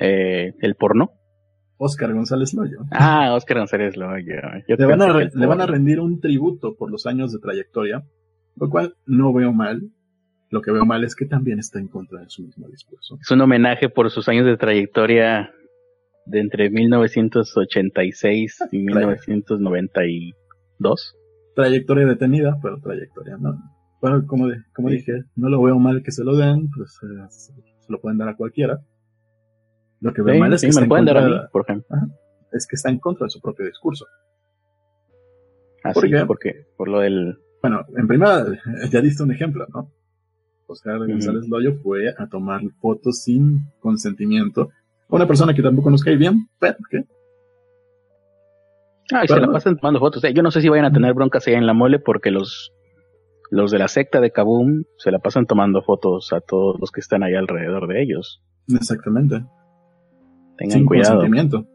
Eh, 0.00 0.55
¿El 0.61 0.74
porno? 0.74 1.12
Oscar 1.76 2.12
González 2.12 2.55
Loyo. 2.55 2.78
Ah, 2.92 3.34
Oscar 3.34 3.59
González 3.59 3.96
Loyo. 3.96 4.40
le, 4.66 4.86
van 4.86 5.03
a, 5.03 5.18
le 5.18 5.46
van 5.46 5.61
a 5.61 5.66
rendir 5.66 6.00
un 6.00 6.20
tributo 6.20 6.76
por 6.76 6.90
los 6.90 7.07
años 7.07 7.32
de 7.32 7.40
trayectoria, 7.40 8.05
lo 8.57 8.70
cual 8.70 8.94
no 9.07 9.32
veo 9.32 9.53
mal. 9.53 9.90
Lo 10.50 10.61
que 10.61 10.70
veo 10.70 10.84
mal 10.84 11.03
es 11.03 11.16
que 11.16 11.24
también 11.24 11.59
está 11.59 11.80
en 11.80 11.88
contra 11.88 12.20
de 12.20 12.28
su 12.28 12.42
mismo 12.42 12.68
discurso. 12.68 13.16
Es 13.20 13.30
un 13.30 13.40
homenaje 13.40 13.88
por 13.88 14.11
sus 14.11 14.28
años 14.28 14.44
de 14.44 14.59
trayectoria 14.59 15.50
de 16.26 16.40
entre 16.40 16.68
1986 16.70 18.59
y 18.70 18.78
1992. 18.78 21.16
trayectoria 21.57 22.07
detenida, 22.07 22.59
pero 22.62 22.78
trayectoria, 22.80 23.36
¿no? 23.38 23.59
Bueno, 24.03 24.26
como, 24.26 24.48
como 24.74 24.90
dije, 24.90 25.22
no 25.36 25.48
lo 25.48 25.62
veo 25.62 25.78
mal 25.78 26.03
que 26.03 26.11
se 26.11 26.24
lo 26.24 26.36
den, 26.36 26.68
pues 26.76 26.98
eh, 27.05 27.26
se 27.30 27.92
lo 27.92 28.00
pueden 28.00 28.18
dar 28.18 28.28
a 28.28 28.36
cualquiera. 28.36 28.80
Lo 30.00 30.12
que 30.12 30.22
veo 30.22 30.40
mal 30.40 30.53
es 30.53 30.61
que, 30.61 30.66
está 30.66 30.82
en 30.82 30.88
contra, 30.88 31.48
por 31.53 31.62
ejemplo. 31.62 31.96
es 32.50 32.66
que 32.66 32.74
está 32.74 32.90
en 32.90 32.98
contra 32.98 33.26
de 33.26 33.30
su 33.30 33.40
propio 33.40 33.64
discurso. 33.64 34.05
Ah, 35.84 35.92
¿Por 35.92 36.11
qué? 36.11 36.26
Porque 36.26 36.66
por 36.76 36.88
lo 36.88 36.98
del... 36.98 37.38
Bueno, 37.62 37.86
en 37.96 38.09
primera, 38.09 38.44
ya 38.90 39.00
diste 39.00 39.22
un 39.22 39.30
ejemplo, 39.30 39.66
¿no? 39.72 39.88
Oscar 40.66 40.98
González 40.98 41.48
Loyo 41.48 41.76
fue 41.82 42.12
a 42.18 42.26
tomar 42.26 42.61
fotos 42.80 43.22
sin 43.22 43.66
consentimiento 43.78 44.70
una 45.09 45.26
persona 45.26 45.55
que 45.55 45.62
tampoco 45.62 45.90
nos 45.90 46.03
cae 46.03 46.16
bien, 46.16 46.48
pero 46.59 46.76
¿qué? 46.90 47.05
Ah, 49.12 49.24
y 49.24 49.28
se 49.28 49.38
la 49.38 49.46
pasan 49.53 49.76
tomando 49.76 50.00
fotos. 50.00 50.22
Yo 50.34 50.42
no 50.42 50.50
sé 50.50 50.62
si 50.62 50.70
vayan 50.70 50.86
a 50.86 50.92
tener 50.92 51.12
broncas 51.12 51.46
ahí 51.46 51.55
en 51.55 51.66
la 51.66 51.74
mole 51.74 51.98
porque 51.98 52.30
los, 52.30 52.72
los 53.53 53.70
de 53.70 53.78
la 53.78 53.86
secta 53.86 54.18
de 54.22 54.30
Kaboom 54.30 54.84
se 54.96 55.11
la 55.11 55.18
pasan 55.18 55.44
tomando 55.44 55.82
fotos 55.82 56.32
a 56.32 56.40
todos 56.40 56.80
los 56.80 56.90
que 56.90 57.00
están 57.00 57.22
ahí 57.22 57.34
alrededor 57.34 57.86
de 57.86 58.03
ellos. 58.03 58.42
Exactamente. 58.66 59.44
Tengan 60.57 60.78
Sin 60.78 60.86
cuidado. 60.86 61.20
Consentimiento. 61.20 61.66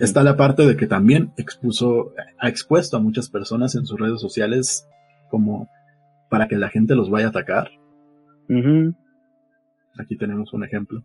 Está 0.00 0.22
la 0.22 0.36
parte 0.36 0.64
de 0.68 0.76
que 0.76 0.86
también 0.86 1.32
expuso, 1.36 2.12
ha 2.38 2.48
expuesto 2.48 2.96
a 2.96 3.00
muchas 3.00 3.28
personas 3.28 3.74
en 3.74 3.84
sus 3.84 3.98
redes 3.98 4.20
sociales 4.20 4.88
como 5.30 5.68
para 6.30 6.46
que 6.46 6.56
la 6.56 6.68
gente 6.68 6.94
los 6.94 7.10
vaya 7.10 7.26
a 7.26 7.30
atacar. 7.30 7.72
Aquí 9.98 10.16
tenemos 10.16 10.52
un 10.52 10.62
ejemplo. 10.62 11.02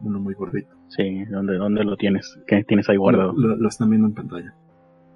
Uno 0.00 0.20
muy 0.20 0.34
gordito. 0.34 0.74
Sí, 0.88 1.24
¿dónde, 1.30 1.56
dónde 1.56 1.84
lo 1.84 1.96
tienes? 1.96 2.38
¿Qué 2.46 2.64
tienes 2.64 2.86
ahí 2.90 2.98
guardado? 2.98 3.32
Lo, 3.32 3.66
están 3.66 3.88
viendo 3.88 4.08
en 4.08 4.14
pantalla. 4.14 4.54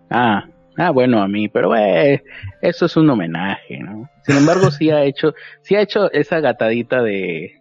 Ah, 0.09 0.49
ah, 0.79 0.91
bueno, 0.91 1.21
a 1.21 1.29
mí, 1.29 1.49
pero 1.49 1.77
eh, 1.77 2.23
eso 2.63 2.87
es 2.87 2.97
un 2.97 3.11
homenaje, 3.11 3.81
¿no? 3.81 4.09
Sin 4.23 4.37
embargo, 4.37 4.71
sí 4.71 4.91
ha 4.91 5.05
hecho, 5.05 5.35
sí 5.63 5.75
ha 5.75 5.83
hecho 5.83 6.11
esa 6.13 6.41
gatadita 6.41 7.03
de, 7.03 7.61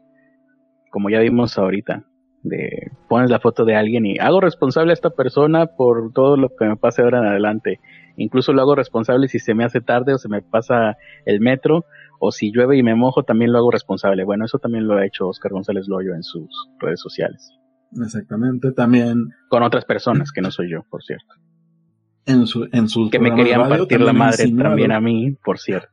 como 0.92 1.10
ya 1.10 1.20
vimos 1.20 1.58
ahorita, 1.58 2.04
de 2.44 2.92
pones 3.10 3.30
la 3.30 3.40
foto 3.40 3.66
de 3.66 3.76
alguien 3.76 4.06
y 4.06 4.20
hago 4.20 4.40
responsable 4.40 4.92
a 4.92 4.94
esta 4.94 5.10
persona 5.10 5.66
por 5.66 6.14
todo 6.14 6.38
lo 6.38 6.50
que 6.50 6.66
me 6.66 6.78
pase 6.78 7.02
ahora 7.02 7.20
en 7.20 7.26
adelante. 7.26 7.80
Incluso 8.16 8.54
lo 8.54 8.62
hago 8.62 8.76
responsable 8.76 9.28
si 9.28 9.40
se 9.40 9.54
me 9.54 9.64
hace 9.64 9.82
tarde 9.82 10.14
o 10.14 10.18
se 10.18 10.30
me 10.30 10.42
pasa 10.42 10.98
el 11.26 11.40
metro 11.40 11.86
o 12.20 12.32
si 12.32 12.52
llueve 12.52 12.78
y 12.78 12.84
me 12.84 12.96
mojo 12.96 13.24
también 13.24 13.52
lo 13.52 13.60
hago 13.60 13.72
responsable. 13.72 14.24
Bueno, 14.24 14.46
eso 14.46 14.60
también 14.60 14.88
lo 14.88 14.96
ha 14.96 15.06
hecho 15.06 15.28
Oscar 15.28 15.52
González 15.52 15.88
Loyo 15.88 16.14
en 16.16 16.24
sus 16.24 16.50
redes 16.80 17.00
sociales. 17.00 17.54
Exactamente, 18.02 18.72
también. 18.72 19.30
Con 19.50 19.64
otras 19.64 19.86
personas, 19.86 20.32
que 20.32 20.42
no 20.42 20.52
soy 20.52 20.72
yo, 20.72 20.84
por 20.90 21.04
cierto. 21.04 21.36
En, 22.28 22.46
su, 22.46 22.68
en 22.74 22.90
sus 22.90 23.10
Que 23.10 23.20
me 23.20 23.34
querían 23.34 23.70
partir 23.70 24.02
la 24.02 24.12
madre 24.12 24.52
también 24.52 24.92
a 24.92 25.00
mí, 25.00 25.32
por 25.44 25.58
cierto. 25.58 25.88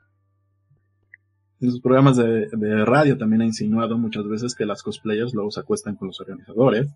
En 1.61 1.70
sus 1.70 1.80
programas 1.80 2.16
de, 2.16 2.85
radio 2.85 3.16
también 3.16 3.43
ha 3.43 3.45
insinuado 3.45 3.97
muchas 3.97 4.26
veces 4.26 4.55
que 4.57 4.66
las 4.66 4.82
cosplayers 4.82 5.32
luego 5.32 5.53
se 5.53 5.61
acuestan 5.61 5.95
con 5.95 6.09
los 6.09 6.20
organizadores. 6.20 6.89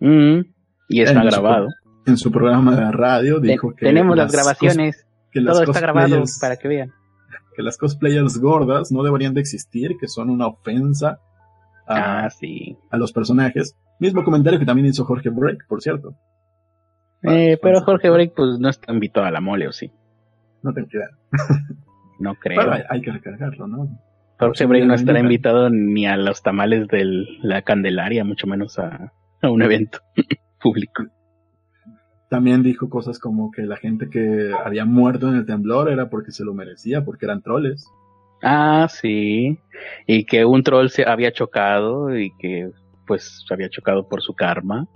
Mm, 0.00 0.40
y 0.88 1.00
está 1.00 1.22
grabado. 1.22 1.68
en 2.04 2.16
su 2.16 2.32
programa 2.32 2.74
de 2.74 2.90
radio 2.90 3.38
dijo 3.38 3.74
que... 3.74 3.86
Tenemos 3.86 4.16
las, 4.16 4.32
grabaciones. 4.32 5.06
Que 5.30 5.40
Todo 5.40 5.62
está 5.62 5.80
grabado 5.80 6.24
para 6.40 6.56
que 6.56 6.66
vean. 6.66 6.92
Que 7.54 7.62
las 7.62 7.78
cosplayers 7.78 8.38
gordas 8.38 8.90
no 8.90 9.04
deberían 9.04 9.34
de 9.34 9.40
existir, 9.40 9.92
que 10.00 10.08
son 10.08 10.30
una 10.30 10.48
ofensa 10.48 11.20
a, 11.86 12.24
ah, 12.24 12.30
sí. 12.30 12.76
a 12.90 12.96
los 12.96 13.12
personajes. 13.12 13.76
Mismo 14.00 14.24
comentario 14.24 14.58
que 14.58 14.66
también 14.66 14.88
hizo 14.88 15.04
Jorge 15.04 15.30
Break, 15.30 15.66
por 15.68 15.80
cierto. 15.80 16.16
Eh, 17.26 17.58
pero 17.60 17.80
Jorge 17.80 18.10
Break 18.10 18.34
pues 18.34 18.58
no 18.58 18.68
está 18.68 18.92
invitado 18.92 19.26
a 19.26 19.30
la 19.30 19.40
mole, 19.40 19.68
¿o 19.68 19.72
sí? 19.72 19.90
No 20.62 20.72
tengo 20.72 20.88
idea. 20.92 21.08
no 22.20 22.34
creo. 22.36 22.72
hay, 22.88 23.00
que 23.00 23.12
recargarlo, 23.12 23.66
¿no? 23.66 23.88
Jorge 24.38 24.66
Break 24.66 24.84
no 24.84 24.94
estará 24.94 25.18
invitado 25.18 25.70
ni 25.70 26.06
a 26.06 26.16
los 26.16 26.42
tamales 26.42 26.88
de 26.88 27.04
la 27.42 27.62
Candelaria, 27.62 28.24
mucho 28.24 28.46
menos 28.46 28.78
a, 28.78 29.12
a 29.42 29.50
un 29.50 29.62
evento 29.62 30.00
público. 30.60 31.04
También 32.28 32.62
dijo 32.62 32.90
cosas 32.90 33.18
como 33.18 33.50
que 33.50 33.62
la 33.62 33.76
gente 33.76 34.10
que 34.10 34.52
había 34.64 34.84
muerto 34.84 35.28
en 35.28 35.36
el 35.36 35.46
temblor 35.46 35.90
era 35.90 36.10
porque 36.10 36.32
se 36.32 36.44
lo 36.44 36.54
merecía, 36.54 37.04
porque 37.04 37.24
eran 37.24 37.40
troles. 37.40 37.86
Ah, 38.42 38.88
sí. 38.90 39.58
Y 40.06 40.24
que 40.24 40.44
un 40.44 40.62
troll 40.62 40.88
se 40.88 41.08
había 41.08 41.32
chocado 41.32 42.16
y 42.16 42.32
que 42.38 42.70
pues 43.06 43.44
se 43.46 43.54
había 43.54 43.68
chocado 43.68 44.08
por 44.08 44.22
su 44.22 44.34
karma. 44.34 44.88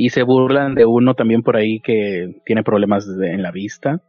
Y 0.00 0.08
se 0.08 0.22
burlan 0.22 0.74
de 0.74 0.86
uno 0.86 1.12
también 1.12 1.42
por 1.42 1.56
ahí 1.56 1.78
que 1.80 2.40
tiene 2.46 2.62
problemas 2.62 3.06
en 3.06 3.42
la 3.42 3.50
vista. 3.50 4.00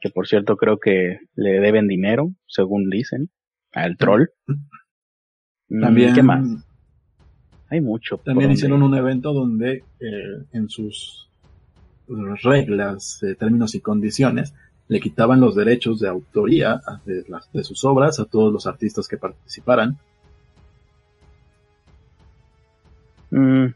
Que 0.00 0.08
por 0.08 0.28
cierto 0.28 0.56
creo 0.56 0.78
que 0.78 1.18
le 1.34 1.58
deben 1.58 1.88
dinero, 1.88 2.30
según 2.46 2.88
dicen, 2.88 3.28
al 3.72 3.96
troll. 3.96 4.28
Mm, 5.68 5.80
también. 5.80 6.14
¿Qué 6.14 6.22
más? 6.22 6.46
Hay 7.70 7.80
mucho. 7.80 8.18
También 8.18 8.52
hicieron 8.52 8.84
un 8.84 8.94
evento 8.94 9.32
donde 9.32 9.82
eh, 9.98 10.44
en 10.52 10.68
sus 10.68 11.28
reglas, 12.44 13.20
términos 13.36 13.74
y 13.74 13.80
condiciones 13.80 14.54
le 14.86 15.00
quitaban 15.00 15.40
los 15.40 15.56
derechos 15.56 15.98
de 15.98 16.06
autoría 16.06 16.80
de, 17.04 17.24
de 17.52 17.64
sus 17.64 17.84
obras 17.84 18.20
a 18.20 18.26
todos 18.26 18.52
los 18.52 18.64
artistas 18.68 19.08
que 19.08 19.16
participaran. 19.16 19.98
Mm, 23.30 23.66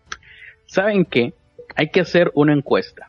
¿Saben 0.67 1.05
qué? 1.05 1.35
Hay 1.77 1.91
que 1.91 2.01
hacer 2.01 2.31
una 2.35 2.53
encuesta. 2.53 3.09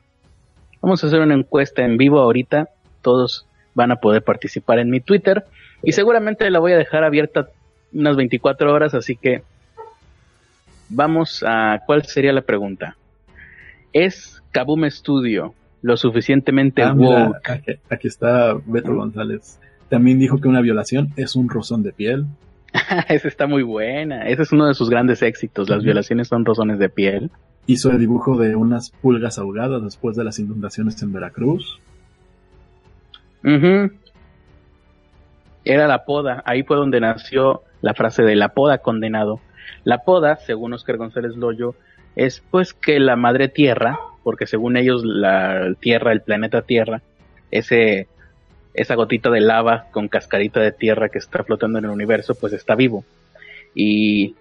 Vamos 0.81 1.03
a 1.03 1.07
hacer 1.07 1.21
una 1.21 1.35
encuesta 1.35 1.83
en 1.83 1.97
vivo 1.97 2.19
ahorita. 2.19 2.69
Todos 3.01 3.47
van 3.73 3.91
a 3.91 3.97
poder 3.97 4.23
participar 4.23 4.79
en 4.79 4.89
mi 4.89 4.99
Twitter. 4.99 5.45
Y 5.83 5.91
seguramente 5.91 6.49
la 6.49 6.59
voy 6.59 6.73
a 6.73 6.77
dejar 6.77 7.03
abierta 7.03 7.49
unas 7.93 8.15
24 8.15 8.73
horas, 8.73 8.93
así 8.93 9.15
que 9.15 9.43
vamos 10.89 11.43
a... 11.45 11.81
¿Cuál 11.85 12.05
sería 12.05 12.33
la 12.33 12.41
pregunta? 12.41 12.97
¿Es 13.93 14.41
Kaboom 14.51 14.89
Studio 14.89 15.53
lo 15.85 15.97
suficientemente 15.97 16.81
ah, 16.81 16.95
aquí, 17.89 18.07
está 18.07 18.55
Beto 18.65 18.95
González. 18.95 19.59
También 19.87 20.17
dijo 20.17 20.41
que 20.41 20.47
una 20.47 20.61
violación 20.61 21.11
es 21.15 21.35
un 21.35 21.47
rozón 21.47 21.83
de 21.83 21.93
piel. 21.93 22.25
Esa 23.07 23.27
está 23.27 23.45
muy 23.45 23.61
buena. 23.61 24.27
Ese 24.27 24.41
es 24.41 24.51
uno 24.51 24.65
de 24.65 24.73
sus 24.73 24.89
grandes 24.89 25.21
éxitos. 25.21 25.69
Las 25.69 25.83
violaciones 25.83 26.27
son 26.27 26.43
rozones 26.43 26.79
de 26.79 26.89
piel. 26.89 27.29
Hizo 27.67 27.91
el 27.91 27.99
dibujo 27.99 28.37
de 28.37 28.55
unas 28.55 28.91
pulgas 28.91 29.39
ahogadas 29.39 29.83
después 29.83 30.15
de 30.15 30.23
las 30.23 30.39
inundaciones 30.39 31.01
en 31.01 31.13
Veracruz. 31.13 31.79
Era 35.63 35.87
la 35.87 36.05
poda. 36.05 36.43
Ahí 36.45 36.63
fue 36.63 36.77
donde 36.77 36.99
nació 36.99 37.63
la 37.81 37.93
frase 37.93 38.23
de 38.23 38.35
la 38.35 38.49
poda 38.49 38.79
condenado. 38.79 39.39
La 39.83 40.03
poda, 40.03 40.37
según 40.37 40.73
Oscar 40.73 40.97
González 40.97 41.35
Loyo, 41.35 41.75
es 42.15 42.43
pues 42.51 42.73
que 42.73 42.99
la 42.99 43.15
madre 43.15 43.49
tierra 43.49 43.99
porque 44.25 44.47
según 44.47 44.75
ellos 44.75 45.05
la 45.05 45.75
Tierra, 45.79 46.11
el 46.11 46.21
planeta 46.21 46.63
Tierra, 46.63 47.03
ese, 47.51 48.07
esa 48.73 48.95
gotita 48.95 49.29
de 49.29 49.39
lava 49.39 49.85
con 49.91 50.07
cascarita 50.07 50.59
de 50.61 50.71
tierra 50.71 51.09
que 51.09 51.19
está 51.19 51.43
flotando 51.43 51.77
en 51.77 51.85
el 51.85 51.91
universo, 51.91 52.33
pues 52.33 52.51
está 52.51 52.73
vivo. 52.73 53.05
Y 53.75 54.33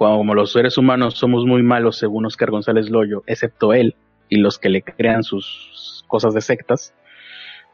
como 0.00 0.34
los 0.34 0.52
seres 0.52 0.78
humanos 0.78 1.12
somos 1.12 1.44
muy 1.44 1.62
malos, 1.62 1.98
según 1.98 2.24
Oscar 2.24 2.50
González 2.50 2.88
Loyo, 2.88 3.22
excepto 3.26 3.74
él 3.74 3.96
y 4.30 4.38
los 4.38 4.58
que 4.58 4.70
le 4.70 4.80
crean 4.80 5.22
sus 5.22 6.06
cosas 6.08 6.32
de 6.32 6.40
sectas, 6.40 6.94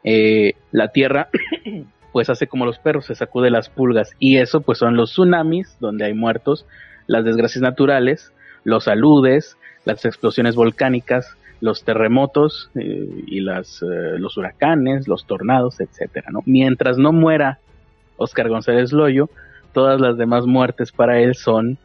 eh, 0.03 0.51
la 0.73 0.89
Tierra 0.89 1.29
pues 2.11 2.29
hace 2.29 2.47
como 2.47 2.65
los 2.65 2.79
perros, 2.79 3.05
se 3.05 3.15
sacude 3.15 3.49
las 3.49 3.69
pulgas 3.69 4.11
y 4.19 4.39
eso 4.39 4.59
pues 4.59 4.77
son 4.79 4.97
los 4.97 5.11
tsunamis 5.11 5.77
donde 5.79 6.03
hay 6.03 6.13
muertos, 6.13 6.65
las 7.07 7.23
desgracias 7.23 7.61
naturales, 7.61 8.33
los 8.65 8.89
aludes, 8.89 9.55
las 9.85 10.03
explosiones 10.03 10.55
volcánicas, 10.55 11.37
los 11.61 11.85
terremotos 11.85 12.71
eh, 12.75 13.23
y 13.25 13.39
las, 13.39 13.81
eh, 13.81 14.19
los 14.19 14.35
huracanes, 14.35 15.07
los 15.07 15.25
tornados, 15.27 15.79
etcétera, 15.79 16.27
¿no? 16.29 16.41
Mientras 16.45 16.97
no 16.97 17.13
muera 17.13 17.59
Oscar 18.17 18.49
González 18.49 18.91
Loyo, 18.91 19.29
todas 19.71 20.01
las 20.01 20.17
demás 20.17 20.45
muertes 20.45 20.91
para 20.91 21.21
él 21.21 21.33
son 21.33 21.77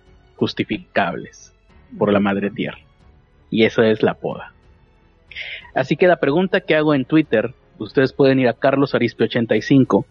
justificables 0.43 1.55
por 1.97 2.13
la 2.13 2.19
madre 2.19 2.51
tierra. 2.51 2.81
Y 3.49 3.65
esa 3.65 3.87
es 3.87 4.03
la 4.03 4.15
poda. 4.15 4.53
Así 5.73 5.97
que 5.97 6.09
la 6.09 6.17
pregunta 6.17 6.63
que 6.63 6.75
hago 6.75 6.97
en 6.97 7.05
Twitter, 7.05 7.55
ustedes 7.79 8.13
pueden 8.13 8.41
ir 8.41 8.49
a 8.49 8.55
Carlos 8.55 8.93
Arispe 8.97 9.23
85, 9.23 10.05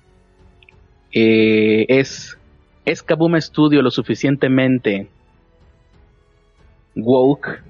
eh, 1.12 1.86
es, 1.90 2.38
¿es 2.86 3.04
Kaboom 3.04 3.42
Studio 3.42 3.82
lo 3.82 3.92
suficientemente 3.92 5.10
woke 6.96 7.62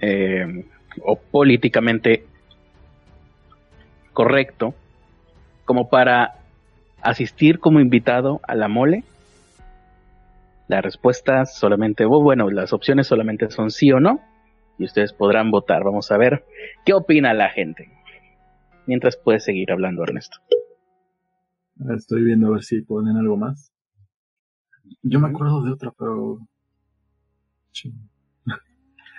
eh, 0.00 0.64
o 1.04 1.14
políticamente 1.14 2.24
correcto 4.12 4.74
como 5.64 5.88
para 5.88 6.42
asistir 7.00 7.60
como 7.60 7.78
invitado 7.78 8.40
a 8.48 8.56
la 8.56 8.66
mole? 8.66 9.04
La 10.72 10.80
respuesta 10.80 11.44
solamente, 11.44 12.06
bueno, 12.06 12.48
las 12.48 12.72
opciones 12.72 13.06
solamente 13.06 13.50
son 13.50 13.70
sí 13.70 13.92
o 13.92 14.00
no. 14.00 14.20
y 14.78 14.84
ustedes 14.86 15.12
podrán 15.12 15.50
votar. 15.50 15.84
Vamos 15.84 16.10
a 16.10 16.16
ver 16.16 16.46
qué 16.86 16.94
opina 16.94 17.34
la 17.34 17.50
gente. 17.50 17.92
Mientras 18.86 19.18
puedes 19.22 19.44
seguir 19.44 19.70
hablando, 19.70 20.02
Ernesto. 20.02 20.38
Estoy 21.94 22.24
viendo 22.24 22.46
a 22.46 22.52
ver 22.52 22.62
si 22.62 22.80
ponen 22.80 23.18
algo 23.18 23.36
más. 23.36 23.70
Yo 25.02 25.20
me 25.20 25.28
acuerdo 25.28 25.62
de 25.62 25.72
otra, 25.72 25.92
pero... 25.98 26.38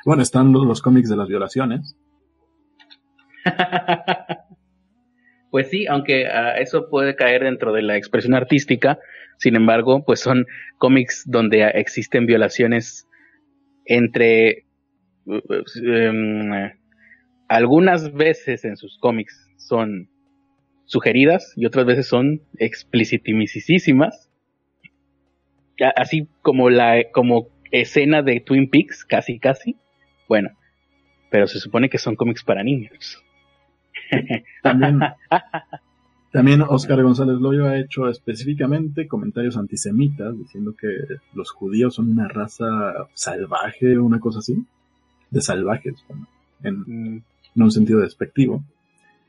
Bueno, 0.06 0.24
están 0.24 0.52
los, 0.52 0.82
cómics 0.82 1.08
de 1.08 1.18
las 1.18 1.28
violaciones. 1.28 1.96
pues 5.54 5.70
sí, 5.70 5.86
aunque 5.86 6.24
uh, 6.24 6.60
eso 6.60 6.90
puede 6.90 7.16
caer 7.16 7.44
dentro 7.44 7.74
de 7.74 7.84
la 7.84 7.96
expresión 7.96 8.34
artística, 8.34 8.98
sin 9.38 9.56
embargo, 9.56 10.04
pues 10.04 10.20
son 10.20 10.48
cómics 10.80 11.26
donde 11.28 11.64
existen 11.76 12.26
violaciones 12.26 13.08
entre 13.86 14.66
um, 15.28 16.50
algunas 17.48 18.12
veces 18.14 18.66
en 18.66 18.78
sus 18.78 18.98
cómics 18.98 19.48
son 19.58 20.10
sugeridas 20.86 21.54
y 21.56 21.68
otras 21.68 21.86
veces 21.86 22.08
son 22.08 22.42
explicitimísimas. 22.58 24.32
Así 25.96 26.28
como 26.42 26.72
la 26.72 27.12
como 27.12 27.50
escena 27.70 28.24
de 28.24 28.40
Twin 28.40 28.72
Peaks, 28.72 29.06
casi 29.06 29.38
casi. 29.38 29.76
Bueno, 30.28 30.50
pero 31.30 31.46
se 31.46 31.60
supone 31.60 31.90
que 31.90 32.00
son 32.00 32.16
cómics 32.16 32.44
para 32.44 32.64
niños. 32.64 33.24
También, 34.62 35.00
también 36.32 36.62
Oscar 36.62 37.04
González 37.04 37.40
Loyo 37.40 37.68
ha 37.68 37.78
hecho 37.78 38.10
específicamente 38.10 39.08
comentarios 39.08 39.56
antisemitas 39.58 40.38
diciendo 40.38 40.74
que 40.80 40.88
los 41.34 41.52
judíos 41.52 41.96
son 41.96 42.12
una 42.12 42.28
raza 42.28 43.08
salvaje 43.14 43.98
o 43.98 44.04
una 44.04 44.20
cosa 44.20 44.40
así. 44.40 44.66
De 45.30 45.42
salvajes, 45.42 45.96
en, 46.64 46.80
mm. 46.80 47.24
en 47.56 47.64
un 47.64 47.72
sentido 47.72 48.00
despectivo 48.00 48.64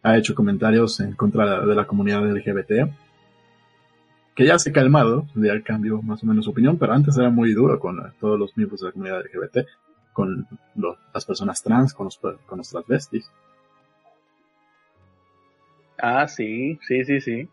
ha 0.04 0.18
hecho 0.18 0.34
comentarios 0.34 1.00
en 1.00 1.14
contra 1.14 1.64
de 1.64 1.74
la 1.74 1.86
comunidad 1.86 2.22
LGBT, 2.22 2.92
que 4.34 4.46
ya 4.46 4.58
se 4.58 4.70
ha 4.70 4.72
calmado, 4.72 5.26
ya 5.34 5.60
cambió 5.62 6.02
más 6.02 6.22
o 6.22 6.26
menos 6.26 6.44
su 6.44 6.50
opinión, 6.50 6.76
pero 6.76 6.92
antes 6.92 7.16
era 7.16 7.30
muy 7.30 7.54
duro 7.54 7.80
con 7.80 8.12
todos 8.20 8.38
los 8.38 8.54
miembros 8.56 8.80
de 8.80 8.86
la 8.86 8.92
comunidad 8.92 9.20
LGBT, 9.20 9.66
con 10.12 10.46
las 11.12 11.24
personas 11.24 11.62
trans, 11.62 11.94
con 11.94 12.04
los, 12.04 12.18
con 12.18 12.58
los 12.58 12.68
transvestis. 12.68 13.30
Ah, 15.98 16.26
sí, 16.28 16.78
sí, 16.86 17.04
sí, 17.04 17.20
sí. 17.20 17.48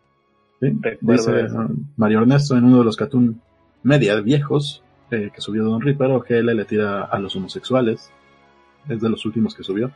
dice 0.60 1.48
Mario 1.96 2.20
Ernesto 2.20 2.56
en 2.56 2.64
uno 2.64 2.78
de 2.78 2.84
los 2.84 2.96
cartoon 2.96 3.40
media 3.82 4.20
viejos 4.20 4.82
eh, 5.10 5.30
que 5.34 5.40
subió 5.40 5.64
Don 5.64 5.80
Ripper, 5.80 6.10
o 6.10 6.22
que 6.22 6.38
él 6.38 6.46
le 6.46 6.64
tira 6.64 7.04
a 7.04 7.18
los 7.18 7.36
homosexuales. 7.36 8.10
Es 8.88 9.00
de 9.00 9.10
los 9.10 9.24
últimos 9.26 9.54
que 9.54 9.62
subió. 9.62 9.92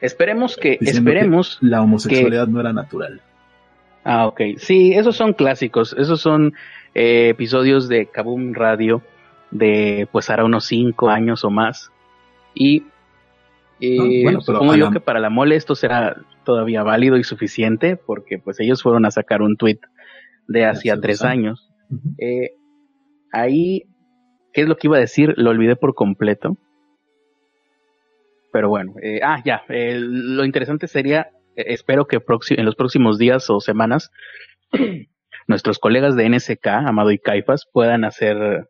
Esperemos 0.00 0.56
que, 0.56 0.78
esperemos. 0.80 1.58
la 1.60 1.82
homosexualidad 1.82 2.46
no 2.46 2.60
era 2.60 2.72
natural. 2.72 3.20
Ah, 4.04 4.26
ok. 4.26 4.40
Sí, 4.58 4.92
esos 4.92 5.16
son 5.16 5.32
clásicos. 5.32 5.94
Esos 5.98 6.20
son 6.20 6.54
eh, 6.94 7.30
episodios 7.30 7.88
de 7.88 8.06
Kaboom 8.06 8.54
Radio 8.54 9.02
de 9.50 10.08
pues 10.12 10.30
hará 10.30 10.44
unos 10.44 10.64
cinco 10.66 11.10
años 11.10 11.44
o 11.44 11.50
más. 11.50 11.90
Y 12.54 12.84
eh, 13.80 14.24
supongo 14.40 14.74
yo 14.74 14.90
que 14.90 15.00
para 15.00 15.20
la 15.20 15.30
mole 15.30 15.56
esto 15.56 15.74
será 15.74 16.16
todavía 16.44 16.82
válido 16.82 17.16
y 17.18 17.24
suficiente 17.24 17.96
porque 17.96 18.38
pues 18.38 18.58
ellos 18.60 18.82
fueron 18.82 19.04
a 19.04 19.10
sacar 19.10 19.42
un 19.42 19.56
tweet 19.56 19.80
de 20.48 20.64
hacía 20.64 21.00
tres 21.00 21.22
años. 21.22 21.70
eh, 22.18 22.52
ahí, 23.32 23.84
¿qué 24.52 24.62
es 24.62 24.68
lo 24.68 24.76
que 24.76 24.86
iba 24.86 24.96
a 24.96 25.00
decir? 25.00 25.34
Lo 25.36 25.50
olvidé 25.50 25.76
por 25.76 25.94
completo. 25.94 26.56
Pero 28.52 28.68
bueno, 28.68 28.94
eh, 29.02 29.20
ah, 29.22 29.42
ya, 29.44 29.64
lo 29.68 30.44
interesante 30.44 30.88
sería, 30.88 31.30
eh, 31.56 31.64
espero 31.68 32.06
que 32.06 32.22
en 32.50 32.64
los 32.64 32.74
próximos 32.74 33.18
días 33.18 33.50
o 33.50 33.60
semanas, 33.60 34.10
nuestros 35.46 35.78
colegas 35.78 36.16
de 36.16 36.28
NSK, 36.30 36.66
Amado 36.66 37.10
y 37.10 37.18
Caifas, 37.18 37.68
puedan 37.70 38.04
hacer 38.04 38.68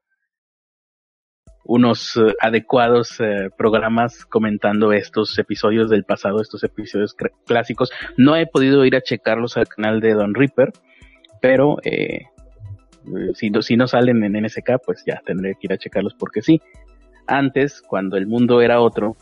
unos 1.66 2.16
eh, 2.16 2.34
adecuados 2.40 3.18
programas 3.56 4.24
comentando 4.24 4.92
estos 4.92 5.38
episodios 5.38 5.90
del 5.90 6.04
pasado, 6.04 6.40
estos 6.40 6.64
episodios 6.64 7.14
clásicos. 7.46 7.90
No 8.16 8.36
he 8.36 8.46
podido 8.46 8.84
ir 8.84 8.96
a 8.96 9.00
checarlos 9.00 9.56
al 9.56 9.68
canal 9.68 10.00
de 10.00 10.14
Don 10.14 10.34
Ripper, 10.34 10.72
pero 11.40 11.76
si, 13.34 13.50
si 13.60 13.76
no 13.76 13.86
salen 13.86 14.24
en 14.24 14.44
NSK, 14.44 14.82
pues 14.84 15.04
ya 15.06 15.20
tendré 15.24 15.54
que 15.54 15.66
ir 15.66 15.72
a 15.72 15.78
checarlos 15.78 16.14
porque 16.14 16.42
sí. 16.42 16.60
Antes, 17.26 17.82
cuando 17.82 18.16
el 18.16 18.26
mundo 18.26 18.60
era 18.60 18.80
otro, 18.80 19.16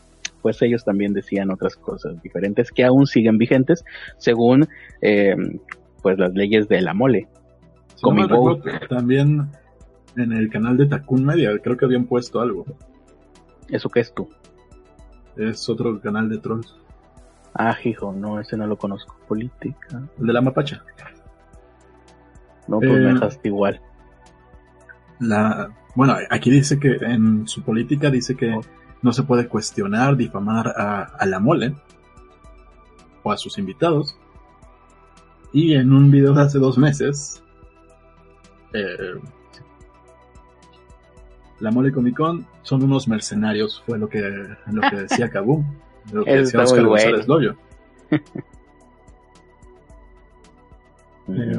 pues 0.45 0.61
ellos 0.61 0.85
también 0.85 1.11
decían 1.13 1.49
otras 1.51 1.75
cosas 1.75 2.21
diferentes 2.21 2.71
que 2.71 2.83
aún 2.83 3.07
siguen 3.07 3.39
vigentes 3.39 3.83
según 4.19 4.67
eh, 5.01 5.35
pues 6.03 6.19
las 6.19 6.35
leyes 6.35 6.67
de 6.67 6.81
la 6.81 6.93
mole. 6.93 7.27
también 8.87 9.49
en 10.17 10.31
el 10.31 10.49
canal 10.49 10.77
de 10.77 10.85
Takun 10.85 11.25
Media 11.25 11.51
creo 11.61 11.77
que 11.77 11.85
habían 11.85 12.05
puesto 12.05 12.41
algo. 12.41 12.65
¿Eso 13.69 13.89
qué 13.89 14.01
es 14.01 14.13
tú? 14.13 14.29
Es 15.35 15.67
otro 15.69 15.99
canal 15.99 16.29
de 16.29 16.37
trolls. 16.37 16.75
Ah, 17.53 17.77
hijo, 17.83 18.13
no, 18.13 18.39
ese 18.39 18.57
no 18.57 18.67
lo 18.67 18.77
conozco. 18.77 19.15
Política. 19.27 20.01
El 20.19 20.27
de 20.27 20.33
la 20.33 20.41
mapacha. 20.41 20.83
No, 22.67 22.79
pues 22.79 22.91
me 22.91 23.09
eh, 23.09 23.13
dejaste 23.13 23.47
igual. 23.47 23.81
La, 25.19 25.69
bueno, 25.95 26.15
aquí 26.29 26.49
dice 26.49 26.79
que 26.79 26.95
en 26.95 27.47
su 27.47 27.63
política 27.63 28.09
dice 28.09 28.35
que 28.35 28.53
oh 28.53 28.61
no 29.05 29.13
se 29.13 29.21
puede 29.21 29.47
cuestionar, 29.47 30.17
difamar 30.17 30.67
a, 30.67 31.25
la 31.27 31.39
mole 31.39 31.75
o 33.21 33.31
a 33.31 33.37
sus 33.37 33.59
invitados. 33.59 34.17
Y 35.53 35.75
en 35.75 35.93
un 35.93 36.09
video 36.09 36.33
de 36.33 36.41
hace 36.41 36.57
dos 36.57 36.79
meses, 36.79 37.43
eh, 38.73 39.13
la 41.59 41.71
mole 41.71 41.91
Comic 41.91 42.17
Con 42.17 42.45
son 42.61 42.83
unos 42.83 43.07
mercenarios, 43.07 43.81
fue 43.85 43.97
lo 43.97 44.09
que, 44.09 44.21
lo 44.21 44.81
que 44.89 44.95
decía 44.95 45.29
Kaboom, 45.29 45.65
lo 46.11 46.23
que 46.23 46.35
decía 46.37 46.61
Oscar 46.61 46.85
González 46.85 47.27
Loyo. 47.27 47.55
Eh, 51.27 51.57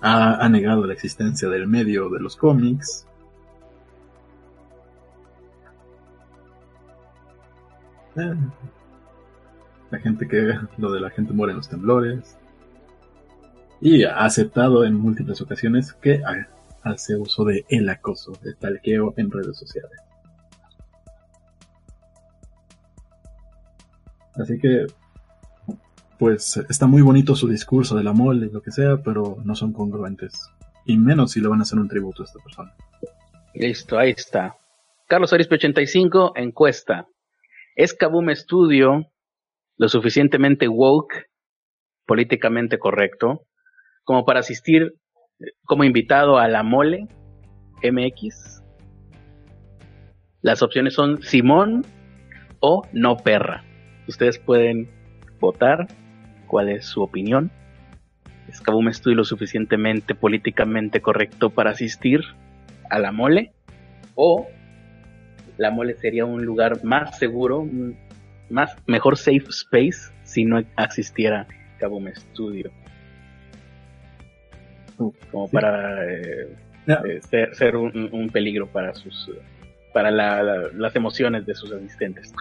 ha, 0.00 0.48
negado 0.48 0.84
la 0.84 0.94
existencia 0.94 1.48
del 1.48 1.68
medio 1.68 2.08
de 2.08 2.18
los 2.18 2.36
cómics, 2.36 3.06
Eh, 8.16 8.34
la 9.90 9.98
gente 9.98 10.28
que, 10.28 10.54
lo 10.78 10.92
de 10.92 11.00
la 11.00 11.10
gente 11.10 11.32
muere 11.32 11.52
en 11.52 11.58
los 11.58 11.68
temblores. 11.68 12.36
Y 13.80 14.04
ha 14.04 14.24
aceptado 14.24 14.84
en 14.84 14.94
múltiples 14.94 15.40
ocasiones 15.40 15.92
que 15.94 16.22
hace 16.82 17.16
uso 17.16 17.44
de 17.44 17.64
el 17.68 17.88
acoso, 17.88 18.32
de 18.42 18.54
talqueo 18.54 19.14
en 19.16 19.30
redes 19.30 19.56
sociales. 19.56 19.98
Así 24.34 24.58
que, 24.58 24.86
pues 26.18 26.56
está 26.68 26.86
muy 26.86 27.02
bonito 27.02 27.36
su 27.36 27.48
discurso 27.48 27.96
de 27.96 28.04
la 28.04 28.12
mole, 28.12 28.48
lo 28.50 28.62
que 28.62 28.70
sea, 28.70 28.98
pero 29.02 29.36
no 29.44 29.54
son 29.54 29.72
congruentes. 29.72 30.32
Y 30.86 30.96
menos 30.96 31.32
si 31.32 31.40
le 31.40 31.48
van 31.48 31.60
a 31.60 31.62
hacer 31.62 31.78
un 31.78 31.88
tributo 31.88 32.22
a 32.22 32.26
esta 32.26 32.38
persona. 32.42 32.74
Listo, 33.54 33.98
ahí 33.98 34.10
está. 34.10 34.56
Carlos 35.06 35.32
Arispe 35.32 35.56
85, 35.56 36.32
encuesta. 36.36 37.06
¿Es 37.76 37.94
Kaboom 37.94 38.34
Studio 38.34 39.06
lo 39.76 39.88
suficientemente 39.88 40.68
woke, 40.68 41.26
políticamente 42.06 42.78
correcto, 42.78 43.46
como 44.04 44.24
para 44.24 44.40
asistir 44.40 44.94
como 45.64 45.84
invitado 45.84 46.38
a 46.38 46.48
la 46.48 46.62
mole 46.62 47.06
MX? 47.82 48.62
Las 50.40 50.62
opciones 50.62 50.94
son 50.94 51.22
Simón 51.22 51.84
o 52.60 52.82
no 52.92 53.16
perra. 53.16 53.64
Ustedes 54.08 54.38
pueden 54.38 54.90
votar 55.40 55.86
cuál 56.46 56.68
es 56.68 56.86
su 56.86 57.02
opinión. 57.02 57.50
¿Es 58.48 58.60
Kaboom 58.60 58.92
Studio 58.92 59.16
lo 59.16 59.24
suficientemente 59.24 60.14
políticamente 60.14 61.00
correcto 61.00 61.50
para 61.50 61.70
asistir 61.70 62.20
a 62.90 62.98
la 62.98 63.12
mole? 63.12 63.52
O 64.14 64.48
la 65.56 65.70
mole 65.70 65.94
sería 65.94 66.24
un 66.24 66.44
lugar 66.44 66.84
más 66.84 67.18
seguro, 67.18 67.66
más 68.50 68.76
mejor 68.86 69.16
safe 69.16 69.46
space 69.48 70.12
si 70.24 70.44
no 70.44 70.58
existiera 70.76 71.46
Kaboom 71.78 72.08
Studio. 72.14 72.70
Como 75.30 75.48
para 75.50 76.04
eh, 76.10 76.56
eh, 76.86 77.20
ser, 77.52 77.76
un, 77.76 78.30
peligro 78.32 78.66
para 78.66 78.94
sus 78.94 79.30
para 79.92 80.10
las 80.10 80.96
emociones 80.96 81.44
de 81.46 81.54
sus 81.54 81.70
asistentes. 81.72 82.32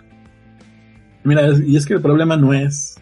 Mira, 1.24 1.50
y 1.66 1.76
es 1.76 1.86
que 1.86 1.96
el 1.96 2.02
problema 2.02 2.38
no 2.38 2.54
es 2.54 3.00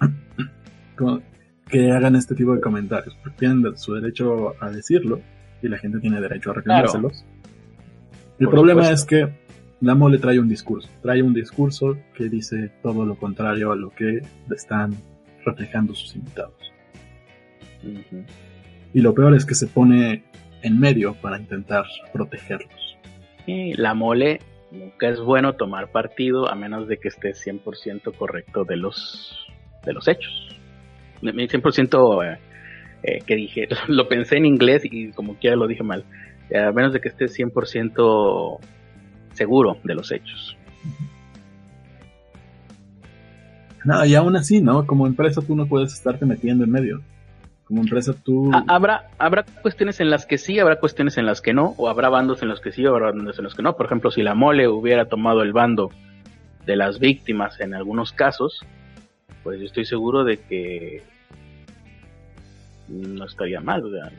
que 1.68 1.92
hagan 1.92 2.16
este 2.16 2.34
tipo 2.34 2.54
de 2.54 2.60
comentarios, 2.60 3.16
porque 3.22 3.38
tienen 3.38 3.76
su 3.76 3.94
derecho 3.94 4.54
a 4.60 4.70
decirlo 4.70 5.20
y 5.62 5.68
la 5.68 5.78
gente 5.78 5.98
tiene 5.98 6.20
derecho 6.20 6.50
a 6.50 6.54
reclamárselos. 6.54 7.24
El 8.38 8.48
problema 8.48 8.90
es 8.90 9.04
que 9.04 9.28
la 9.80 9.94
mole 9.94 10.18
trae 10.18 10.38
un 10.38 10.48
discurso, 10.48 10.88
trae 11.02 11.22
un 11.22 11.34
discurso 11.34 11.98
que 12.14 12.28
dice 12.28 12.70
todo 12.82 13.04
lo 13.04 13.16
contrario 13.16 13.72
a 13.72 13.76
lo 13.76 13.90
que 13.90 14.20
están 14.50 14.94
reflejando 15.44 15.94
sus 15.94 16.16
invitados. 16.16 16.72
Y 18.92 19.00
lo 19.00 19.14
peor 19.14 19.34
es 19.34 19.44
que 19.44 19.54
se 19.54 19.66
pone 19.66 20.24
en 20.62 20.78
medio 20.78 21.14
para 21.14 21.38
intentar 21.38 21.84
protegerlos. 22.12 22.96
Y 23.46 23.74
la 23.74 23.94
mole 23.94 24.40
nunca 24.70 25.08
es 25.08 25.20
bueno 25.20 25.54
tomar 25.54 25.90
partido 25.90 26.48
a 26.48 26.54
menos 26.54 26.88
de 26.88 26.98
que 26.98 27.08
esté 27.08 27.30
100% 27.30 28.14
correcto 28.16 28.64
de 28.64 28.76
los, 28.76 29.46
de 29.84 29.92
los 29.92 30.08
hechos. 30.08 30.56
100% 31.22 32.24
eh, 32.24 32.38
eh, 33.02 33.18
que 33.26 33.36
dije, 33.36 33.68
lo 33.88 34.08
pensé 34.08 34.36
en 34.36 34.46
inglés 34.46 34.82
y 34.84 35.12
como 35.12 35.36
quiera 35.36 35.56
lo 35.56 35.66
dije 35.66 35.82
mal. 35.82 36.04
A 36.54 36.72
menos 36.72 36.92
de 36.92 37.00
que 37.00 37.08
esté 37.08 37.26
100% 37.26 38.58
seguro 39.34 39.76
de 39.84 39.94
los 39.94 40.10
hechos. 40.10 40.56
No, 43.84 44.04
y 44.04 44.14
aún 44.14 44.36
así, 44.36 44.60
¿no? 44.60 44.86
Como 44.86 45.06
empresa 45.06 45.40
tú 45.40 45.56
no 45.56 45.66
puedes 45.66 45.92
estarte 45.92 46.26
metiendo 46.26 46.64
en 46.64 46.70
medio. 46.70 47.00
Como 47.70 47.82
empresa 47.82 48.12
tú... 48.12 48.50
Habrá, 48.66 49.10
habrá 49.16 49.44
cuestiones 49.44 50.00
en 50.00 50.10
las 50.10 50.26
que 50.26 50.38
sí, 50.38 50.58
habrá 50.58 50.80
cuestiones 50.80 51.18
en 51.18 51.26
las 51.26 51.40
que 51.40 51.54
no, 51.54 51.74
o 51.76 51.88
habrá 51.88 52.08
bandos 52.08 52.42
en 52.42 52.48
los 52.48 52.60
que 52.60 52.72
sí, 52.72 52.84
o 52.84 52.90
habrá 52.90 53.12
bandos 53.12 53.38
en 53.38 53.44
los 53.44 53.54
que 53.54 53.62
no. 53.62 53.76
Por 53.76 53.86
ejemplo, 53.86 54.10
si 54.10 54.24
la 54.24 54.34
mole 54.34 54.66
hubiera 54.66 55.04
tomado 55.04 55.42
el 55.42 55.52
bando 55.52 55.92
de 56.66 56.74
las 56.74 56.98
víctimas 56.98 57.60
en 57.60 57.74
algunos 57.74 58.10
casos, 58.10 58.58
pues 59.44 59.60
yo 59.60 59.66
estoy 59.66 59.84
seguro 59.84 60.24
de 60.24 60.38
que 60.38 61.04
no 62.88 63.24
estaría 63.24 63.60
mal. 63.60 63.84
Sea, 63.88 64.10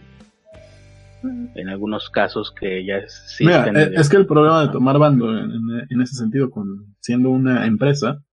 en 1.55 1.67
algunos 1.67 2.09
casos 2.09 2.53
que 2.57 2.85
ya 2.85 2.99
existen. 2.99 3.73
Mira, 3.73 3.83
es 3.99 4.07
que 4.07 4.15
el 4.15 4.25
problema 4.25 4.61
de 4.61 4.69
tomar 4.69 4.97
bando 4.97 5.37
en, 5.37 6.01
ese 6.01 6.15
sentido, 6.15 6.49
con 6.49 6.95
siendo 7.01 7.31
una 7.31 7.65
empresa, 7.65 8.23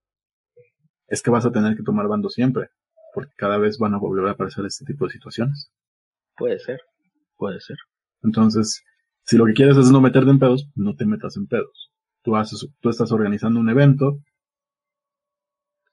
es 1.09 1.21
que 1.21 1.29
vas 1.29 1.45
a 1.45 1.51
tener 1.51 1.75
que 1.75 1.83
tomar 1.83 2.07
bando 2.07 2.29
siempre, 2.29 2.69
porque 3.13 3.31
cada 3.37 3.57
vez 3.57 3.77
van 3.77 3.93
a 3.93 3.97
volver 3.99 4.27
a 4.27 4.31
aparecer 4.31 4.65
este 4.65 4.85
tipo 4.85 5.05
de 5.05 5.11
situaciones. 5.11 5.71
Puede 6.35 6.59
ser, 6.59 6.79
puede 7.37 7.59
ser. 7.59 7.77
Entonces, 8.23 8.83
si 9.23 9.37
lo 9.37 9.45
que 9.45 9.53
quieres 9.53 9.77
es 9.77 9.91
no 9.91 10.01
meterte 10.01 10.29
en 10.31 10.39
pedos, 10.39 10.69
no 10.75 10.95
te 10.95 11.05
metas 11.05 11.37
en 11.37 11.47
pedos. 11.47 11.91
Tú 12.23 12.35
haces, 12.35 12.67
tú 12.79 12.89
estás 12.89 13.11
organizando 13.11 13.59
un 13.59 13.69
evento. 13.69 14.19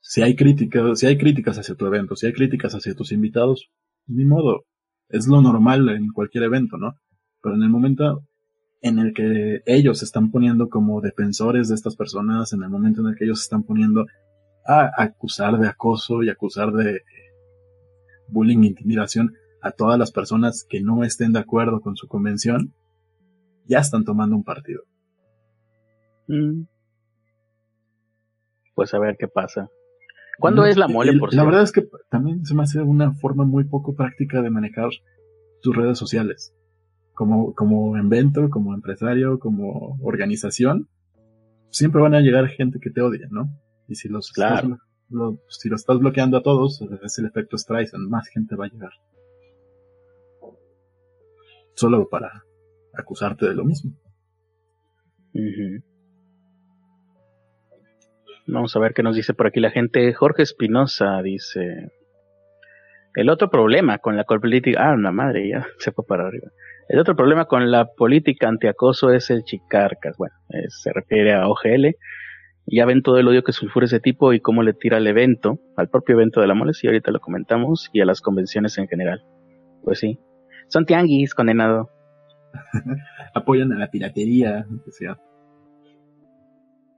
Si 0.00 0.22
hay 0.22 0.36
críticas, 0.36 0.98
si 0.98 1.06
hay 1.06 1.18
críticas 1.18 1.58
hacia 1.58 1.74
tu 1.74 1.86
evento, 1.86 2.16
si 2.16 2.26
hay 2.26 2.32
críticas 2.32 2.74
hacia 2.74 2.94
tus 2.94 3.12
invitados, 3.12 3.68
ni 4.06 4.24
modo, 4.24 4.64
es 5.08 5.26
lo 5.26 5.40
normal 5.40 5.88
en 5.88 6.08
cualquier 6.12 6.44
evento, 6.44 6.78
¿no? 6.78 6.94
Pero 7.42 7.56
en 7.56 7.62
el 7.62 7.70
momento 7.70 8.22
en 8.82 8.98
el 8.98 9.12
que 9.14 9.62
ellos 9.66 9.98
se 9.98 10.04
están 10.04 10.30
poniendo 10.30 10.68
como 10.68 11.00
defensores 11.00 11.68
de 11.68 11.74
estas 11.74 11.96
personas, 11.96 12.52
en 12.52 12.62
el 12.62 12.70
momento 12.70 13.00
en 13.00 13.08
el 13.08 13.16
que 13.16 13.24
ellos 13.24 13.40
se 13.40 13.44
están 13.44 13.64
poniendo 13.64 14.06
a 14.66 14.90
acusar 14.96 15.58
de 15.58 15.68
acoso 15.68 16.22
y 16.22 16.28
acusar 16.28 16.72
de 16.72 17.02
bullying, 18.28 18.64
intimidación 18.64 19.34
a 19.62 19.72
todas 19.72 19.98
las 19.98 20.12
personas 20.12 20.66
que 20.68 20.80
no 20.80 21.04
estén 21.04 21.32
de 21.32 21.40
acuerdo 21.40 21.80
con 21.80 21.96
su 21.96 22.08
convención, 22.08 22.74
ya 23.66 23.80
están 23.80 24.04
tomando 24.04 24.36
un 24.36 24.44
partido. 24.44 24.82
Mm. 26.28 26.62
Pues 28.74 28.94
a 28.94 28.98
ver 28.98 29.16
qué 29.18 29.28
pasa. 29.28 29.68
¿Cuándo 30.38 30.66
es 30.66 30.76
la 30.76 30.86
mole, 30.86 31.18
por 31.18 31.32
La 31.32 31.44
verdad 31.44 31.62
es 31.62 31.72
que 31.72 31.88
también 32.10 32.44
se 32.44 32.54
me 32.54 32.62
hace 32.62 32.82
una 32.82 33.14
forma 33.14 33.44
muy 33.44 33.64
poco 33.64 33.94
práctica 33.94 34.42
de 34.42 34.50
manejar 34.50 34.90
tus 35.62 35.74
redes 35.74 35.98
sociales. 35.98 36.54
Como, 37.14 37.54
como 37.54 37.96
evento, 37.96 38.50
como 38.50 38.74
empresario, 38.74 39.38
como 39.38 39.96
organización, 40.02 40.88
siempre 41.70 42.02
van 42.02 42.14
a 42.14 42.20
llegar 42.20 42.48
gente 42.48 42.78
que 42.78 42.90
te 42.90 43.00
odia, 43.00 43.26
¿no? 43.30 43.48
Y 43.88 43.94
si 43.94 44.08
los 44.08 44.28
estás, 44.28 44.64
si 45.48 45.68
lo 45.68 45.76
estás 45.76 45.98
bloqueando 45.98 46.36
a 46.38 46.42
todos, 46.42 46.82
es 47.02 47.18
el 47.18 47.26
efecto 47.26 47.56
Streisand, 47.56 48.08
más 48.08 48.28
gente 48.28 48.56
va 48.56 48.66
a 48.66 48.68
llegar. 48.68 48.92
Solo 51.74 52.08
para 52.08 52.44
acusarte 52.94 53.46
de 53.46 53.54
lo 53.54 53.64
mismo. 53.64 53.92
Vamos 58.46 58.74
a 58.76 58.78
ver 58.78 58.94
qué 58.94 59.02
nos 59.02 59.16
dice 59.16 59.34
por 59.34 59.48
aquí 59.48 59.60
la 59.60 59.70
gente. 59.70 60.12
Jorge 60.14 60.42
Espinosa 60.42 61.20
dice: 61.22 61.90
El 63.14 63.28
otro 63.28 63.50
problema 63.50 63.98
con 63.98 64.16
la 64.16 64.24
política. 64.24 64.92
Ah, 64.92 64.96
la 64.96 65.12
madre, 65.12 65.48
ya 65.48 65.66
se 65.78 65.92
fue 65.92 66.06
para 66.06 66.26
arriba. 66.26 66.48
El 66.88 67.00
otro 67.00 67.16
problema 67.16 67.46
con 67.46 67.70
la 67.70 67.86
política 67.92 68.48
antiacoso 68.48 69.10
es 69.10 69.30
el 69.30 69.42
chicarcas. 69.42 70.16
Bueno, 70.16 70.34
se 70.68 70.92
refiere 70.92 71.34
a 71.34 71.48
OGL. 71.48 71.96
Ya 72.66 72.84
ven 72.84 73.02
todo 73.02 73.18
el 73.18 73.28
odio 73.28 73.44
que 73.44 73.52
sulfura 73.52 73.86
ese 73.86 74.00
tipo 74.00 74.32
y 74.32 74.40
cómo 74.40 74.62
le 74.62 74.72
tira 74.72 74.96
al 74.96 75.06
evento, 75.06 75.60
al 75.76 75.88
propio 75.88 76.16
evento 76.16 76.40
de 76.40 76.48
la 76.48 76.54
mole, 76.54 76.72
y 76.82 76.86
ahorita 76.86 77.12
lo 77.12 77.20
comentamos, 77.20 77.90
y 77.92 78.00
a 78.00 78.04
las 78.04 78.20
convenciones 78.20 78.76
en 78.78 78.88
general. 78.88 79.24
Pues 79.84 80.00
sí. 80.00 80.18
Son 80.68 80.84
tianguis, 80.84 81.34
condenado. 81.34 81.90
Apoyan 83.34 83.72
a 83.72 83.78
la 83.78 83.90
piratería, 83.90 84.66
que 84.84 84.90
sea. 84.90 85.18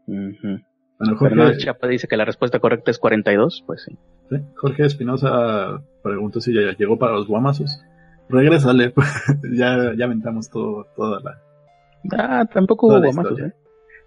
Bueno, 0.07 1.17
Jorge, 1.17 1.59
Chapa 1.59 1.87
dice 1.87 2.09
que 2.09 2.17
la 2.17 2.25
respuesta 2.25 2.61
correcta 2.61 2.91
es 2.91 2.99
42, 2.99 3.63
pues 3.67 3.85
sí. 3.85 3.99
Jorge 4.57 4.87
Espinosa 4.87 5.83
preguntó 6.03 6.41
si 6.41 6.55
ya 6.55 6.75
llegó 6.79 6.99
para 6.99 7.13
los 7.13 7.27
guamazos. 7.27 7.83
Regrésale, 8.31 8.95
ya, 9.53 9.93
ya 9.97 10.05
aventamos 10.07 10.51
todo, 10.51 10.87
toda 10.97 11.21
la... 11.21 11.39
Ah, 12.17 12.47
tampoco 12.47 12.89
hubo 12.89 13.01
guamazos, 13.01 13.39
¿eh? 13.41 13.53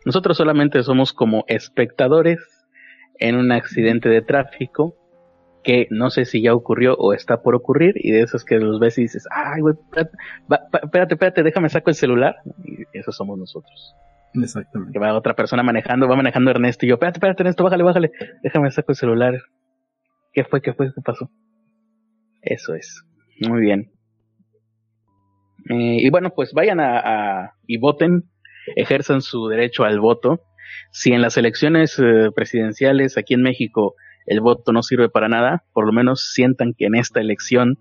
Nosotros 0.05 0.37
solamente 0.37 0.81
somos 0.83 1.13
como 1.13 1.45
espectadores 1.47 2.39
en 3.19 3.35
un 3.35 3.51
accidente 3.51 4.09
de 4.09 4.21
tráfico 4.21 4.95
que 5.63 5.87
no 5.91 6.09
sé 6.09 6.25
si 6.25 6.41
ya 6.41 6.55
ocurrió 6.55 6.95
o 6.95 7.13
está 7.13 7.41
por 7.43 7.55
ocurrir 7.55 7.93
y 7.95 8.11
de 8.11 8.21
esos 8.21 8.43
que 8.43 8.57
los 8.57 8.79
ves 8.79 8.97
y 8.97 9.03
dices, 9.03 9.27
ay, 9.29 9.61
güey, 9.61 9.75
espérate, 10.81 11.13
espérate, 11.13 11.43
déjame 11.43 11.69
saco 11.69 11.91
el 11.91 11.95
celular. 11.95 12.35
Y 12.65 12.97
esos 12.97 13.15
somos 13.15 13.37
nosotros. 13.37 13.95
Exactamente. 14.33 14.93
Que 14.93 14.99
va 14.99 15.13
otra 15.13 15.35
persona 15.35 15.61
manejando, 15.61 16.07
va 16.07 16.15
manejando 16.15 16.51
Ernesto 16.51 16.85
y 16.85 16.89
yo, 16.89 16.95
espérate, 16.95 17.17
espérate 17.17 17.43
Ernesto, 17.43 17.63
bájale, 17.63 17.83
bájale, 17.83 18.11
déjame 18.41 18.71
saco 18.71 18.91
el 18.91 18.95
celular. 18.95 19.35
¿Qué 20.33 20.43
fue, 20.45 20.61
qué 20.61 20.73
fue, 20.73 20.91
qué 20.93 21.01
pasó? 21.01 21.29
Eso 22.41 22.73
es. 22.73 23.03
Muy 23.47 23.61
bien. 23.61 23.91
Eh, 25.69 25.97
y 25.99 26.09
bueno, 26.09 26.31
pues 26.31 26.53
vayan 26.53 26.79
a, 26.79 27.53
y 27.67 27.77
voten, 27.77 28.30
ejerzan 28.75 29.21
su 29.21 29.47
derecho 29.47 29.83
al 29.83 29.99
voto. 29.99 30.41
Si 30.91 31.13
en 31.13 31.21
las 31.21 31.37
elecciones 31.37 31.97
eh, 31.99 32.29
presidenciales 32.35 33.17
aquí 33.17 33.33
en 33.33 33.41
México 33.41 33.95
el 34.25 34.41
voto 34.41 34.71
no 34.71 34.83
sirve 34.83 35.09
para 35.09 35.27
nada, 35.27 35.63
por 35.73 35.85
lo 35.85 35.93
menos 35.93 36.31
sientan 36.33 36.73
que 36.77 36.85
en 36.85 36.95
esta 36.95 37.19
elección, 37.19 37.77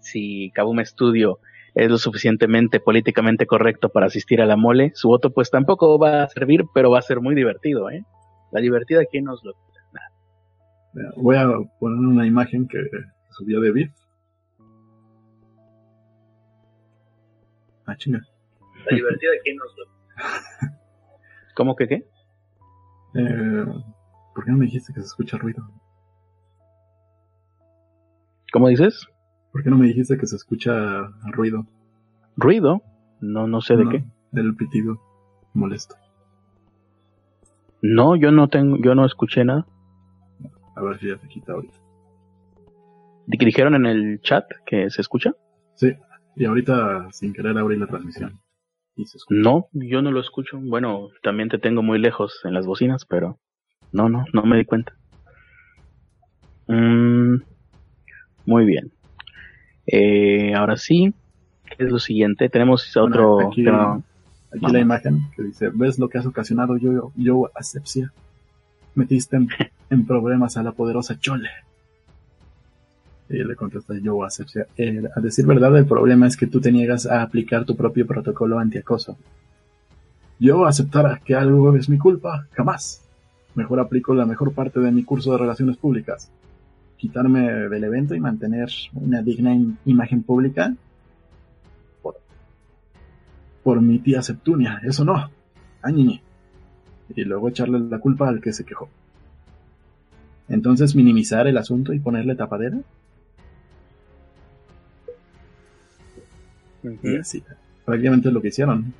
si 0.00 0.50
Kabum 0.54 0.80
Estudio 0.80 1.38
es 1.74 1.88
lo 1.88 1.98
suficientemente 1.98 2.80
políticamente 2.80 3.46
correcto 3.46 3.90
para 3.90 4.06
asistir 4.06 4.40
a 4.40 4.46
la 4.46 4.56
mole, 4.56 4.90
su 4.94 5.08
voto 5.08 5.32
pues 5.32 5.50
tampoco 5.50 5.98
va 5.98 6.24
a 6.24 6.28
servir, 6.28 6.64
pero 6.74 6.90
va 6.90 6.98
a 6.98 7.02
ser 7.02 7.20
muy 7.20 7.34
divertido, 7.34 7.90
¿eh? 7.90 8.02
La 8.52 8.60
divertida 8.60 9.00
aquí 9.00 9.20
nos 9.20 9.44
lo. 9.44 9.54
Voy 11.16 11.36
a 11.36 11.46
poner 11.78 11.98
una 11.98 12.26
imagen 12.26 12.66
que 12.66 12.78
subió 13.30 13.60
de 13.60 13.70
Biff. 13.70 13.92
Ah, 17.86 17.96
chinga. 17.96 18.20
La 18.90 18.96
divertida 18.96 19.30
aquí 19.40 19.54
nos 19.54 19.72
lo 19.78 19.99
¿Cómo 21.56 21.76
que 21.76 21.88
qué? 21.88 22.06
Eh, 23.14 23.64
¿Por 24.34 24.44
qué 24.44 24.50
no 24.50 24.58
me 24.58 24.66
dijiste 24.66 24.92
que 24.92 25.00
se 25.00 25.06
escucha 25.06 25.36
ruido? 25.36 25.68
¿Cómo 28.52 28.68
dices? 28.68 29.06
¿Por 29.52 29.62
qué 29.62 29.70
no 29.70 29.78
me 29.78 29.86
dijiste 29.86 30.16
que 30.16 30.26
se 30.26 30.36
escucha 30.36 30.72
ruido? 31.32 31.66
¿Ruido? 32.36 32.82
No, 33.20 33.46
no 33.46 33.60
sé 33.60 33.76
de 33.76 33.88
qué. 33.88 34.04
Del 34.32 34.54
pitido 34.56 35.00
molesto. 35.54 35.96
No, 37.82 38.16
yo 38.16 38.30
no 38.30 38.48
tengo, 38.48 38.76
yo 38.78 38.94
no 38.94 39.04
escuché 39.06 39.44
nada. 39.44 39.66
A 40.76 40.82
ver 40.82 40.98
si 40.98 41.08
ya 41.08 41.18
se 41.18 41.28
quita 41.28 41.52
ahorita. 41.52 41.78
¿Que 43.38 43.46
dijeron 43.46 43.74
en 43.74 43.86
el 43.86 44.20
chat 44.22 44.44
que 44.66 44.90
se 44.90 45.00
escucha? 45.00 45.32
Sí, 45.74 45.94
y 46.36 46.44
ahorita 46.44 47.08
sin 47.12 47.32
querer 47.32 47.56
abrir 47.56 47.78
la 47.78 47.86
transmisión. 47.86 48.40
No, 49.28 49.68
yo 49.72 50.02
no 50.02 50.10
lo 50.10 50.20
escucho. 50.20 50.58
Bueno, 50.60 51.08
también 51.22 51.48
te 51.48 51.58
tengo 51.58 51.82
muy 51.82 51.98
lejos 51.98 52.40
en 52.44 52.54
las 52.54 52.66
bocinas, 52.66 53.04
pero 53.06 53.38
no, 53.92 54.08
no, 54.08 54.24
no 54.32 54.42
me 54.42 54.58
di 54.58 54.64
cuenta. 54.64 54.92
Mm, 56.66 57.42
muy 58.46 58.64
bien. 58.64 58.92
Eh, 59.86 60.54
ahora 60.54 60.76
sí, 60.76 61.12
¿qué 61.64 61.84
es 61.84 61.90
lo 61.90 61.98
siguiente? 61.98 62.48
Tenemos 62.48 62.96
otro... 62.96 63.48
Aquí, 63.48 63.64
aquí 63.66 64.72
la 64.72 64.80
imagen 64.80 65.22
que 65.34 65.42
dice, 65.42 65.70
¿ves 65.72 65.98
lo 65.98 66.08
que 66.08 66.18
has 66.18 66.26
ocasionado 66.26 66.76
yo, 66.76 67.12
yo 67.16 67.50
asepsia? 67.54 68.12
Metiste 68.94 69.36
en, 69.90 70.06
problemas 70.06 70.56
a 70.56 70.62
la 70.62 70.72
poderosa 70.72 71.18
Chole. 71.18 71.48
Y 73.30 73.44
le 73.44 73.54
contesta 73.54 73.94
yo 74.02 74.24
asepsia. 74.24 74.66
Eh, 74.76 75.02
a 75.14 75.20
decir 75.20 75.46
verdad, 75.46 75.76
el 75.78 75.86
problema 75.86 76.26
es 76.26 76.36
que 76.36 76.48
tú 76.48 76.60
te 76.60 76.72
niegas 76.72 77.06
a 77.06 77.22
aplicar 77.22 77.64
tu 77.64 77.76
propio 77.76 78.04
protocolo 78.04 78.58
antiacoso. 78.58 79.16
yo 80.40 80.66
aceptara 80.66 81.20
que 81.24 81.36
algo 81.36 81.76
es 81.76 81.88
mi 81.88 81.96
culpa, 81.96 82.48
jamás. 82.52 83.02
Mejor 83.54 83.78
aplico 83.78 84.14
la 84.14 84.26
mejor 84.26 84.52
parte 84.52 84.80
de 84.80 84.90
mi 84.90 85.04
curso 85.04 85.30
de 85.32 85.38
relaciones 85.38 85.76
públicas. 85.76 86.30
Quitarme 86.96 87.68
del 87.68 87.84
evento 87.84 88.16
y 88.16 88.20
mantener 88.20 88.68
una 88.94 89.22
digna 89.22 89.56
imagen 89.84 90.22
pública 90.24 90.74
por, 92.02 92.16
por 93.62 93.80
mi 93.80 94.00
tía 94.00 94.22
Septunia, 94.22 94.80
eso 94.82 95.04
no. 95.04 95.30
Añiñi. 95.82 96.20
Y 97.14 97.24
luego 97.24 97.48
echarle 97.48 97.78
la 97.78 97.98
culpa 98.00 98.28
al 98.28 98.40
que 98.40 98.52
se 98.52 98.64
quejó. 98.64 98.88
Entonces 100.48 100.96
minimizar 100.96 101.46
el 101.46 101.58
asunto 101.58 101.92
y 101.92 102.00
ponerle 102.00 102.34
tapadera. 102.34 102.78
Y 106.82 107.16
así, 107.16 107.42
prácticamente 107.84 108.28
es 108.28 108.34
lo 108.34 108.40
que 108.40 108.48
hicieron. 108.48 108.92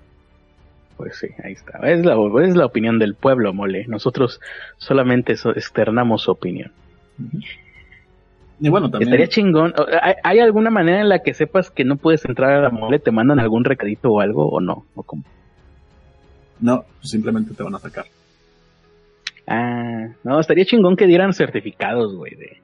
Pues 0.97 1.17
sí, 1.17 1.29
ahí 1.43 1.53
está. 1.53 1.79
Es 1.89 2.05
la, 2.05 2.15
es 2.45 2.55
la 2.55 2.67
opinión 2.67 2.99
del 2.99 3.15
pueblo, 3.15 3.55
mole. 3.55 3.87
Nosotros 3.89 4.41
solamente 4.77 5.33
externamos 5.33 6.23
su 6.23 6.31
opinión. 6.31 6.73
Y 8.61 8.69
bueno, 8.69 8.91
también. 8.91 9.09
Estaría 9.09 9.29
chingón. 9.29 9.73
¿Hay, 10.23 10.39
alguna 10.41 10.71
manera 10.71 11.01
en 11.01 11.09
la 11.09 11.21
que 11.21 11.33
sepas 11.33 11.71
que 11.71 11.85
no 11.85 11.97
puedes 11.97 12.25
entrar 12.27 12.53
a 12.53 12.61
la 12.61 12.71
mole? 12.71 12.99
¿Te 12.99 13.11
mandan 13.11 13.41
algún 13.41 13.65
recadito 13.65 14.11
o 14.11 14.21
algo 14.21 14.49
o 14.51 14.61
no? 14.61 14.85
¿O 14.95 15.03
cómo? 15.03 15.25
No, 16.61 16.85
simplemente 17.01 17.55
te 17.55 17.63
van 17.63 17.75
a 17.75 17.79
atacar. 17.79 18.05
Ah, 19.47 20.09
no, 20.23 20.39
estaría 20.39 20.67
chingón 20.67 20.97
que 20.97 21.07
dieran 21.07 21.33
certificados, 21.33 22.15
güey, 22.15 22.35
de 22.35 22.61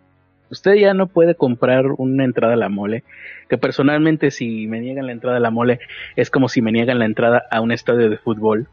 usted 0.51 0.75
ya 0.75 0.95
no 0.95 1.07
puede 1.07 1.35
comprar 1.35 1.87
una 1.99 2.25
entrada 2.25 2.55
a 2.55 2.57
la 2.57 2.69
mole, 2.69 3.05
que 3.49 3.59
personalmente 3.59 4.31
si 4.31 4.67
me 4.67 4.81
niegan 4.81 5.07
la 5.07 5.13
entrada 5.13 5.37
a 5.37 5.41
la 5.41 5.51
mole 5.51 5.81
es 6.17 6.31
como 6.31 6.49
si 6.49 6.63
me 6.63 6.73
niegan 6.73 6.99
la 6.99 7.05
entrada 7.05 7.45
a 7.51 7.61
un 7.61 7.73
estadio 7.73 8.11
de 8.11 8.19
fútbol. 8.19 8.67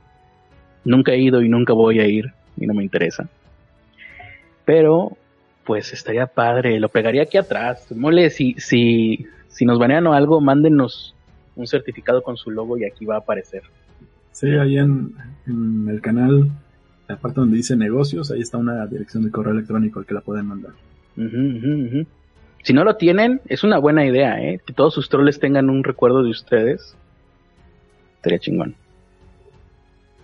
Nunca 0.85 1.13
he 1.13 1.19
ido 1.19 1.41
y 1.41 1.49
nunca 1.49 1.73
voy 1.73 1.99
a 1.99 2.07
ir 2.07 2.33
y 2.57 2.67
no 2.67 2.73
me 2.73 2.83
interesa. 2.83 3.27
Pero 4.65 5.17
pues 5.63 5.93
estaría 5.93 6.27
padre, 6.27 6.79
lo 6.79 6.89
pegaría 6.89 7.23
aquí 7.23 7.37
atrás. 7.37 7.91
Mole, 7.91 8.29
si 8.29 8.55
si 8.57 9.27
si 9.47 9.65
nos 9.65 9.79
banean 9.79 10.07
o 10.07 10.13
algo, 10.13 10.41
mándenos 10.41 11.15
un 11.55 11.67
certificado 11.67 12.23
con 12.23 12.37
su 12.37 12.51
logo 12.51 12.77
y 12.77 12.85
aquí 12.85 13.05
va 13.05 13.15
a 13.15 13.19
aparecer. 13.19 13.61
Sí, 14.31 14.49
ahí 14.49 14.77
en, 14.77 15.13
el 15.87 16.01
canal, 16.01 16.49
la 17.07 17.17
parte 17.17 17.39
donde 17.39 17.57
dice 17.57 17.75
negocios, 17.75 18.31
ahí 18.31 18.41
está 18.41 18.57
una 18.57 18.85
dirección 18.87 19.23
de 19.23 19.31
correo 19.31 19.53
electrónico 19.53 19.99
al 19.99 20.05
que 20.05 20.15
la 20.15 20.21
pueden 20.21 20.47
mandar. 20.47 20.71
Si 21.15 22.73
no 22.73 22.83
lo 22.83 22.95
tienen, 22.95 23.41
es 23.47 23.63
una 23.63 23.77
buena 23.77 24.05
idea, 24.05 24.41
¿eh? 24.41 24.61
Que 24.65 24.73
todos 24.73 24.93
sus 24.93 25.09
troles 25.09 25.39
tengan 25.39 25.69
un 25.69 25.83
recuerdo 25.83 26.23
de 26.23 26.29
ustedes. 26.29 26.95
Estaría 28.15 28.39
chingón. 28.39 28.75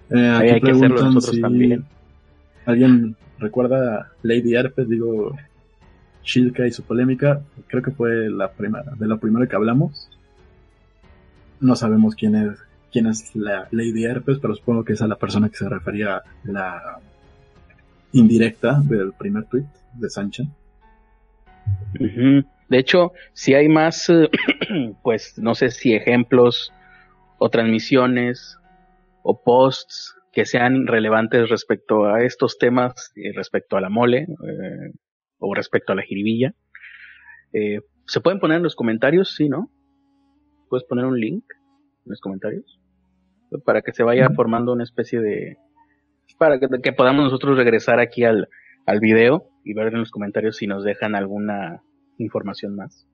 Eh, 0.10 0.18
hay 0.18 0.62
que 0.62 0.72
hacerlo 0.72 1.02
nosotros 1.02 1.40
también. 1.40 1.86
¿Alguien 2.66 3.16
recuerda 3.40 4.12
Lady 4.24 4.56
Herpes? 4.56 4.88
Digo, 4.88 5.36
Shilka 6.24 6.66
y 6.66 6.72
su 6.72 6.84
polémica. 6.84 7.42
Creo 7.68 7.84
que 7.84 7.92
fue 7.92 8.30
la 8.30 8.52
primera, 8.52 8.94
de 8.98 9.08
la 9.08 9.18
primera 9.18 9.48
que 9.48 9.56
hablamos. 9.56 10.10
No 11.60 11.76
sabemos 11.76 12.16
quién 12.16 12.36
es, 12.36 12.58
quién 12.92 13.08
es 13.08 13.36
la 13.36 13.68
Lady 13.72 14.06
Herpes, 14.06 14.40
pero 14.40 14.56
supongo 14.56 14.86
que 14.86 14.94
es 14.94 15.02
a 15.02 15.08
la 15.08 15.18
persona 15.18 15.50
que 15.50 15.58
se 15.58 15.68
refería 15.68 16.22
la 16.46 17.00
indirecta 18.14 18.82
del 18.82 19.12
primer 19.12 19.44
tweet 19.46 19.66
de 19.94 20.10
De 22.70 22.78
hecho, 22.78 23.14
si 23.34 23.56
hay 23.56 23.68
más, 23.68 24.10
eh, 24.10 24.30
pues 25.04 25.38
no 25.40 25.56
sé 25.56 25.72
si 25.72 25.94
ejemplos 25.94 26.72
o 27.40 27.50
transmisiones 27.50 28.58
o 29.24 29.44
posts 29.44 30.16
que 30.32 30.46
sean 30.46 30.86
relevantes 30.86 31.50
respecto 31.50 32.06
a 32.06 32.24
estos 32.24 32.60
temas, 32.60 33.12
y 33.16 33.32
respecto 33.32 33.76
a 33.76 33.82
la 33.82 33.90
mole 33.90 34.28
eh, 34.30 34.92
o 35.40 35.54
respecto 35.56 35.94
a 35.94 35.96
la 35.96 36.04
jiribilla. 36.04 36.54
Eh, 37.54 37.80
¿Se 38.06 38.22
pueden 38.22 38.40
poner 38.40 38.58
en 38.58 38.64
los 38.64 38.76
comentarios? 38.76 39.36
Sí, 39.36 39.50
¿no? 39.50 39.72
¿Puedes 40.70 40.86
poner 40.86 41.06
un 41.06 41.20
link 41.20 41.44
en 42.06 42.12
los 42.12 42.22
comentarios? 42.22 42.80
Para 43.66 43.82
que 43.82 43.94
se 43.94 44.04
vaya 44.04 44.30
formando 44.36 44.74
una 44.74 44.84
especie 44.84 45.20
de... 45.20 45.58
Para 46.38 46.60
que, 46.60 46.68
que 46.84 46.94
podamos 46.94 47.26
nosotros 47.26 47.58
regresar 47.58 48.00
aquí 48.00 48.24
al, 48.24 48.48
al 48.86 49.00
video 49.00 49.50
y 49.64 49.74
ver 49.74 49.94
en 49.94 50.00
los 50.00 50.12
comentarios 50.12 50.58
si 50.58 50.68
nos 50.68 50.84
dejan 50.84 51.16
alguna 51.16 51.82
información 52.18 52.76
más. 52.76 53.08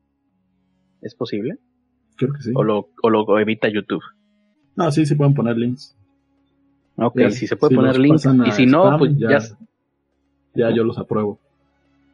¿Es 1.02 1.16
posible? 1.16 1.58
Creo 2.16 2.34
que 2.34 2.42
sí. 2.42 2.52
¿O 2.56 2.64
lo, 2.64 2.90
o 3.02 3.10
lo 3.10 3.40
evita 3.40 3.68
YouTube? 3.68 4.04
No, 4.76 4.92
sí, 4.92 5.06
se 5.06 5.16
pueden 5.16 5.34
poner 5.34 5.58
links. 5.58 5.96
Ok, 6.98 7.20
si 7.30 7.32
sí 7.32 7.48
se 7.48 7.58
puede 7.58 7.76
poner 7.76 7.98
links. 7.98 8.26
Y 8.46 8.52
si 8.52 8.66
no, 8.66 8.98
pues 8.98 9.18
ya, 9.18 9.40
ya, 10.54 10.72
yo 10.72 10.84
los 10.84 10.98
apruebo. 10.98 11.40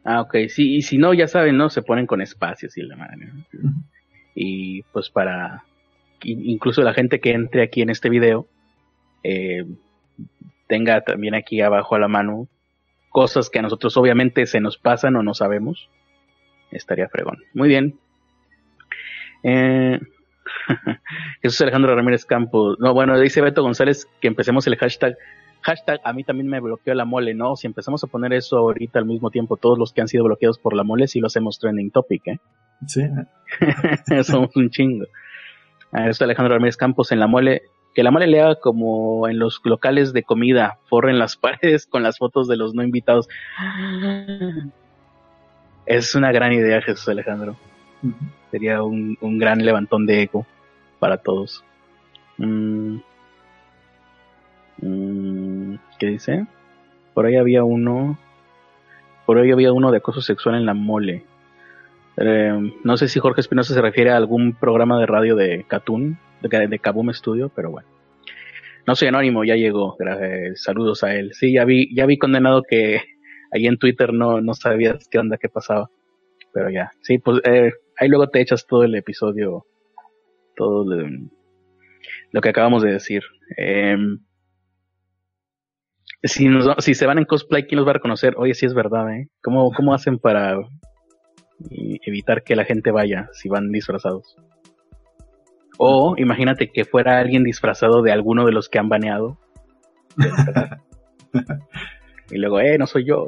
Ah, 0.04 0.20
ok. 0.20 0.36
Sí, 0.48 0.76
y 0.76 0.82
si 0.82 0.98
no, 0.98 1.14
ya 1.14 1.28
saben, 1.28 1.56
¿no? 1.56 1.70
Se 1.70 1.82
ponen 1.82 2.06
con 2.06 2.20
espacios 2.20 2.76
y 2.76 2.82
la 2.82 2.96
madre. 2.96 3.30
Y 4.34 4.82
pues 4.92 5.10
para 5.10 5.64
incluso 6.24 6.82
la 6.82 6.94
gente 6.94 7.20
que 7.20 7.32
entre 7.32 7.62
aquí 7.62 7.82
en 7.82 7.90
este 7.90 8.08
video 8.08 8.46
eh, 9.24 9.64
tenga 10.68 11.00
también 11.02 11.34
aquí 11.34 11.60
abajo 11.60 11.96
a 11.96 11.98
la 11.98 12.08
mano 12.08 12.48
cosas 13.12 13.50
que 13.50 13.58
a 13.58 13.62
nosotros 13.62 13.96
obviamente 13.96 14.46
se 14.46 14.60
nos 14.60 14.78
pasan 14.78 15.16
o 15.16 15.22
no 15.22 15.34
sabemos, 15.34 15.88
estaría 16.70 17.08
fregón. 17.08 17.38
Muy 17.54 17.68
bien. 17.68 17.98
Eh, 19.42 20.00
Jesús 21.42 21.60
Alejandro 21.60 21.94
Ramírez 21.94 22.24
Campos. 22.24 22.78
No, 22.80 22.94
bueno, 22.94 23.18
dice 23.20 23.40
Beto 23.40 23.62
González 23.62 24.08
que 24.20 24.28
empecemos 24.28 24.66
el 24.66 24.76
hashtag. 24.76 25.16
Hashtag, 25.60 26.00
a 26.02 26.12
mí 26.12 26.24
también 26.24 26.48
me 26.48 26.58
bloqueó 26.58 26.92
la 26.94 27.04
mole, 27.04 27.34
¿no? 27.34 27.54
Si 27.54 27.68
empezamos 27.68 28.02
a 28.02 28.08
poner 28.08 28.32
eso 28.32 28.56
ahorita 28.56 28.98
al 28.98 29.06
mismo 29.06 29.30
tiempo, 29.30 29.56
todos 29.56 29.78
los 29.78 29.92
que 29.92 30.00
han 30.00 30.08
sido 30.08 30.24
bloqueados 30.24 30.58
por 30.58 30.74
la 30.74 30.82
mole, 30.82 31.06
sí 31.06 31.20
lo 31.20 31.28
hacemos 31.28 31.60
trending 31.60 31.92
topic, 31.92 32.26
¿eh? 32.26 32.40
Sí. 32.86 33.02
Somos 34.24 34.56
un 34.56 34.70
chingo. 34.70 35.04
Jesús 35.92 36.22
Alejandro 36.22 36.54
Ramírez 36.54 36.76
Campos 36.76 37.12
en 37.12 37.20
la 37.20 37.28
mole 37.28 37.62
que 37.94 38.02
la 38.02 38.10
mole 38.10 38.26
lea 38.26 38.54
como 38.56 39.28
en 39.28 39.38
los 39.38 39.60
locales 39.64 40.12
de 40.12 40.22
comida, 40.22 40.78
forren 40.88 41.18
las 41.18 41.36
paredes 41.38 41.86
con 41.86 42.02
las 42.02 42.18
fotos 42.18 42.48
de 42.48 42.56
los 42.56 42.74
no 42.74 42.82
invitados. 42.82 43.28
Es 45.86 46.14
una 46.14 46.32
gran 46.32 46.52
idea, 46.52 46.80
Jesús 46.80 47.08
Alejandro. 47.08 47.56
Sería 48.50 48.82
un, 48.82 49.16
gran 49.38 49.64
levantón 49.64 50.06
de 50.06 50.22
eco 50.22 50.46
para 50.98 51.18
todos. 51.18 51.64
Mm. 52.38 52.98
Mm, 54.80 55.74
¿Qué 55.98 56.06
dice? 56.06 56.46
Por 57.14 57.26
ahí 57.26 57.36
había 57.36 57.64
uno. 57.64 58.18
Por 59.26 59.38
ahí 59.38 59.50
había 59.50 59.72
uno 59.72 59.90
de 59.90 59.98
acoso 59.98 60.20
sexual 60.20 60.56
en 60.56 60.66
la 60.66 60.74
mole. 60.74 61.24
Eh, 62.16 62.72
no 62.84 62.96
sé 62.96 63.08
si 63.08 63.20
Jorge 63.20 63.40
Espinosa 63.40 63.74
se 63.74 63.80
refiere 63.80 64.10
a 64.10 64.16
algún 64.16 64.52
programa 64.52 64.98
de 64.98 65.06
radio 65.06 65.36
de 65.36 65.64
Catún 65.68 66.18
de, 66.42 66.66
de 66.68 66.78
Kaboom 66.78 67.12
Studio, 67.12 67.50
pero 67.54 67.70
bueno. 67.70 67.88
No 68.86 68.96
soy 68.96 69.08
anónimo, 69.08 69.44
ya 69.44 69.54
llegó. 69.54 69.96
saludos 70.56 71.04
a 71.04 71.14
él. 71.14 71.32
Sí, 71.34 71.52
ya 71.52 71.64
vi, 71.64 71.94
ya 71.94 72.06
vi 72.06 72.18
condenado 72.18 72.62
que 72.62 73.00
ahí 73.52 73.66
en 73.66 73.78
Twitter 73.78 74.12
no, 74.12 74.40
no 74.40 74.54
sabías 74.54 75.08
qué 75.08 75.18
onda, 75.18 75.38
qué 75.38 75.48
pasaba. 75.48 75.90
Pero 76.52 76.70
ya, 76.70 76.90
sí, 77.00 77.18
pues 77.18 77.40
eh, 77.44 77.72
ahí 77.96 78.08
luego 78.08 78.28
te 78.28 78.40
echas 78.40 78.66
todo 78.66 78.84
el 78.84 78.94
episodio, 78.94 79.64
todo 80.54 80.84
lo, 80.84 82.40
que 82.40 82.48
acabamos 82.48 82.82
de 82.82 82.92
decir. 82.92 83.22
Em, 83.56 84.18
si, 86.22 86.48
si 86.78 86.94
se 86.94 87.06
van 87.06 87.18
en 87.18 87.24
cosplay, 87.24 87.66
¿quién 87.66 87.78
los 87.78 87.86
va 87.86 87.92
a 87.92 87.94
reconocer? 87.94 88.34
Oye, 88.36 88.54
sí 88.54 88.66
es 88.66 88.74
verdad, 88.74 89.14
¿eh? 89.14 89.28
¿Cómo, 89.42 89.72
cómo 89.72 89.94
hacen 89.94 90.18
para 90.18 90.58
evitar 91.70 92.42
que 92.42 92.56
la 92.56 92.64
gente 92.64 92.90
vaya 92.90 93.28
si 93.32 93.48
van 93.48 93.72
disfrazados? 93.72 94.36
O 95.78 96.14
imagínate 96.16 96.70
que 96.70 96.84
fuera 96.84 97.18
alguien 97.18 97.44
disfrazado 97.44 98.02
de 98.02 98.12
alguno 98.12 98.44
de 98.44 98.52
los 98.52 98.68
que 98.68 98.78
han 98.78 98.88
baneado. 98.88 99.38
y 102.30 102.38
luego, 102.38 102.60
eh, 102.60 102.76
no 102.78 102.86
soy 102.86 103.06
yo. 103.06 103.26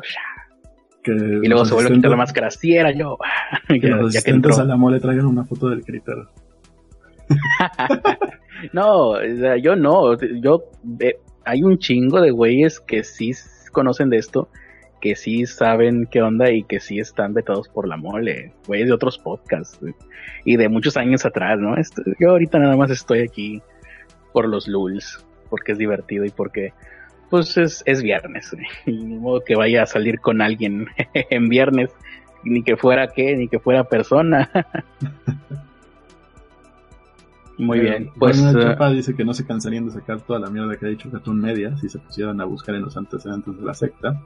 y 1.06 1.48
luego 1.48 1.64
se 1.64 1.74
vuelve 1.74 1.90
a 1.90 1.94
quitar 1.94 2.10
la 2.10 2.16
máscara, 2.16 2.50
sí 2.50 2.74
era 2.74 2.92
yo. 2.92 3.18
que 3.68 3.88
los 3.88 4.12
ya 4.12 4.18
asistentes 4.18 4.58
a 4.58 4.64
la 4.64 4.76
mole 4.76 5.00
traigan 5.00 5.26
una 5.26 5.44
foto 5.44 5.68
del 5.68 5.84
critter. 5.84 6.16
no, 8.72 9.22
yo 9.56 9.76
no. 9.76 10.18
Yo, 10.40 10.64
eh, 11.00 11.16
hay 11.44 11.62
un 11.62 11.78
chingo 11.78 12.20
de 12.20 12.30
güeyes 12.30 12.80
que 12.80 13.04
sí 13.04 13.32
conocen 13.72 14.10
de 14.10 14.18
esto 14.18 14.48
que 15.04 15.16
sí 15.16 15.44
saben 15.44 16.08
qué 16.10 16.22
onda 16.22 16.50
y 16.50 16.62
que 16.62 16.80
sí 16.80 16.98
están 16.98 17.34
vetados 17.34 17.68
por 17.68 17.86
la 17.86 17.98
mole, 17.98 18.54
güey, 18.66 18.84
de 18.84 18.92
otros 18.94 19.18
podcasts 19.18 19.78
y 20.46 20.56
de 20.56 20.70
muchos 20.70 20.96
años 20.96 21.26
atrás, 21.26 21.58
¿no? 21.58 21.74
yo 22.18 22.30
ahorita 22.30 22.58
nada 22.58 22.74
más 22.74 22.90
estoy 22.90 23.18
aquí 23.20 23.60
por 24.32 24.48
los 24.48 24.66
lulz, 24.66 25.22
porque 25.50 25.72
es 25.72 25.78
divertido 25.78 26.24
y 26.24 26.30
porque 26.30 26.72
pues 27.28 27.54
es, 27.58 27.82
es 27.84 28.00
viernes, 28.02 28.56
y 28.86 28.92
ni 28.92 29.18
modo 29.18 29.42
que 29.44 29.56
vaya 29.56 29.82
a 29.82 29.86
salir 29.86 30.20
con 30.20 30.40
alguien 30.40 30.86
en 31.12 31.50
viernes, 31.50 31.90
ni 32.42 32.62
que 32.62 32.78
fuera 32.78 33.08
qué, 33.08 33.36
ni 33.36 33.48
que 33.48 33.58
fuera 33.58 33.84
persona. 33.84 34.50
Muy 37.58 37.78
Eh, 37.78 37.82
bien, 37.82 38.10
pues 38.18 38.42
Daniel 38.42 38.58
eh, 38.58 38.70
Chapa 38.70 38.90
dice 38.90 39.14
que 39.14 39.24
no 39.26 39.34
se 39.34 39.44
cansarían 39.44 39.84
de 39.84 39.92
sacar 39.92 40.22
toda 40.22 40.38
la 40.38 40.48
mierda 40.48 40.76
que 40.76 40.86
ha 40.86 40.88
dicho 40.88 41.10
Cartoon 41.10 41.42
Media 41.42 41.76
si 41.76 41.90
se 41.90 41.98
pusieran 41.98 42.40
a 42.40 42.46
buscar 42.46 42.74
en 42.74 42.82
los 42.82 42.96
antecedentes 42.96 43.54
de 43.54 43.62
la 43.66 43.74
secta. 43.74 44.18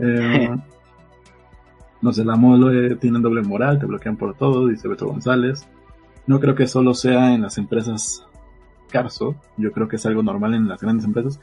Eh, 0.00 0.50
los 2.02 2.16
de 2.16 2.24
la 2.24 2.36
mole 2.36 2.96
tienen 2.96 3.22
doble 3.22 3.42
moral, 3.42 3.78
te 3.78 3.86
bloquean 3.86 4.16
por 4.16 4.34
todo, 4.34 4.68
dice 4.68 4.88
Beto 4.88 5.06
González. 5.06 5.68
No 6.26 6.40
creo 6.40 6.54
que 6.54 6.66
solo 6.66 6.94
sea 6.94 7.34
en 7.34 7.42
las 7.42 7.58
empresas 7.58 8.26
Carso, 8.90 9.36
yo 9.56 9.72
creo 9.72 9.88
que 9.88 9.96
es 9.96 10.06
algo 10.06 10.22
normal 10.22 10.54
en 10.54 10.68
las 10.68 10.80
grandes 10.80 11.04
empresas. 11.04 11.40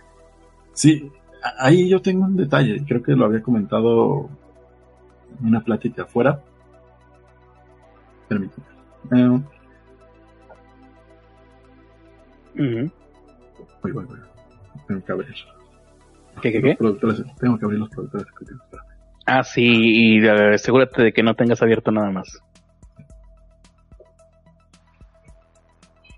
Sí, 0.73 1.11
ahí 1.59 1.89
yo 1.89 2.01
tengo 2.01 2.25
un 2.25 2.35
detalle, 2.35 2.83
creo 2.85 3.01
que 3.01 3.13
lo 3.13 3.25
había 3.25 3.41
comentado 3.41 4.29
en 5.39 5.47
una 5.47 5.61
plática 5.63 6.03
afuera. 6.03 6.41
Permítame. 8.27 8.67
Eh. 9.11 9.41
Voy, 13.81 13.91
voy, 13.91 14.05
voy. 14.05 14.19
Tengo 14.87 15.05
que 15.05 15.11
abrir. 15.11 15.35
¿Qué, 16.41 16.51
qué, 16.51 16.61
qué? 16.61 16.77
productores- 16.77 17.23
tengo 17.39 17.57
que 17.57 17.65
abrir 17.65 17.79
los 17.79 17.89
productores 17.89 18.27
ejecutivos. 18.27 18.61
Ah, 19.25 19.43
sí, 19.43 19.65
y 20.17 20.27
asegúrate 20.27 21.03
de 21.03 21.11
que 21.13 21.21
no 21.23 21.35
tengas 21.35 21.61
abierto 21.61 21.91
nada 21.91 22.09
más. 22.11 22.39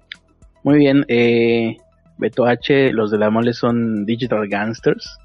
Muy 0.64 0.78
bien, 0.78 1.04
eh, 1.08 1.76
Beto 2.18 2.44
H, 2.46 2.92
los 2.92 3.10
de 3.10 3.18
la 3.18 3.30
mole 3.30 3.52
son 3.54 4.04
Digital 4.04 4.46
Gangsters. 4.48 5.16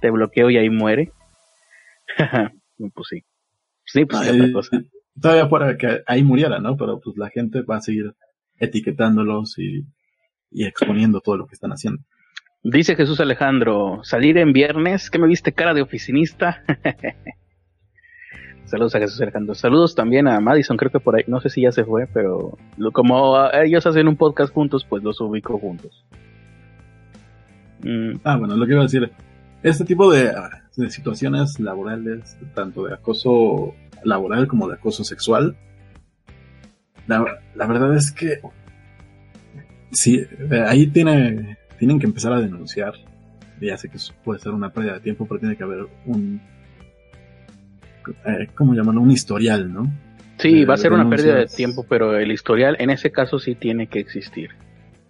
Te 0.00 0.10
bloqueo 0.10 0.50
y 0.50 0.56
ahí 0.56 0.70
muere. 0.70 1.12
pues 2.94 3.06
sí. 3.08 3.24
Sí, 3.84 4.04
pues 4.04 4.22
Ahí- 4.22 4.40
otra 4.40 4.52
cosa. 4.52 4.82
Todavía 5.20 5.48
fuera 5.48 5.76
que 5.76 6.02
ahí 6.06 6.22
muriera, 6.22 6.60
¿no? 6.60 6.76
Pero 6.76 7.00
pues 7.00 7.16
la 7.18 7.28
gente 7.28 7.62
va 7.62 7.76
a 7.76 7.80
seguir 7.80 8.14
etiquetándolos 8.58 9.58
y, 9.58 9.84
y 10.50 10.64
exponiendo 10.64 11.20
todo 11.20 11.36
lo 11.36 11.46
que 11.46 11.54
están 11.54 11.72
haciendo. 11.72 12.02
Dice 12.62 12.94
Jesús 12.94 13.20
Alejandro, 13.20 14.00
salir 14.04 14.36
en 14.36 14.52
viernes, 14.52 15.10
¿qué 15.10 15.18
me 15.18 15.26
viste 15.26 15.52
cara 15.52 15.72
de 15.72 15.80
oficinista? 15.82 16.62
Saludos 18.66 18.94
a 18.94 18.98
Jesús 19.00 19.20
Alejandro. 19.22 19.54
Saludos 19.54 19.94
también 19.94 20.28
a 20.28 20.38
Madison, 20.40 20.76
creo 20.76 20.90
que 20.92 21.00
por 21.00 21.16
ahí, 21.16 21.24
no 21.26 21.40
sé 21.40 21.48
si 21.48 21.62
ya 21.62 21.72
se 21.72 21.84
fue, 21.84 22.06
pero 22.12 22.58
lo- 22.76 22.92
como 22.92 23.34
ah, 23.36 23.50
ellos 23.64 23.86
hacen 23.86 24.06
un 24.08 24.16
podcast 24.16 24.52
juntos, 24.52 24.84
pues 24.88 25.02
los 25.02 25.20
ubico 25.20 25.58
juntos. 25.58 26.04
Mm, 27.82 28.16
Ah, 28.24 28.36
bueno, 28.36 28.56
lo 28.56 28.66
que 28.66 28.72
iba 28.72 28.80
a 28.82 28.84
decir. 28.84 29.10
Este 29.62 29.84
tipo 29.84 30.12
de, 30.12 30.28
ah, 30.30 30.62
de 30.76 30.90
situaciones 30.90 31.58
laborales, 31.60 32.36
tanto 32.54 32.84
de 32.84 32.94
acoso 32.94 33.74
laboral 34.04 34.46
como 34.46 34.68
de 34.68 34.74
acoso 34.74 35.02
sexual, 35.02 35.56
la, 37.06 37.24
la 37.54 37.66
verdad 37.66 37.94
es 37.96 38.12
que 38.12 38.40
sí, 39.90 40.16
eh, 40.50 40.64
ahí 40.66 40.86
tiene, 40.86 41.56
tienen 41.80 41.98
que 41.98 42.06
empezar 42.06 42.32
a 42.32 42.40
denunciar. 42.40 42.92
Ya 43.60 43.76
sé 43.76 43.88
que 43.88 43.96
eso 43.96 44.14
puede 44.22 44.38
ser 44.38 44.52
una 44.52 44.70
pérdida 44.70 44.94
de 44.94 45.00
tiempo, 45.00 45.26
pero 45.26 45.40
tiene 45.40 45.56
que 45.56 45.64
haber 45.64 45.86
un, 46.06 46.40
eh, 48.26 48.48
¿cómo 48.54 48.74
llamarlo? 48.74 49.00
Un 49.00 49.10
historial, 49.10 49.72
¿no? 49.72 49.90
sí, 50.38 50.64
va 50.64 50.74
a 50.74 50.78
ser 50.78 50.92
una 50.92 51.08
pérdida 51.08 51.36
de 51.36 51.46
tiempo, 51.46 51.84
pero 51.86 52.16
el 52.16 52.32
historial 52.32 52.76
en 52.78 52.88
ese 52.90 53.10
caso 53.10 53.38
sí 53.38 53.54
tiene 53.54 53.88
que 53.88 53.98
existir. 53.98 54.50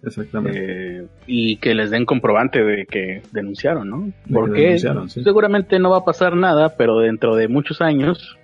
Exactamente. 0.03 0.59
Eh, 0.59 1.07
y 1.27 1.57
que 1.57 1.75
les 1.75 1.91
den 1.91 2.05
comprobante 2.05 2.63
de 2.63 2.85
que 2.85 3.21
denunciaron, 3.31 3.89
¿no? 3.89 4.01
De 4.05 4.11
que 4.11 4.33
Porque 4.33 4.61
denunciaron, 4.61 5.09
sí. 5.09 5.23
seguramente 5.23 5.79
no 5.79 5.91
va 5.91 5.99
a 5.99 6.05
pasar 6.05 6.35
nada, 6.35 6.75
pero 6.75 6.99
dentro 6.99 7.35
de 7.35 7.47
muchos 7.47 7.81
años, 7.81 8.37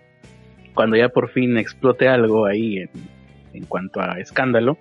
cuando 0.73 0.95
ya 0.95 1.09
por 1.09 1.30
fin 1.30 1.57
explote 1.57 2.07
algo 2.07 2.45
ahí 2.45 2.78
en, 2.78 2.89
en 3.53 3.65
cuanto 3.65 3.99
a 3.99 4.19
escándalo, 4.19 4.78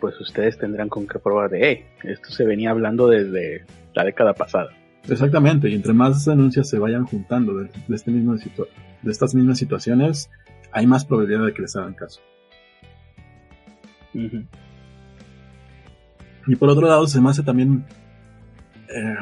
pues 0.00 0.20
ustedes 0.20 0.58
tendrán 0.58 0.88
con 0.88 1.06
qué 1.06 1.18
probar 1.18 1.50
de, 1.50 1.60
hey, 1.62 1.84
esto 2.04 2.30
se 2.30 2.44
venía 2.44 2.70
hablando 2.70 3.08
desde 3.08 3.64
la 3.94 4.04
década 4.04 4.34
pasada. 4.34 4.70
Exactamente, 5.08 5.68
y 5.68 5.74
entre 5.74 5.92
más 5.92 6.24
denuncias 6.24 6.68
se 6.68 6.78
vayan 6.78 7.04
juntando 7.04 7.54
de, 7.56 7.70
de 7.88 7.96
este 7.96 8.10
mismo 8.10 8.34
de 8.34 9.10
estas 9.10 9.34
mismas 9.34 9.58
situaciones, 9.58 10.30
hay 10.72 10.86
más 10.86 11.04
probabilidad 11.04 11.46
de 11.46 11.54
que 11.54 11.62
les 11.62 11.74
hagan 11.76 11.94
caso. 11.94 12.20
Y 16.46 16.56
por 16.56 16.68
otro 16.68 16.86
lado, 16.86 17.06
se 17.06 17.20
me 17.20 17.30
hace 17.30 17.42
también, 17.42 17.84
eh, 18.88 19.14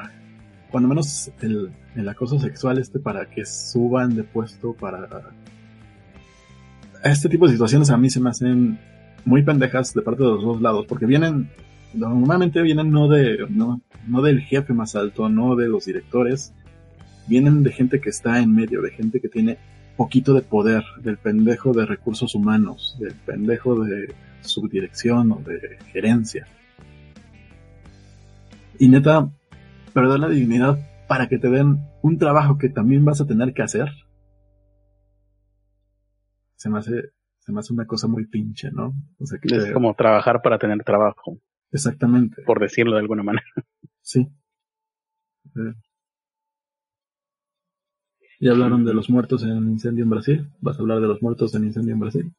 cuando 0.71 0.89
menos 0.89 1.31
el, 1.43 1.71
el 1.95 2.09
acoso 2.09 2.39
sexual 2.39 2.79
este 2.79 2.99
para 2.99 3.29
que 3.29 3.45
suban 3.45 4.15
de 4.15 4.25
puesto 4.25 4.73
para... 4.75 5.09
Este 7.05 7.29
tipo 7.29 7.47
de 7.47 7.53
situaciones 7.53 7.91
a 7.91 7.97
mí 7.97 8.11
se 8.11 8.21
me 8.21 8.31
hacen 8.31 8.79
muy 9.25 9.43
pendejas 9.43 9.95
de 9.95 10.03
parte 10.03 10.23
de 10.23 10.31
los 10.31 10.43
dos 10.43 10.61
lados, 10.61 10.87
porque 10.87 11.07
vienen, 11.07 11.51
normalmente 11.95 12.63
vienen 12.63 12.91
no 12.91 13.09
de, 13.09 13.47
no, 13.51 13.81
no 14.07 14.23
del 14.23 14.41
jefe 14.41 14.73
más 14.73 14.97
alto, 14.97 15.29
no 15.29 15.57
de 15.57 15.69
los 15.69 15.85
directores, 15.85 16.53
vienen 17.27 17.63
de 17.63 17.73
gente 17.73 18.01
que 18.01 18.11
está 18.11 18.41
en 18.41 18.55
medio, 18.55 18.83
de 18.83 18.91
gente 18.91 19.21
que 19.21 19.29
tiene 19.29 19.59
poquito 19.97 20.33
de 20.33 20.43
poder, 20.43 20.85
del 21.03 21.19
pendejo 21.19 21.73
de 21.73 21.85
recursos 21.85 22.35
humanos, 22.35 22.97
del 23.01 23.15
pendejo 23.15 23.85
de 23.85 24.15
subdirección 24.41 25.33
o 25.33 25.41
de 25.45 25.79
gerencia. 25.93 26.47
Y 28.79 28.89
neta, 28.89 29.29
perder 29.93 30.21
la 30.21 30.29
dignidad 30.29 30.79
para 31.09 31.29
que 31.29 31.39
te 31.39 31.51
den 31.51 31.81
un 32.03 32.19
trabajo 32.19 32.59
que 32.59 32.69
también 32.69 33.05
vas 33.05 33.21
a 33.21 33.27
tener 33.27 33.53
que 33.53 33.63
hacer, 33.63 33.89
se 36.55 36.71
me 36.71 36.79
hace, 36.79 37.11
se 37.49 37.53
me 37.55 37.61
hace 37.61 37.73
una 37.73 37.87
cosa 37.87 38.07
muy 38.09 38.27
pinche, 38.27 38.71
¿no? 38.71 38.93
O 39.19 39.25
sea, 39.25 39.39
que 39.41 39.49
Es 39.57 39.65
te- 39.65 39.73
como 39.73 39.95
trabajar 39.95 40.43
para 40.43 40.59
tener 40.59 40.85
trabajo, 40.85 41.39
exactamente, 41.73 42.43
por 42.43 42.61
decirlo 42.61 42.93
de 42.93 43.01
alguna 43.01 43.23
manera. 43.23 43.47
sí. 44.03 44.29
Eh. 45.57 45.73
Ya 48.39 48.51
hablaron 48.53 48.85
de 48.85 48.93
los 48.93 49.09
muertos 49.09 49.43
en 49.45 49.57
incendio 49.71 50.05
en 50.05 50.11
Brasil. 50.11 50.47
¿Vas 50.61 50.77
a 50.79 50.83
hablar 50.83 51.01
de 51.01 51.07
los 51.09 51.23
muertos 51.23 51.55
en 51.55 51.65
incendio 51.65 51.95
en 51.95 52.01
Brasil? 52.01 52.33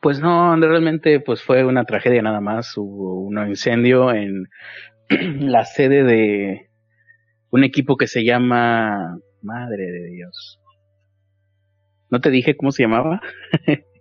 Pues 0.00 0.18
no, 0.18 0.56
realmente 0.56 1.20
pues 1.20 1.40
fue 1.44 1.64
una 1.64 1.84
tragedia 1.84 2.22
nada 2.22 2.40
más. 2.40 2.76
Hubo 2.76 3.20
un 3.20 3.38
incendio 3.46 4.12
en 4.12 4.48
la 5.48 5.64
sede 5.64 6.02
de 6.02 6.70
un 7.50 7.62
equipo 7.62 7.96
que 7.96 8.08
se 8.08 8.24
llama 8.24 9.16
Madre 9.42 9.84
de 9.92 10.06
Dios. 10.10 10.58
¿No 12.10 12.20
te 12.20 12.30
dije 12.30 12.56
cómo 12.56 12.72
se 12.72 12.82
llamaba? 12.82 13.20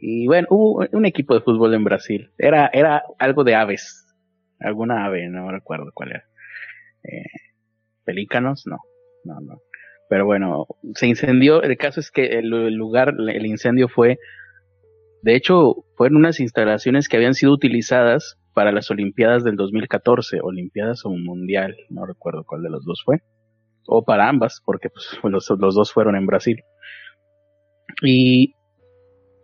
Y 0.00 0.26
bueno, 0.26 0.46
hubo 0.50 0.86
un 0.92 1.06
equipo 1.06 1.34
de 1.34 1.40
fútbol 1.40 1.74
en 1.74 1.84
Brasil. 1.84 2.30
Era, 2.38 2.70
era 2.72 3.02
algo 3.18 3.44
de 3.44 3.54
aves. 3.54 4.06
Alguna 4.60 5.04
ave, 5.04 5.28
no 5.28 5.50
recuerdo 5.50 5.90
cuál 5.92 6.10
era. 6.10 6.24
Eh, 7.02 7.24
pelícanos, 8.04 8.64
no, 8.66 8.78
no, 9.24 9.40
no. 9.40 9.60
Pero 10.08 10.24
bueno, 10.24 10.66
se 10.94 11.06
incendió. 11.06 11.62
El 11.62 11.76
caso 11.76 12.00
es 12.00 12.10
que 12.10 12.38
el, 12.38 12.48
lugar, 12.48 13.14
el 13.18 13.46
incendio 13.46 13.88
fue, 13.88 14.18
de 15.22 15.34
hecho, 15.34 15.84
fueron 15.96 16.16
unas 16.16 16.40
instalaciones 16.40 17.08
que 17.08 17.16
habían 17.16 17.34
sido 17.34 17.52
utilizadas 17.52 18.38
para 18.54 18.72
las 18.72 18.90
Olimpiadas 18.90 19.44
del 19.44 19.56
2014, 19.56 20.40
Olimpiadas 20.42 21.04
o 21.04 21.10
Mundial, 21.10 21.76
no 21.90 22.06
recuerdo 22.06 22.44
cuál 22.44 22.62
de 22.62 22.70
los 22.70 22.84
dos 22.84 23.02
fue, 23.04 23.20
o 23.86 24.04
para 24.04 24.28
ambas, 24.28 24.60
porque 24.64 24.88
pues, 24.90 25.20
los 25.60 25.74
dos 25.74 25.92
fueron 25.92 26.16
en 26.16 26.26
Brasil. 26.26 26.62
Y 28.02 28.54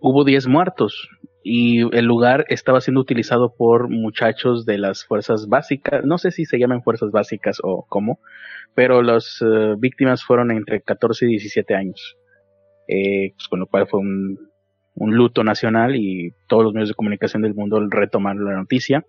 hubo 0.01 0.25
10 0.25 0.47
muertos 0.49 1.09
y 1.43 1.81
el 1.95 2.07
lugar 2.07 2.47
estaba 2.49 2.81
siendo 2.81 3.01
utilizado 3.01 3.55
por 3.55 3.91
muchachos 3.91 4.65
de 4.65 4.79
las 4.79 5.05
fuerzas 5.05 5.47
básicas, 5.47 6.05
no 6.05 6.17
sé 6.17 6.31
si 6.31 6.47
se 6.47 6.59
llaman 6.59 6.83
fuerzas 6.83 7.11
básicas 7.11 7.59
o 7.63 7.85
cómo, 7.89 8.19
pero 8.75 9.03
las 9.03 9.43
eh, 9.43 9.75
víctimas 9.79 10.25
fueron 10.25 10.51
entre 10.51 10.81
14 10.81 11.27
y 11.27 11.29
17 11.31 11.75
años, 11.75 12.17
eh, 12.89 13.33
pues, 13.37 13.49
con 13.49 13.61
lo 13.61 13.67
cual 13.67 13.87
fue 13.87 14.01
un, 14.01 14.39
un 14.95 15.15
luto 15.15 15.45
nacional 15.45 15.97
y 15.97 16.33
todos 16.49 16.65
los 16.65 16.73
medios 16.73 16.89
de 16.89 16.95
comunicación 16.95 17.43
del 17.43 17.55
mundo 17.55 17.79
retomaron 17.91 18.45
la 18.45 18.57
noticia 18.57 19.05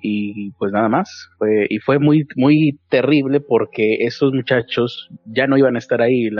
y 0.00 0.52
pues 0.52 0.72
nada 0.72 0.88
más 0.88 1.28
y 1.68 1.78
fue 1.78 1.98
muy 1.98 2.26
muy 2.36 2.78
terrible 2.88 3.40
porque 3.40 3.98
esos 4.00 4.32
muchachos 4.32 5.10
ya 5.26 5.46
no 5.46 5.58
iban 5.58 5.76
a 5.76 5.78
estar 5.78 6.00
ahí 6.00 6.30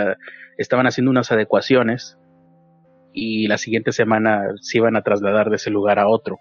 estaban 0.57 0.87
haciendo 0.87 1.11
unas 1.11 1.31
adecuaciones 1.31 2.17
y 3.13 3.47
la 3.47 3.57
siguiente 3.57 3.91
semana 3.91 4.43
se 4.61 4.77
iban 4.77 4.95
a 4.95 5.03
trasladar 5.03 5.49
de 5.49 5.57
ese 5.57 5.69
lugar 5.69 5.99
a 5.99 6.07
otro. 6.07 6.37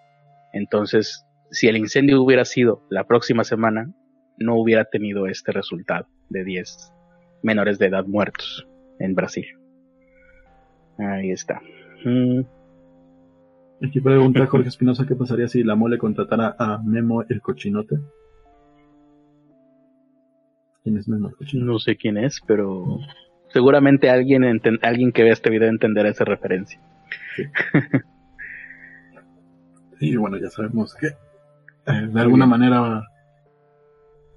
Entonces 0.52 1.26
si 1.50 1.68
el 1.68 1.76
incendio 1.76 2.22
hubiera 2.22 2.44
sido 2.44 2.82
la 2.90 3.04
próxima 3.04 3.44
semana 3.44 3.92
no 4.38 4.56
hubiera 4.56 4.84
tenido 4.84 5.26
este 5.26 5.52
resultado 5.52 6.06
de 6.30 6.44
10 6.44 6.92
menores 7.42 7.78
de 7.78 7.86
edad 7.86 8.06
muertos 8.06 8.66
en 8.98 9.14
Brasil. 9.14 9.46
Ahí 10.98 11.30
está. 11.30 11.60
Mm. 12.04 12.59
Aquí 13.82 14.00
pregunta 14.00 14.46
Jorge 14.46 14.68
Espinosa 14.68 15.06
qué 15.06 15.14
pasaría 15.14 15.48
si 15.48 15.62
la 15.64 15.74
mole 15.74 15.96
contratara 15.98 16.54
a 16.58 16.78
Memo 16.82 17.22
el 17.22 17.40
cochinote. 17.40 17.98
¿Quién 20.82 20.98
es 20.98 21.08
Memo 21.08 21.28
el 21.28 21.36
cochinote? 21.36 21.66
No 21.72 21.78
sé 21.78 21.96
quién 21.96 22.18
es, 22.18 22.40
pero 22.46 22.98
seguramente 23.48 24.10
alguien 24.10 24.42
enten- 24.42 24.80
alguien 24.82 25.12
que 25.12 25.22
vea 25.22 25.32
este 25.32 25.48
video 25.50 25.68
entenderá 25.68 26.10
esa 26.10 26.24
referencia. 26.24 26.78
y 30.00 30.16
bueno, 30.16 30.36
ya 30.38 30.50
sabemos 30.50 30.94
que 30.94 31.06
eh, 31.06 32.06
de 32.12 32.20
alguna 32.20 32.46
manera 32.46 33.02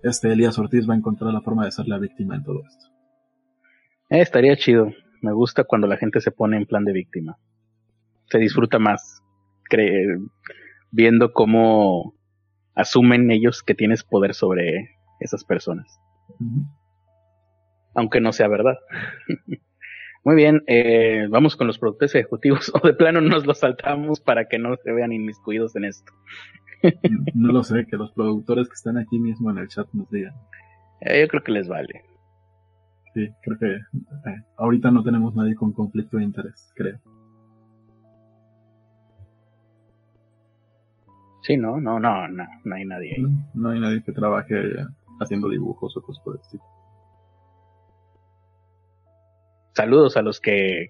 este 0.04 0.32
Elías 0.32 0.58
Ortiz 0.58 0.88
va 0.90 0.94
a 0.94 0.98
encontrar 0.98 1.34
la 1.34 1.42
forma 1.42 1.66
de 1.66 1.72
ser 1.72 1.88
la 1.88 1.98
víctima 2.00 2.36
en 2.36 2.44
todo 2.44 2.62
esto. 2.66 2.86
Eh, 4.10 4.22
estaría 4.22 4.56
chido. 4.56 4.92
Me 5.22 5.32
gusta 5.34 5.64
cuando 5.66 5.88
la 5.88 5.98
gente 5.98 6.20
se 6.22 6.32
pone 6.32 6.58
en 6.58 6.66
plan 6.66 6.84
de 6.86 6.92
víctima. 6.94 7.38
Se 8.30 8.38
disfruta 8.38 8.80
más 8.80 9.23
viendo 10.92 11.34
cómo 11.34 12.16
asumen 12.76 13.32
ellos 13.32 13.64
que 13.64 13.76
tienes 13.76 14.04
poder 14.04 14.34
sobre 14.34 14.98
esas 15.20 15.44
personas. 15.44 16.00
Aunque 17.96 18.22
no 18.22 18.34
sea 18.34 18.48
verdad. 18.48 18.78
Muy 20.26 20.36
bien, 20.36 20.64
eh, 20.68 21.28
vamos 21.30 21.58
con 21.58 21.68
los 21.68 21.78
productores 21.78 22.16
ejecutivos 22.16 22.72
o 22.82 22.86
de 22.86 22.94
plano 22.94 23.20
nos 23.20 23.46
los 23.46 23.60
saltamos 23.60 24.22
para 24.22 24.48
que 24.48 24.58
no 24.58 24.76
se 24.78 24.92
vean 24.92 25.12
inmiscuidos 25.12 25.76
en 25.76 25.86
esto. 25.86 26.14
no 27.34 27.52
lo 27.52 27.64
sé, 27.64 27.86
que 27.86 27.98
los 27.98 28.12
productores 28.14 28.68
que 28.68 28.74
están 28.74 28.98
aquí 28.98 29.20
mismo 29.20 29.52
en 29.52 29.58
el 29.58 29.68
chat 29.68 29.88
nos 29.94 30.10
digan. 30.10 30.34
Eh, 31.02 31.22
yo 31.22 31.28
creo 31.28 31.44
que 31.44 31.52
les 31.52 31.68
vale. 31.68 32.04
Sí, 33.14 33.30
creo 33.44 33.60
que 33.60 33.76
eh, 33.76 34.44
ahorita 34.58 34.92
no 34.92 35.04
tenemos 35.04 35.36
nadie 35.36 35.56
con 35.56 35.74
conflicto 35.74 36.18
de 36.18 36.24
interés, 36.24 36.72
creo. 36.76 37.00
Sí, 41.44 41.58
no, 41.58 41.80
no, 41.80 42.00
no, 42.00 42.28
no, 42.30 42.46
no 42.64 42.76
hay 42.76 42.86
nadie 42.86 43.16
ahí. 43.18 43.24
No, 43.54 43.70
hay 43.70 43.80
nadie 43.80 44.02
que 44.02 44.14
trabaje 44.14 44.56
haciendo 45.20 45.50
dibujos 45.50 45.96
o 45.98 46.02
cosas 46.02 46.24
por 46.24 46.36
el 46.36 46.42
estilo. 46.42 46.64
Saludos 49.74 50.16
a 50.16 50.22
los 50.22 50.40
que 50.40 50.90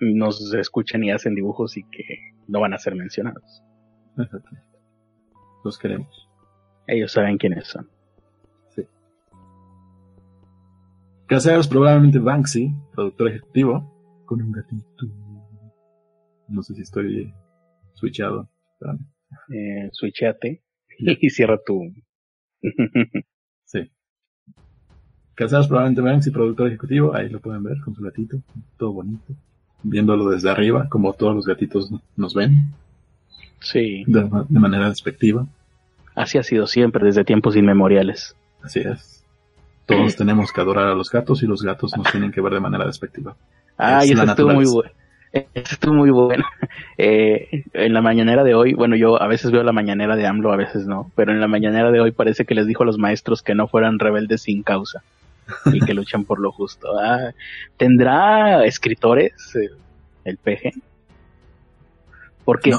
nos 0.00 0.52
escuchan 0.52 1.04
y 1.04 1.10
hacen 1.10 1.34
dibujos 1.34 1.78
y 1.78 1.84
que 1.84 2.18
no 2.48 2.60
van 2.60 2.74
a 2.74 2.78
ser 2.78 2.94
mencionados. 2.96 3.62
Exacto. 4.18 4.50
Los 5.64 5.78
queremos. 5.78 6.28
Ellos 6.86 7.10
saben 7.10 7.38
quiénes 7.38 7.66
son. 7.66 7.88
Sí. 8.74 8.82
Caseros 11.26 11.66
probablemente 11.66 12.18
Banksy, 12.18 12.74
productor 12.92 13.28
ejecutivo, 13.28 14.22
con 14.26 14.42
un 14.42 14.52
gatito. 14.52 15.06
No 16.48 16.62
sé 16.62 16.74
si 16.74 16.82
estoy 16.82 17.32
switchado. 17.94 18.50
Eh, 19.48 19.90
switchate 19.92 20.62
y 20.98 21.30
cierra 21.30 21.58
tu. 21.64 21.92
sí. 23.64 23.90
Casados 25.34 25.66
probablemente 25.66 26.02
Banksy, 26.02 26.30
productor 26.30 26.68
ejecutivo, 26.68 27.14
ahí 27.14 27.28
lo 27.28 27.40
pueden 27.40 27.62
ver 27.62 27.78
con 27.84 27.94
su 27.94 28.02
gatito, 28.02 28.38
todo 28.76 28.92
bonito. 28.92 29.34
Viéndolo 29.82 30.28
desde 30.28 30.50
arriba, 30.50 30.88
como 30.88 31.12
todos 31.14 31.34
los 31.34 31.46
gatitos 31.46 31.90
nos 32.16 32.34
ven. 32.34 32.72
Sí. 33.60 34.04
De, 34.06 34.28
manera 34.50 34.88
despectiva. 34.88 35.46
Así 36.14 36.38
ha 36.38 36.42
sido 36.42 36.66
siempre, 36.66 37.04
desde 37.04 37.24
tiempos 37.24 37.56
inmemoriales. 37.56 38.36
Así 38.62 38.80
es. 38.80 39.24
Todos 39.86 40.14
tenemos 40.14 40.52
que 40.52 40.60
adorar 40.60 40.86
a 40.86 40.94
los 40.94 41.10
gatos 41.10 41.42
y 41.42 41.46
los 41.46 41.62
gatos 41.62 41.96
nos 41.96 42.10
tienen 42.10 42.30
que 42.30 42.40
ver 42.40 42.54
de 42.54 42.60
manera 42.60 42.86
despectiva. 42.86 43.36
Ah, 43.76 44.04
y 44.04 44.12
eso 44.12 44.22
estuvo 44.22 44.52
muy 44.52 44.66
bueno. 44.66 44.90
Estuvo 45.32 45.94
muy 45.94 46.10
bueno. 46.10 46.44
Eh, 46.98 47.64
en 47.72 47.94
la 47.94 48.02
mañanera 48.02 48.44
de 48.44 48.54
hoy, 48.54 48.74
bueno, 48.74 48.94
yo 48.94 49.20
a 49.20 49.26
veces 49.26 49.50
veo 49.50 49.64
la 49.64 49.72
mañanera 49.72 50.14
de 50.14 50.26
AMLO, 50.26 50.52
a 50.52 50.56
veces 50.56 50.86
no, 50.86 51.10
pero 51.16 51.32
en 51.32 51.40
la 51.40 51.48
mañanera 51.48 51.90
de 51.90 52.00
hoy 52.00 52.12
parece 52.12 52.44
que 52.44 52.54
les 52.54 52.66
dijo 52.66 52.84
a 52.84 52.86
los 52.86 52.98
maestros 52.98 53.42
que 53.42 53.54
no 53.56 53.66
fueran 53.66 53.98
rebeldes 53.98 54.42
sin 54.42 54.62
causa 54.62 55.02
y 55.72 55.80
que 55.80 55.94
luchan 55.94 56.24
por 56.24 56.38
lo 56.38 56.52
justo. 56.52 56.96
Ah, 57.00 57.32
¿Tendrá 57.76 58.64
escritores 58.66 59.32
el, 60.24 60.36
PG? 60.36 60.80
Porque 62.44 62.72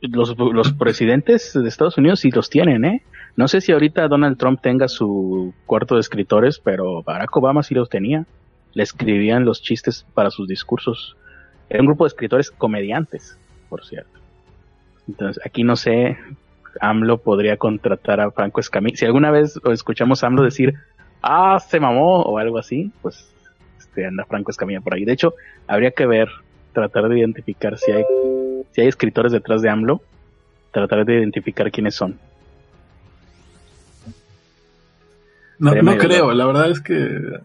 los, 0.00 0.38
los 0.38 0.72
presidentes 0.72 1.52
de 1.52 1.68
Estados 1.68 1.98
Unidos 1.98 2.20
sí 2.20 2.30
los 2.30 2.48
tienen, 2.48 2.84
¿eh? 2.84 3.02
No 3.36 3.48
sé 3.48 3.60
si 3.60 3.72
ahorita 3.72 4.06
Donald 4.08 4.38
Trump 4.38 4.60
tenga 4.62 4.88
su 4.88 5.52
cuarto 5.66 5.96
de 5.96 6.00
escritores, 6.00 6.60
pero 6.60 7.02
Barack 7.02 7.36
Obama 7.36 7.62
sí 7.62 7.74
los 7.74 7.88
tenía. 7.88 8.26
Le 8.72 8.82
escribían 8.82 9.44
los 9.44 9.60
chistes 9.60 10.06
para 10.14 10.30
sus 10.30 10.46
discursos. 10.46 11.16
Era 11.68 11.80
un 11.80 11.86
grupo 11.86 12.04
de 12.04 12.08
escritores 12.08 12.50
comediantes, 12.50 13.38
por 13.68 13.84
cierto. 13.84 14.20
Entonces, 15.08 15.42
aquí 15.44 15.64
no 15.64 15.76
sé, 15.76 16.18
AMLO 16.80 17.18
podría 17.18 17.56
contratar 17.56 18.20
a 18.20 18.30
Franco 18.30 18.60
Escamilla. 18.60 18.96
Si 18.96 19.04
alguna 19.04 19.30
vez 19.30 19.60
escuchamos 19.72 20.22
a 20.22 20.28
AMLO 20.28 20.42
decir, 20.42 20.74
ah, 21.22 21.58
se 21.60 21.80
mamó 21.80 22.22
o 22.22 22.38
algo 22.38 22.58
así, 22.58 22.90
pues 23.02 23.28
este, 23.78 24.06
anda 24.06 24.24
Franco 24.24 24.50
Escamilla 24.50 24.80
por 24.80 24.94
ahí. 24.94 25.04
De 25.04 25.12
hecho, 25.12 25.34
habría 25.66 25.92
que 25.92 26.06
ver, 26.06 26.28
tratar 26.72 27.08
de 27.08 27.18
identificar 27.18 27.78
si 27.78 27.92
hay, 27.92 28.04
si 28.72 28.80
hay 28.80 28.88
escritores 28.88 29.32
detrás 29.32 29.62
de 29.62 29.70
AMLO, 29.70 30.02
tratar 30.70 31.04
de 31.04 31.14
identificar 31.14 31.70
quiénes 31.70 31.94
son. 31.94 32.18
No, 35.58 35.72
no 35.74 35.96
creo, 35.96 36.32
la 36.32 36.46
verdad 36.46 36.70
es 36.70 36.80
que 36.80 37.40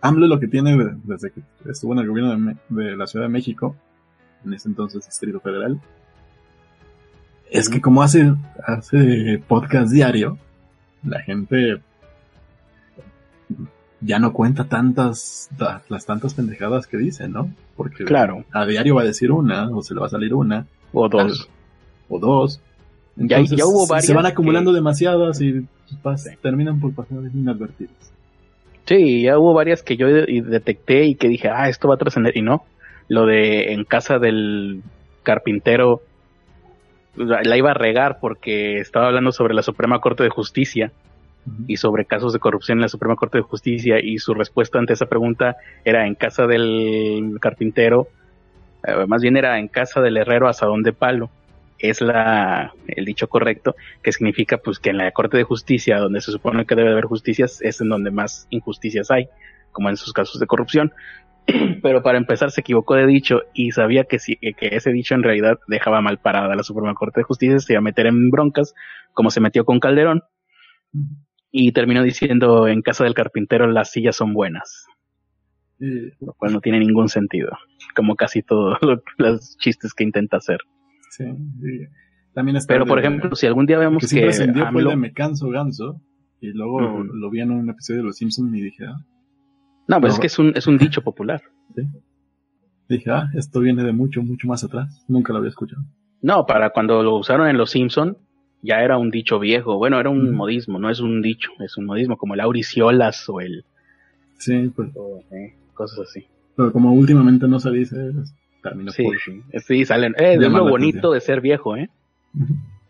AMLO 0.00 0.26
lo 0.26 0.40
que 0.40 0.48
tiene 0.48 0.76
desde 1.04 1.30
que 1.30 1.42
estuvo 1.68 1.92
en 1.92 2.00
el 2.00 2.08
gobierno 2.08 2.54
de, 2.68 2.96
la 2.96 3.06
Ciudad 3.06 3.26
de 3.26 3.32
México, 3.32 3.76
en 4.44 4.54
ese 4.54 4.68
entonces 4.68 5.04
Distrito 5.04 5.40
Federal, 5.40 5.80
es 7.50 7.68
que 7.68 7.80
como 7.80 8.02
hace, 8.02 8.32
hace 8.64 9.42
podcast 9.46 9.92
diario, 9.92 10.38
la 11.02 11.20
gente 11.20 11.80
ya 14.00 14.18
no 14.18 14.32
cuenta 14.32 14.64
tantas, 14.64 15.50
las 15.88 16.06
tantas 16.06 16.34
pendejadas 16.34 16.86
que 16.86 16.96
dice, 16.96 17.28
¿no? 17.28 17.52
Porque 17.76 18.04
claro. 18.04 18.44
a 18.52 18.64
diario 18.64 18.94
va 18.94 19.02
a 19.02 19.06
decir 19.06 19.32
una, 19.32 19.68
o 19.68 19.82
se 19.82 19.94
le 19.94 20.00
va 20.00 20.06
a 20.06 20.10
salir 20.10 20.32
una. 20.32 20.66
O 20.92 21.08
dos. 21.08 21.48
o 22.08 22.18
dos. 22.18 22.60
Entonces, 23.16 23.58
ya, 23.58 23.66
hubo 23.66 23.86
varias 23.86 24.06
se 24.06 24.14
van 24.14 24.26
acumulando 24.26 24.72
demasiadas 24.72 25.40
y 25.40 25.66
terminan 26.40 26.80
por 26.80 26.94
pasar 26.94 27.18
inadvertidas. 27.34 28.12
Sí, 28.90 29.22
ya 29.22 29.38
hubo 29.38 29.54
varias 29.54 29.84
que 29.84 29.96
yo 29.96 30.08
detecté 30.08 31.04
y 31.04 31.14
que 31.14 31.28
dije, 31.28 31.48
ah, 31.48 31.68
esto 31.68 31.86
va 31.86 31.94
a 31.94 31.98
trascender, 31.98 32.36
y 32.36 32.42
no. 32.42 32.64
Lo 33.06 33.24
de 33.24 33.72
en 33.72 33.84
casa 33.84 34.18
del 34.18 34.82
carpintero, 35.22 36.02
la 37.14 37.56
iba 37.56 37.70
a 37.70 37.74
regar 37.74 38.18
porque 38.20 38.78
estaba 38.78 39.06
hablando 39.06 39.30
sobre 39.30 39.54
la 39.54 39.62
Suprema 39.62 40.00
Corte 40.00 40.24
de 40.24 40.30
Justicia 40.30 40.90
y 41.68 41.76
sobre 41.76 42.04
casos 42.04 42.32
de 42.32 42.40
corrupción 42.40 42.78
en 42.78 42.82
la 42.82 42.88
Suprema 42.88 43.14
Corte 43.14 43.38
de 43.38 43.42
Justicia 43.42 44.00
y 44.02 44.18
su 44.18 44.34
respuesta 44.34 44.80
ante 44.80 44.94
esa 44.94 45.06
pregunta 45.06 45.54
era 45.84 46.04
en 46.08 46.16
casa 46.16 46.48
del 46.48 47.38
carpintero, 47.40 48.08
eh, 48.84 49.06
más 49.06 49.22
bien 49.22 49.36
era 49.36 49.60
en 49.60 49.68
casa 49.68 50.00
del 50.00 50.16
herrero 50.16 50.48
asadón 50.48 50.82
de 50.82 50.92
palo. 50.92 51.30
Es 51.80 52.00
la, 52.00 52.74
el 52.86 53.04
dicho 53.04 53.28
correcto, 53.28 53.74
que 54.02 54.12
significa 54.12 54.58
pues 54.58 54.78
que 54.78 54.90
en 54.90 54.98
la 54.98 55.10
Corte 55.12 55.36
de 55.36 55.44
Justicia, 55.44 55.98
donde 55.98 56.20
se 56.20 56.32
supone 56.32 56.66
que 56.66 56.74
debe 56.74 56.90
haber 56.90 57.04
justicias, 57.04 57.60
es 57.62 57.80
en 57.80 57.88
donde 57.88 58.10
más 58.10 58.46
injusticias 58.50 59.10
hay, 59.10 59.28
como 59.72 59.88
en 59.88 59.96
sus 59.96 60.12
casos 60.12 60.40
de 60.40 60.46
corrupción. 60.46 60.92
Pero 61.82 62.02
para 62.02 62.18
empezar 62.18 62.50
se 62.50 62.60
equivocó 62.60 62.94
de 62.94 63.06
dicho 63.06 63.42
y 63.54 63.72
sabía 63.72 64.04
que, 64.04 64.18
si, 64.18 64.36
que 64.36 64.68
ese 64.72 64.92
dicho 64.92 65.14
en 65.14 65.22
realidad 65.22 65.58
dejaba 65.68 66.00
mal 66.00 66.18
parada 66.18 66.52
a 66.52 66.56
la 66.56 66.62
Suprema 66.62 66.94
Corte 66.94 67.20
de 67.20 67.24
Justicia, 67.24 67.58
se 67.58 67.72
iba 67.72 67.78
a 67.78 67.82
meter 67.82 68.06
en 68.06 68.30
broncas, 68.30 68.74
como 69.12 69.30
se 69.30 69.40
metió 69.40 69.64
con 69.64 69.80
Calderón 69.80 70.22
y 71.50 71.72
terminó 71.72 72.02
diciendo 72.02 72.68
en 72.68 72.82
casa 72.82 73.04
del 73.04 73.14
carpintero 73.14 73.66
las 73.66 73.90
sillas 73.90 74.16
son 74.16 74.34
buenas. 74.34 74.86
Lo 75.78 76.34
cual 76.34 76.52
no 76.52 76.60
tiene 76.60 76.78
ningún 76.78 77.08
sentido, 77.08 77.50
como 77.96 78.14
casi 78.14 78.42
todos 78.42 78.78
los 79.18 79.56
chistes 79.56 79.94
que 79.94 80.04
intenta 80.04 80.36
hacer. 80.36 80.58
Sí, 81.10 81.24
También 82.32 82.58
Pero 82.66 82.86
por 82.86 82.98
ejemplo, 82.98 83.34
si 83.34 83.46
algún 83.46 83.66
día 83.66 83.78
vemos 83.78 84.08
que... 84.08 84.20
que 84.20 84.32
fue 84.32 84.84
de 84.84 84.96
Me 84.96 85.12
canso 85.12 85.48
ganso 85.50 86.00
y 86.40 86.52
luego 86.52 86.80
lo 86.80 87.30
vi 87.30 87.40
en 87.40 87.50
un 87.50 87.68
episodio 87.68 88.00
de 88.00 88.06
Los 88.06 88.16
Simpsons 88.16 88.54
y 88.56 88.62
dije, 88.62 88.86
ah, 88.86 88.96
No, 89.88 90.00
pues 90.00 90.14
es 90.14 90.20
que 90.20 90.28
es 90.28 90.38
un, 90.38 90.52
es 90.56 90.66
un 90.66 90.78
dicho 90.78 91.02
popular. 91.02 91.42
Sí. 91.74 91.82
Dije, 92.88 93.10
ah, 93.10 93.28
esto 93.34 93.60
viene 93.60 93.84
de 93.84 93.92
mucho, 93.92 94.22
mucho 94.22 94.48
más 94.48 94.64
atrás. 94.64 95.04
Nunca 95.06 95.32
lo 95.32 95.40
había 95.40 95.50
escuchado. 95.50 95.82
No, 96.22 96.46
para 96.46 96.70
cuando 96.70 97.02
lo 97.02 97.16
usaron 97.16 97.48
en 97.48 97.56
Los 97.56 97.70
Simpsons, 97.70 98.16
ya 98.62 98.82
era 98.82 98.98
un 98.98 99.10
dicho 99.10 99.38
viejo. 99.38 99.76
Bueno, 99.76 100.00
era 100.00 100.10
un 100.10 100.32
modismo, 100.32 100.78
no 100.78 100.90
es 100.90 101.00
un 101.00 101.22
dicho, 101.22 101.50
es 101.60 101.76
un 101.76 101.86
modismo, 101.86 102.16
como 102.16 102.34
el 102.34 102.40
auriciolas 102.40 103.28
o 103.28 103.40
el. 103.40 103.64
Sí, 104.38 104.72
pues. 104.74 104.90
Eh, 105.30 105.54
cosas 105.74 106.08
así. 106.08 106.26
Pero 106.56 106.72
como 106.72 106.92
últimamente 106.92 107.46
no 107.48 107.60
se 107.60 107.70
dice, 107.70 107.96
sí, 108.90 109.06
sí, 109.24 109.42
sí, 109.58 109.84
salen. 109.84 110.14
Eh, 110.18 110.34
es 110.34 110.40
lo 110.40 110.68
bonito 110.68 111.12
de 111.12 111.20
ser 111.20 111.40
viejo, 111.40 111.76
¿eh? 111.76 111.88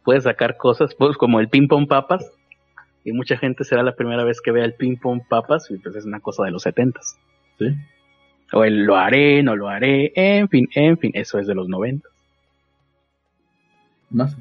Puedes 0.04 0.24
sacar 0.24 0.56
cosas, 0.56 0.94
pues, 0.94 1.16
como 1.16 1.40
el 1.40 1.48
ping 1.48 1.68
pong 1.68 1.86
papas. 1.88 2.30
Y 3.04 3.12
mucha 3.12 3.38
gente 3.38 3.64
será 3.64 3.82
la 3.82 3.94
primera 3.96 4.24
vez 4.24 4.40
que 4.40 4.52
vea 4.52 4.64
el 4.64 4.74
ping 4.74 4.96
pong 4.96 5.22
papas, 5.28 5.70
y 5.70 5.78
pues 5.78 5.96
es 5.96 6.04
una 6.04 6.20
cosa 6.20 6.44
de 6.44 6.50
los 6.50 6.62
setentas. 6.62 7.18
Sí. 7.58 7.74
O 8.52 8.64
el 8.64 8.84
lo 8.84 8.96
haré, 8.96 9.42
no 9.42 9.56
lo 9.56 9.68
haré, 9.68 10.12
en 10.14 10.48
fin, 10.48 10.68
en 10.74 10.98
fin, 10.98 11.12
eso 11.14 11.38
es 11.38 11.46
de 11.46 11.54
los 11.54 11.68
noventas. 11.68 12.12
Más 14.10 14.36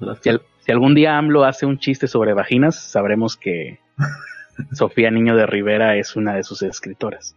si 0.69 0.71
algún 0.71 0.93
día 0.93 1.17
AMLO 1.17 1.45
hace 1.45 1.65
un 1.65 1.79
chiste 1.79 2.07
sobre 2.07 2.33
vaginas, 2.33 2.79
sabremos 2.79 3.37
que 3.37 3.79
Sofía 4.73 5.09
Niño 5.09 5.35
de 5.35 5.45
Rivera 5.45 5.95
es 5.95 6.15
una 6.15 6.35
de 6.35 6.43
sus 6.43 6.61
escritoras. 6.61 7.35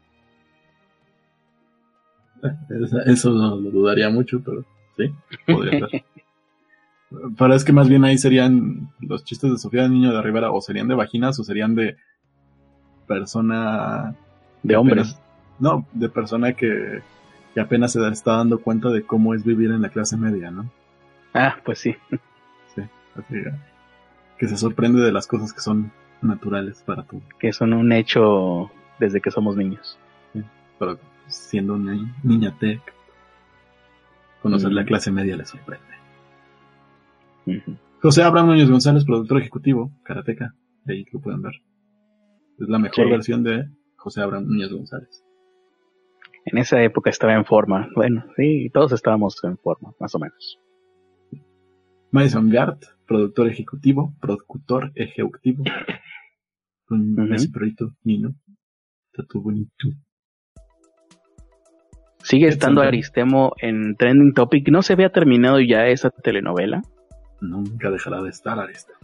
Eso 3.06 3.30
no 3.30 3.56
lo 3.56 3.70
dudaría 3.70 4.10
mucho, 4.10 4.42
pero 4.44 4.64
sí, 4.96 5.12
podría 5.46 5.88
ser. 5.88 6.04
Pero 7.36 7.54
es 7.54 7.62
que 7.62 7.74
más 7.74 7.90
bien 7.90 8.06
ahí 8.06 8.16
serían 8.16 8.90
los 9.00 9.22
chistes 9.22 9.50
de 9.50 9.58
Sofía 9.58 9.86
Niño 9.86 10.14
de 10.14 10.22
Rivera, 10.22 10.50
o 10.50 10.62
serían 10.62 10.88
de 10.88 10.94
vaginas, 10.94 11.38
o 11.38 11.44
serían 11.44 11.74
de 11.74 11.98
persona. 13.06 14.14
De 14.62 14.76
hombres. 14.76 15.18
no, 15.58 15.86
de 15.92 16.08
persona 16.08 16.54
que, 16.54 17.02
que 17.52 17.60
apenas 17.60 17.92
se 17.92 18.08
está 18.08 18.38
dando 18.38 18.62
cuenta 18.62 18.88
de 18.88 19.02
cómo 19.02 19.34
es 19.34 19.44
vivir 19.44 19.72
en 19.72 19.82
la 19.82 19.90
clase 19.90 20.16
media, 20.16 20.50
¿no? 20.50 20.70
Ah, 21.34 21.56
pues 21.62 21.80
sí. 21.80 21.94
Sí, 22.74 22.80
así 23.14 23.36
que 24.42 24.48
se 24.48 24.56
sorprende 24.56 25.00
de 25.00 25.12
las 25.12 25.28
cosas 25.28 25.52
que 25.52 25.60
son 25.60 25.92
naturales 26.20 26.82
para 26.84 27.04
tú. 27.04 27.22
Que 27.38 27.52
son 27.52 27.72
un 27.74 27.92
hecho 27.92 28.72
desde 28.98 29.20
que 29.20 29.30
somos 29.30 29.56
niños. 29.56 29.96
Sí, 30.32 30.42
pero 30.80 30.98
siendo 31.32 31.74
una 31.74 31.94
niña 32.22 32.56
tech, 32.58 32.80
conocer 34.40 34.72
la 34.72 34.84
clase 34.84 35.10
media 35.10 35.36
le 35.36 35.44
sorprende. 35.44 35.86
José 38.00 38.22
Abraham 38.22 38.48
Núñez 38.48 38.70
González, 38.70 39.04
productor 39.04 39.38
ejecutivo, 39.40 39.92
Karateka, 40.04 40.54
de 40.84 40.94
ahí 40.94 41.06
lo 41.12 41.20
pueden 41.20 41.42
ver. 41.42 41.54
Es 42.58 42.68
la 42.68 42.78
mejor 42.78 43.08
versión 43.08 43.42
de 43.42 43.68
José 43.96 44.20
Abraham 44.22 44.46
Núñez 44.46 44.72
González. 44.72 45.24
En 46.44 46.58
esa 46.58 46.82
época 46.82 47.10
estaba 47.10 47.34
en 47.34 47.44
forma. 47.44 47.88
Bueno, 47.94 48.24
sí, 48.36 48.68
todos 48.72 48.92
estábamos 48.92 49.42
en 49.44 49.56
forma, 49.58 49.92
más 50.00 50.14
o 50.14 50.18
menos. 50.18 50.58
Madison 52.10 52.50
Gart, 52.50 52.84
productor 53.06 53.48
ejecutivo, 53.48 54.14
productor 54.20 54.92
ejecutivo. 54.94 55.64
Con 56.84 57.32
ese 57.32 57.48
proyecto 57.48 57.92
Nino. 58.04 58.34
Está 59.12 59.24
todo 59.26 59.42
bonito. 59.42 59.88
Sigue 62.22 62.48
estando 62.48 62.82
Aristemo 62.82 63.52
en 63.58 63.96
Trending 63.96 64.34
Topic. 64.34 64.68
¿No 64.70 64.82
se 64.82 64.92
había 64.92 65.10
terminado 65.10 65.60
ya 65.60 65.86
esa 65.86 66.10
telenovela? 66.10 66.82
Nunca 67.40 67.90
dejará 67.90 68.22
de 68.22 68.30
estar 68.30 68.58
Aristemo. 68.58 68.98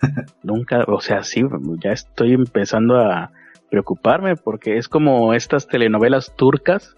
Nunca, 0.42 0.84
o 0.86 1.00
sea, 1.00 1.22
sí, 1.22 1.42
ya 1.82 1.92
estoy 1.92 2.32
empezando 2.32 2.96
a 2.96 3.30
preocuparme 3.70 4.36
porque 4.36 4.76
es 4.76 4.88
como 4.88 5.34
estas 5.34 5.66
telenovelas 5.66 6.34
turcas. 6.36 6.96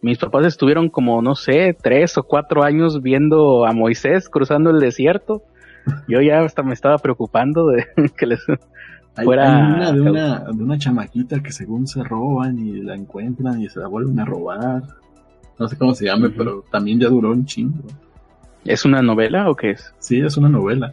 Mis 0.00 0.18
papás 0.18 0.46
estuvieron 0.46 0.88
como, 0.90 1.22
no 1.22 1.34
sé, 1.34 1.76
tres 1.80 2.16
o 2.18 2.22
cuatro 2.22 2.62
años 2.62 3.02
viendo 3.02 3.66
a 3.66 3.72
Moisés 3.72 4.28
cruzando 4.28 4.70
el 4.70 4.78
desierto. 4.78 5.42
Yo 6.06 6.20
ya 6.20 6.40
hasta 6.40 6.62
me 6.62 6.74
estaba 6.74 6.98
preocupando 6.98 7.66
de 7.66 7.86
que 8.16 8.26
les 8.26 8.44
fuera... 9.24 9.66
Hay 9.66 9.72
una 9.72 9.92
de, 9.92 10.00
una 10.00 10.38
de 10.44 10.62
una 10.62 10.78
chamaquita 10.78 11.40
que 11.40 11.50
según 11.50 11.86
se 11.86 12.04
roban 12.04 12.58
y 12.58 12.82
la 12.82 12.94
encuentran 12.94 13.60
y 13.60 13.68
se 13.68 13.80
la 13.80 13.88
vuelven 13.88 14.20
a 14.20 14.24
robar. 14.24 14.82
No 15.58 15.68
sé 15.68 15.76
cómo 15.76 15.94
se 15.94 16.04
llame, 16.06 16.30
pero 16.30 16.64
también 16.70 17.00
ya 17.00 17.08
duró 17.08 17.30
un 17.30 17.44
chingo. 17.44 17.82
¿Es 18.64 18.84
una 18.84 19.02
novela 19.02 19.50
o 19.50 19.56
qué 19.56 19.70
es? 19.70 19.94
Sí, 19.98 20.20
es 20.20 20.36
una 20.36 20.48
novela. 20.48 20.92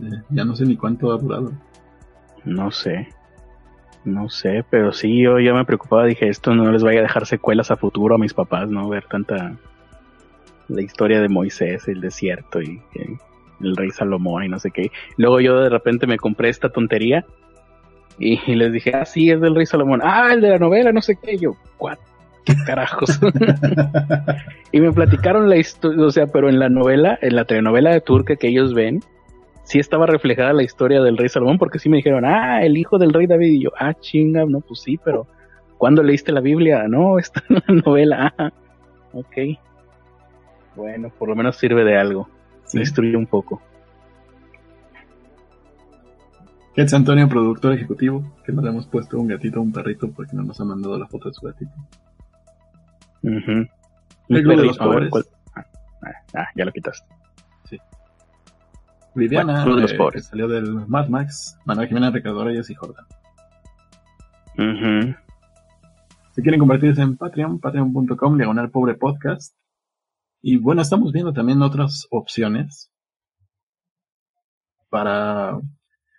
Eh, 0.00 0.22
ya 0.30 0.44
no 0.44 0.54
sé 0.54 0.66
ni 0.66 0.76
cuánto 0.76 1.12
ha 1.12 1.18
durado. 1.18 1.52
No 2.44 2.70
sé. 2.70 3.08
No 4.04 4.28
sé, 4.28 4.64
pero 4.70 4.92
sí, 4.92 5.22
yo 5.22 5.38
ya 5.40 5.52
me 5.52 5.64
preocupaba. 5.64 6.04
Dije, 6.04 6.28
esto 6.28 6.54
no 6.54 6.70
les 6.70 6.82
vaya 6.82 7.00
a 7.00 7.02
dejar 7.02 7.26
secuelas 7.26 7.70
a 7.70 7.76
futuro 7.76 8.14
a 8.14 8.18
mis 8.18 8.34
papás, 8.34 8.68
¿no? 8.68 8.88
Ver 8.88 9.04
tanta. 9.04 9.56
La 10.68 10.82
historia 10.82 11.20
de 11.20 11.28
Moisés, 11.28 11.88
el 11.88 12.00
desierto 12.00 12.60
y 12.60 12.82
el 13.60 13.76
rey 13.76 13.90
Salomón 13.90 14.44
y 14.44 14.48
no 14.48 14.58
sé 14.58 14.70
qué. 14.70 14.90
Luego 15.16 15.40
yo 15.40 15.58
de 15.60 15.70
repente 15.70 16.06
me 16.06 16.18
compré 16.18 16.50
esta 16.50 16.68
tontería 16.68 17.24
y, 18.18 18.36
les 18.54 18.72
dije, 18.72 18.94
ah, 18.94 19.04
sí, 19.04 19.30
es 19.30 19.40
del 19.40 19.54
rey 19.54 19.66
Salomón. 19.66 20.00
Ah, 20.02 20.32
el 20.32 20.40
de 20.40 20.50
la 20.50 20.58
novela, 20.58 20.92
no 20.92 21.00
sé 21.00 21.16
qué. 21.16 21.38
yo, 21.38 21.56
¿what? 21.78 21.98
¿Qué 22.44 22.54
carajos? 22.66 23.20
y 24.72 24.80
me 24.80 24.92
platicaron 24.92 25.48
la 25.48 25.56
historia, 25.56 26.04
o 26.04 26.10
sea, 26.10 26.26
pero 26.26 26.48
en 26.48 26.58
la 26.58 26.68
novela, 26.68 27.18
en 27.20 27.36
la 27.36 27.44
telenovela 27.44 27.90
de 27.90 28.00
turca 28.00 28.36
que 28.36 28.48
ellos 28.48 28.74
ven, 28.74 29.00
sí 29.64 29.78
estaba 29.78 30.06
reflejada 30.06 30.52
la 30.54 30.62
historia 30.62 31.02
del 31.02 31.18
rey 31.18 31.28
Salomón, 31.28 31.58
porque 31.58 31.78
sí 31.78 31.88
me 31.88 31.98
dijeron, 31.98 32.24
ah, 32.24 32.62
el 32.62 32.76
hijo 32.78 32.98
del 32.98 33.12
rey 33.12 33.26
David, 33.26 33.52
y 33.52 33.62
yo, 33.64 33.70
ah, 33.78 33.94
chinga, 33.94 34.44
no, 34.46 34.60
pues 34.60 34.80
sí, 34.80 34.98
pero 35.04 35.26
¿cuándo 35.76 36.02
leíste 36.02 36.32
la 36.32 36.40
Biblia? 36.40 36.88
No, 36.88 37.18
está 37.18 37.42
en 37.48 37.56
la 37.56 37.82
novela, 37.84 38.34
ah, 38.38 38.50
ok. 39.12 39.36
Bueno, 40.74 41.12
por 41.18 41.28
lo 41.28 41.36
menos 41.36 41.56
sirve 41.56 41.84
de 41.84 41.98
algo, 41.98 42.28
sí. 42.64 42.78
destruye 42.78 43.16
un 43.16 43.26
poco. 43.26 43.60
es 46.84 46.94
Antonio, 46.94 47.28
productor 47.28 47.72
ejecutivo, 47.72 48.22
que 48.46 48.52
nos 48.52 48.64
hemos 48.64 48.86
puesto 48.86 49.18
un 49.18 49.26
gatito, 49.26 49.60
un 49.60 49.72
perrito, 49.72 50.08
porque 50.12 50.36
no 50.36 50.44
nos 50.44 50.60
ha 50.60 50.64
mandado 50.64 50.96
la 50.96 51.08
foto 51.08 51.28
de 51.28 51.34
su 51.34 51.44
gatito. 51.44 51.72
El 53.22 53.68
de 54.28 54.56
los 54.56 54.78
pobres. 54.78 55.10
Ah, 55.54 55.64
ah, 56.34 56.48
ya 56.54 56.64
lo 56.64 56.72
quitaste. 56.72 57.06
Sí. 57.64 57.78
Viviana, 59.14 59.64
de 59.64 59.82
los 59.82 59.92
eh, 59.92 59.96
pobres. 59.96 60.24
Que 60.24 60.30
salió 60.30 60.48
del 60.48 60.86
Mad 60.86 61.08
Max, 61.08 61.58
Manuel 61.64 61.88
Jiménez, 61.88 62.12
Ricardo 62.12 62.44
Reyes 62.44 62.70
y 62.70 62.74
Jordan. 62.74 63.06
Si 66.32 66.42
quieren 66.42 66.60
convertirse 66.60 67.02
en 67.02 67.16
Patreon, 67.16 67.60
patreon.com, 67.60 68.36
diagonal 68.36 68.70
pobre 68.70 68.94
podcast. 68.94 69.54
Y 70.40 70.56
bueno, 70.56 70.82
estamos 70.82 71.12
viendo 71.12 71.32
también 71.32 71.62
otras 71.62 72.06
opciones 72.10 72.92
para, 74.88 75.58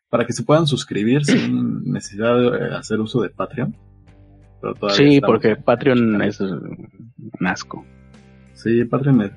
para 0.09 0.26
que 0.26 0.34
se 0.34 0.43
puedan 0.43 0.67
suscribir 0.67 1.23
sin 1.26 1.91
necesidad 1.91 2.35
de 2.35 2.76
hacer 2.76 2.99
uso 2.99 3.21
de 3.21 3.30
Patreon 3.30 3.76
sí, 4.90 5.22
porque 5.22 5.56
Patreon 5.56 6.22
es 6.22 6.40
un 6.41 6.90
asco. 7.45 7.86
Sí, 8.53 8.84
Patreon 8.86 9.31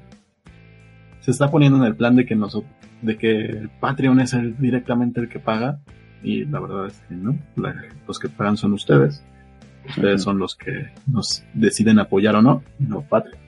se 1.20 1.30
está 1.30 1.50
poniendo 1.50 1.78
en 1.78 1.84
el 1.84 1.94
plan 1.94 2.16
de 2.16 2.26
que 2.26 2.34
nosotros, 2.34 2.70
de 3.02 3.16
que 3.16 3.68
Patreon 3.80 4.20
es 4.20 4.32
el, 4.32 4.56
directamente 4.58 5.20
el 5.20 5.28
que 5.28 5.38
paga 5.38 5.80
y 6.22 6.44
la 6.44 6.60
verdad 6.60 6.86
es 6.86 6.98
que 7.08 7.14
no, 7.14 7.36
los 8.06 8.18
que 8.18 8.28
pagan 8.28 8.56
son 8.56 8.72
ustedes. 8.72 9.24
Ustedes 9.88 10.22
son 10.22 10.38
los 10.38 10.54
que 10.54 10.90
nos 11.08 11.44
deciden 11.54 11.98
apoyar 11.98 12.36
o 12.36 12.42
no, 12.42 12.62
no 12.78 13.02
Patreon. 13.02 13.42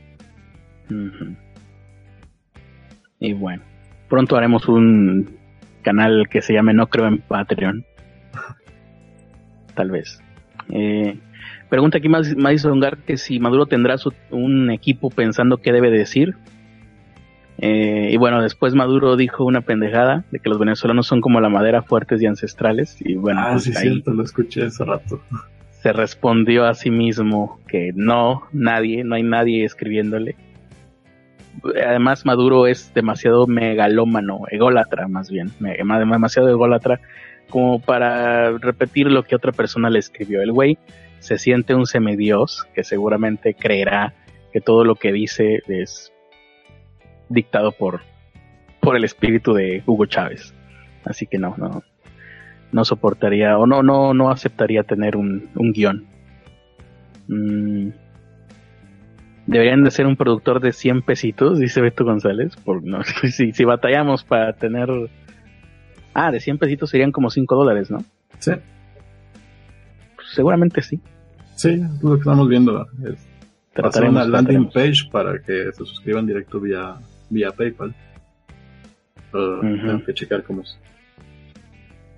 Y 3.21 3.33
bueno, 3.33 3.63
pronto 4.09 4.37
haremos 4.37 4.69
un 4.69 5.39
canal 5.83 6.29
que 6.29 6.43
se 6.43 6.53
llame 6.53 6.75
No 6.75 6.89
Creo 6.89 7.07
en 7.07 7.21
Patreon. 7.21 7.85
Tal 9.75 9.91
vez. 9.91 10.21
Eh, 10.71 11.19
Pregunta 11.69 11.99
aquí 11.99 12.09
Madison 12.09 12.81
Gar 12.81 12.99
que 12.99 13.17
si 13.17 13.41
Maduro 13.41 13.67
tendrá 13.67 13.97
un 14.31 14.71
equipo 14.71 15.11
pensando 15.11 15.59
qué 15.59 15.73
debe 15.73 15.91
decir. 15.91 16.37
Eh, 17.59 18.11
y 18.13 18.17
bueno, 18.17 18.43
después 18.43 18.75
Maduro 18.75 19.17
dijo 19.17 19.45
una 19.45 19.61
pendejada 19.61 20.25
de 20.31 20.41
que 20.41 20.49
los 20.49 20.59
venezolanos 20.59 21.07
son 21.07 21.21
como 21.21 21.41
la 21.41 21.49
madera 21.49 21.83
fuertes 21.83 22.21
y 22.21 22.27
ancestrales. 22.27 22.97
Y 23.01 23.15
bueno, 23.15 23.41
ah, 23.41 23.49
pues 23.53 23.65
sí, 23.65 23.73
cierto, 23.73 24.13
lo 24.13 24.23
escuché 24.23 24.65
hace 24.65 24.85
rato. 24.85 25.21
Se 25.71 25.93
respondió 25.93 26.67
a 26.67 26.75
sí 26.75 26.91
mismo 26.91 27.61
que 27.69 27.93
no, 27.95 28.43
nadie, 28.53 29.05
no 29.05 29.15
hay 29.15 29.23
nadie 29.23 29.65
escribiéndole. 29.65 30.37
Además, 31.87 32.27
Maduro 32.27 32.67
es 32.67 32.93
demasiado 32.95 33.47
megalómano, 33.47 34.41
ególatra 34.51 35.07
más 35.07 35.31
bien, 35.31 35.53
demasiado 35.61 36.49
ególatra 36.49 37.01
como 37.49 37.81
para 37.81 38.59
repetir 38.59 39.07
lo 39.07 39.23
que 39.23 39.37
otra 39.37 39.53
persona 39.53 39.89
le 39.91 40.01
escribió. 40.01 40.43
El 40.43 40.53
güey 40.53 40.79
se 41.25 41.39
siente 41.39 41.75
un 41.75 41.87
semidios 41.87 42.69
que 42.75 42.85
seguramente 42.85 43.55
creerá 43.55 44.13
que 44.53 44.61
todo 44.61 44.85
lo 44.85 44.97
que 44.97 45.11
dice 45.11 45.63
es 45.69 46.13
dictado 47.31 47.73
por, 47.73 48.03
por 48.83 48.95
el 48.95 49.05
espíritu 49.05 49.55
de 49.55 49.83
Hugo 49.87 50.05
Chávez. 50.05 50.53
Así 51.03 51.27
que 51.27 51.39
no, 51.39 51.55
no, 51.57 51.83
no 52.73 52.85
soportaría 52.85 53.57
o 53.57 53.67
no, 53.67 53.83
no, 53.83 54.13
no 54.13 54.31
aceptaría 54.31 54.83
tener 54.83 55.17
un, 55.17 55.49
un 55.55 55.73
guion. 55.73 56.05
Mm. 57.29 57.89
Deberían 59.47 59.83
de 59.83 59.91
ser 59.91 60.07
un 60.07 60.17
productor 60.17 60.61
de 60.61 60.73
100 60.75 61.03
pesitos, 61.03 61.59
dice 61.59 61.81
Beto 61.81 62.05
González. 62.05 62.55
Por, 62.57 62.85
no, 62.85 63.03
si, 63.31 63.53
si 63.53 63.65
batallamos 63.65 64.25
para 64.25 64.53
tener... 64.53 64.91
Ah, 66.13 66.31
de 66.31 66.41
100 66.41 66.59
pesitos 66.59 66.91
serían 66.91 67.13
como 67.13 67.31
5 67.31 67.57
dólares, 67.57 67.91
¿no? 67.91 68.05
Sí. 68.41 68.53
Pues 70.35 70.39
seguramente 70.39 70.83
sí. 70.83 71.01
Sí, 71.55 71.69
es 71.75 72.03
lo 72.03 72.15
que 72.15 72.19
estamos 72.19 72.49
viendo. 72.49 72.85
Es 73.05 73.25
pasar 73.73 74.09
una 74.09 74.25
landing 74.25 74.69
page 74.69 75.09
para 75.13 75.41
que 75.41 75.71
se 75.71 75.85
suscriban 75.85 76.27
directo 76.27 76.59
vía, 76.59 76.97
vía 77.31 77.53
PayPal. 77.53 77.95
Tengo 79.31 80.05
que 80.05 80.13
checar 80.13 80.43
cómo 80.43 80.63
es. 80.63 80.77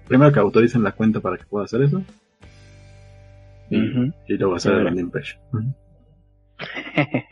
Primero 0.08 0.32
que 0.32 0.40
autoricen 0.40 0.82
la 0.82 0.92
cuenta 0.92 1.20
para 1.20 1.36
que 1.36 1.44
pueda 1.44 1.66
hacer 1.66 1.82
eso. 1.82 2.02
Y, 3.68 3.76
luego 4.38 4.54
hacer 4.54 4.72
la 4.72 4.84
landing 4.84 5.10
page. 5.10 5.38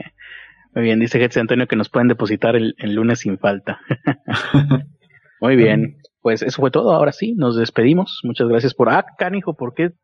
Muy 0.75 0.85
bien, 0.85 1.01
dice 1.01 1.19
Getsi 1.19 1.41
Antonio 1.41 1.67
que 1.67 1.77
nos 1.77 1.89
pueden 1.89 2.09
depositar 2.09 2.57
el, 2.57 2.75
el 2.77 2.95
lunes 2.95 3.21
sin 3.21 3.39
falta. 3.39 3.81
Muy 5.41 5.57
bien, 5.57 5.97
pues 6.21 6.43
eso 6.43 6.61
fue 6.61 6.71
todo. 6.71 6.93
Ahora 6.93 7.13
sí, 7.13 7.33
nos 7.33 7.57
despedimos. 7.57 8.21
Muchas 8.23 8.49
gracias 8.49 8.75
por. 8.75 8.91
Ah, 8.91 9.07
canijo, 9.17 9.55
¿por 9.55 9.73
qué 9.73 9.95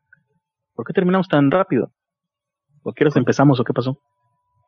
¿Por 0.75 0.85
qué 0.85 0.93
terminamos 0.93 1.27
tan 1.27 1.51
rápido? 1.51 1.91
¿O 2.83 2.93
quieres 2.93 3.15
empezamos 3.15 3.59
o 3.59 3.63
qué 3.63 3.73
pasó? 3.73 3.99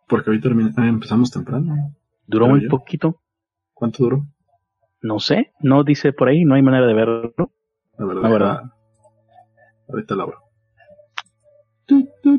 Porque 0.08 0.30
hoy 0.30 0.42
ah, 0.78 0.88
empezamos 0.88 1.32
temprano. 1.32 1.96
Duró 2.28 2.48
muy 2.48 2.62
yo. 2.64 2.70
poquito. 2.70 3.22
¿Cuánto 3.74 4.04
duró? 4.04 4.26
No 5.02 5.20
sé, 5.20 5.52
no 5.60 5.84
dice 5.84 6.14
por 6.14 6.30
ahí, 6.30 6.46
no 6.46 6.56
hay 6.56 6.62
manera 6.62 6.86
de 6.86 6.94
verlo. 6.94 7.34
La 7.98 8.06
verdad. 8.06 8.22
La 8.22 8.30
verdad. 8.30 8.62
Ahorita 9.90 10.16
la 10.16 10.24
abro. 10.24 10.40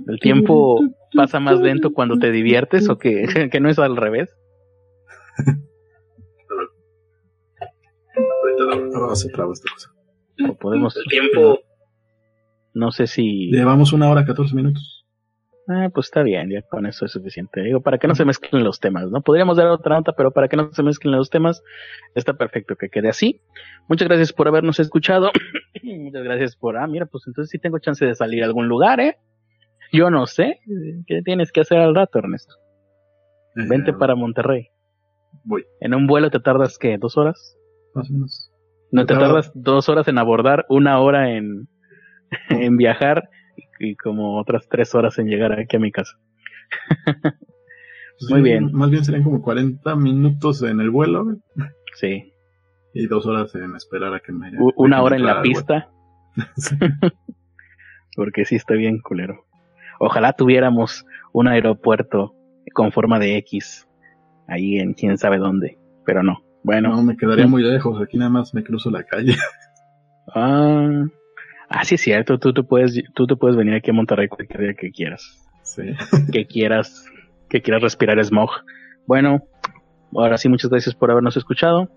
El 0.06 0.18
tiempo 0.20 0.80
pasa 1.14 1.40
más 1.40 1.60
lento 1.60 1.92
cuando 1.92 2.18
te 2.18 2.30
diviertes 2.30 2.88
o 2.88 2.98
que, 2.98 3.26
que 3.52 3.60
no 3.60 3.68
es 3.68 3.78
al 3.78 3.96
revés. 3.96 4.34
Ahorita 8.16 8.64
la 8.64 8.72
abro. 8.74 9.10
Ah, 9.10 9.16
se 9.16 9.28
traba 9.30 9.52
esta 9.52 9.70
cosa. 9.72 9.90
O 10.48 10.54
podemos. 10.54 10.96
El 10.96 11.04
tiempo- 11.04 11.58
No 12.74 12.90
sé 12.90 13.06
si. 13.06 13.50
Llevamos 13.50 13.92
una 13.92 14.10
hora 14.10 14.24
14 14.24 14.54
minutos. 14.54 15.06
Ah, 15.66 15.88
pues 15.94 16.08
está 16.08 16.22
bien, 16.22 16.50
ya 16.50 16.60
con 16.60 16.84
eso 16.84 17.06
es 17.06 17.12
suficiente. 17.12 17.62
Digo, 17.62 17.80
para 17.80 17.96
que 17.96 18.06
no 18.06 18.14
se 18.14 18.26
mezclen 18.26 18.62
los 18.64 18.80
temas, 18.80 19.10
¿no? 19.10 19.22
Podríamos 19.22 19.56
dar 19.56 19.68
otra 19.68 19.96
nota, 19.96 20.12
pero 20.12 20.30
para 20.30 20.46
que 20.48 20.58
no 20.58 20.70
se 20.72 20.82
mezclen 20.82 21.16
los 21.16 21.30
temas, 21.30 21.62
está 22.14 22.34
perfecto 22.34 22.76
que 22.76 22.90
quede 22.90 23.08
así. 23.08 23.40
Muchas 23.88 24.08
gracias 24.08 24.32
por 24.34 24.46
habernos 24.46 24.78
escuchado. 24.78 25.30
Muchas 25.82 26.22
gracias 26.22 26.56
por, 26.56 26.76
ah, 26.76 26.86
mira, 26.86 27.06
pues 27.06 27.24
entonces 27.26 27.50
sí 27.50 27.58
tengo 27.58 27.78
chance 27.78 28.04
de 28.04 28.14
salir 28.14 28.42
a 28.42 28.46
algún 28.46 28.68
lugar, 28.68 29.00
¿eh? 29.00 29.16
Yo 29.90 30.10
no 30.10 30.26
sé. 30.26 30.58
¿Qué 31.06 31.22
tienes 31.22 31.50
que 31.50 31.60
hacer 31.62 31.78
al 31.78 31.94
rato, 31.94 32.18
Ernesto? 32.18 32.56
Eh, 33.56 33.66
Vente 33.68 33.92
para 33.94 34.14
Monterrey. 34.16 34.68
Voy, 35.44 35.64
En 35.80 35.94
un 35.94 36.06
vuelo 36.06 36.30
te 36.30 36.40
tardas, 36.40 36.76
¿qué? 36.78 36.98
¿Dos 36.98 37.16
horas? 37.16 37.56
más 37.94 38.10
o 38.10 38.12
menos. 38.12 38.50
No 38.92 39.06
te 39.06 39.14
Tarda- 39.14 39.26
tardas 39.28 39.52
dos 39.54 39.88
horas 39.88 40.08
en 40.08 40.18
abordar, 40.18 40.66
una 40.68 40.98
hora 41.00 41.30
en, 41.30 41.68
en 42.50 42.76
viajar 42.76 43.28
y, 43.78 43.96
como 43.96 44.38
otras 44.38 44.68
tres 44.68 44.94
horas 44.94 45.18
en 45.18 45.26
llegar 45.28 45.52
aquí 45.58 45.76
a 45.76 45.80
mi 45.80 45.92
casa. 45.92 46.16
Pues 47.14 48.30
Muy 48.30 48.40
sí, 48.40 48.44
bien. 48.44 48.70
Más 48.72 48.90
bien 48.90 49.04
serían 49.04 49.24
como 49.24 49.42
40 49.42 49.96
minutos 49.96 50.62
en 50.62 50.80
el 50.80 50.90
vuelo 50.90 51.24
güey, 51.24 51.36
Sí. 51.94 52.32
y 52.94 53.06
dos 53.06 53.26
horas 53.26 53.54
en 53.54 53.74
esperar 53.76 54.14
a 54.14 54.20
que 54.20 54.32
me. 54.32 54.50
U- 54.60 54.72
una 54.76 55.02
hora 55.02 55.16
en 55.16 55.24
la 55.24 55.42
pista, 55.42 55.90
porque 58.16 58.44
sí 58.44 58.56
está 58.56 58.74
bien 58.74 59.00
culero. 59.00 59.44
Ojalá 60.00 60.32
tuviéramos 60.32 61.04
un 61.32 61.48
aeropuerto 61.48 62.34
con 62.72 62.92
forma 62.92 63.18
de 63.18 63.36
X 63.38 63.88
ahí 64.48 64.78
en 64.78 64.94
quién 64.94 65.18
sabe 65.18 65.38
dónde, 65.38 65.78
pero 66.04 66.22
no. 66.22 66.42
Bueno, 66.62 66.90
no, 66.90 67.02
me 67.02 67.16
quedaría 67.16 67.46
muy 67.46 67.62
lejos. 67.62 68.00
Aquí 68.02 68.16
nada 68.16 68.30
más 68.30 68.54
me 68.54 68.64
cruzo 68.64 68.90
la 68.90 69.04
calle. 69.04 69.34
ah, 70.34 71.04
ah, 71.68 71.84
sí 71.84 71.96
es 71.96 72.00
cierto, 72.00 72.38
tú 72.38 72.52
te 72.52 72.62
puedes, 72.62 73.00
tú 73.14 73.26
te 73.26 73.36
puedes 73.36 73.56
venir 73.56 73.74
aquí 73.74 73.90
a 73.90 73.94
Monterrey 73.94 74.28
cualquier 74.28 74.60
día 74.60 74.74
que 74.74 74.90
quieras. 74.90 75.48
Sí. 75.62 75.82
que 76.32 76.46
quieras, 76.46 77.06
que 77.48 77.62
quieras 77.62 77.82
respirar 77.82 78.22
smog. 78.24 78.50
Bueno, 79.06 79.42
ahora 80.14 80.36
sí, 80.38 80.48
muchas 80.48 80.70
gracias 80.70 80.94
por 80.94 81.10
habernos 81.10 81.36
escuchado. 81.36 81.88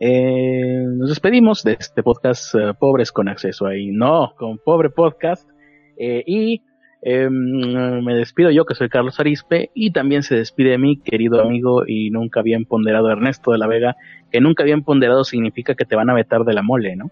Eh, 0.00 0.84
nos 0.98 1.10
despedimos 1.10 1.62
de 1.62 1.76
este 1.78 2.02
podcast 2.02 2.54
eh, 2.54 2.72
Pobres 2.78 3.12
con 3.12 3.28
Acceso 3.28 3.66
ahí. 3.66 3.90
No, 3.92 4.34
con 4.36 4.58
Pobre 4.58 4.90
Podcast. 4.90 5.48
Eh, 5.96 6.24
y 6.26 6.62
eh, 7.04 7.28
me 7.28 8.14
despido 8.14 8.50
yo, 8.50 8.64
que 8.64 8.76
soy 8.76 8.88
Carlos 8.88 9.18
Arispe, 9.18 9.70
y 9.74 9.90
también 9.90 10.22
se 10.22 10.36
despide 10.36 10.70
de 10.70 10.78
mí, 10.78 11.00
querido 11.00 11.40
amigo 11.40 11.82
y 11.86 12.10
nunca 12.10 12.42
bien 12.42 12.64
ponderado 12.64 13.10
Ernesto 13.10 13.50
de 13.50 13.58
la 13.58 13.66
Vega, 13.66 13.96
que 14.30 14.40
nunca 14.40 14.62
bien 14.62 14.84
ponderado 14.84 15.24
significa 15.24 15.74
que 15.74 15.84
te 15.84 15.96
van 15.96 16.10
a 16.10 16.14
vetar 16.14 16.44
de 16.44 16.54
la 16.54 16.62
mole, 16.62 16.94
¿no? 16.94 17.10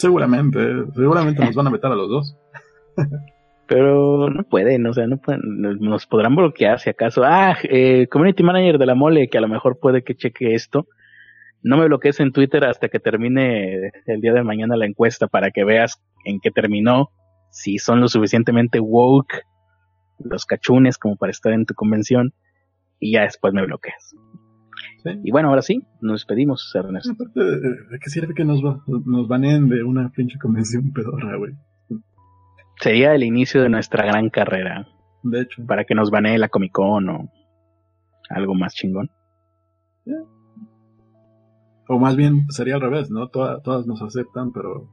Seguramente, 0.00 0.58
seguramente 0.94 1.44
nos 1.44 1.54
van 1.54 1.66
a 1.66 1.70
meter 1.70 1.92
a 1.92 1.94
los 1.94 2.08
dos. 2.08 2.36
Pero 3.66 4.30
no 4.30 4.44
pueden, 4.44 4.86
o 4.86 4.94
sea, 4.94 5.06
no 5.06 5.18
pueden, 5.18 5.42
nos 5.60 6.06
podrán 6.06 6.34
bloquear 6.34 6.80
si 6.80 6.88
acaso. 6.88 7.22
Ah, 7.22 7.54
eh, 7.64 8.06
community 8.10 8.42
manager 8.42 8.78
de 8.78 8.86
la 8.86 8.94
mole, 8.94 9.28
que 9.28 9.36
a 9.36 9.42
lo 9.42 9.48
mejor 9.48 9.78
puede 9.78 10.02
que 10.02 10.16
cheque 10.16 10.54
esto. 10.54 10.86
No 11.62 11.76
me 11.76 11.84
bloquees 11.84 12.18
en 12.20 12.32
Twitter 12.32 12.64
hasta 12.64 12.88
que 12.88 12.98
termine 12.98 13.92
el 14.06 14.22
día 14.22 14.32
de 14.32 14.42
mañana 14.42 14.74
la 14.74 14.86
encuesta 14.86 15.28
para 15.28 15.50
que 15.50 15.64
veas 15.64 16.02
en 16.24 16.40
qué 16.40 16.50
terminó, 16.50 17.10
si 17.50 17.76
son 17.76 18.00
lo 18.00 18.08
suficientemente 18.08 18.80
woke 18.80 19.42
los 20.18 20.46
cachunes 20.46 20.96
como 20.96 21.16
para 21.16 21.30
estar 21.30 21.52
en 21.52 21.66
tu 21.66 21.74
convención 21.74 22.32
y 22.98 23.12
ya 23.12 23.22
después 23.22 23.52
me 23.52 23.66
bloqueas. 23.66 24.14
Sí. 25.02 25.10
Y 25.24 25.30
bueno, 25.30 25.48
ahora 25.48 25.62
sí, 25.62 25.82
nos 26.00 26.20
despedimos, 26.20 26.70
Ernesto. 26.74 27.12
Aparte, 27.12 27.40
¿de 27.40 27.98
qué 28.02 28.10
sirve 28.10 28.34
que 28.34 28.44
nos, 28.44 28.62
va- 28.62 28.82
nos 29.06 29.28
baneen 29.28 29.68
de 29.68 29.82
una 29.82 30.10
pinche 30.10 30.38
convención 30.38 30.92
pedorra, 30.92 31.36
güey? 31.38 31.52
Sería 32.80 33.14
el 33.14 33.22
inicio 33.24 33.62
de 33.62 33.68
nuestra 33.70 34.04
gran 34.06 34.30
carrera 34.30 34.86
De 35.22 35.42
hecho. 35.42 35.64
para 35.66 35.84
que 35.84 35.94
nos 35.94 36.10
banee 36.10 36.38
la 36.38 36.48
Comic 36.48 36.72
Con 36.72 37.08
o 37.08 37.30
algo 38.30 38.54
más 38.54 38.74
chingón. 38.74 39.10
O 41.88 41.98
más 41.98 42.16
bien 42.16 42.46
sería 42.50 42.76
al 42.76 42.80
revés, 42.80 43.10
¿no? 43.10 43.28
Toda- 43.28 43.60
todas 43.62 43.86
nos 43.86 44.00
aceptan, 44.02 44.52
pero 44.52 44.88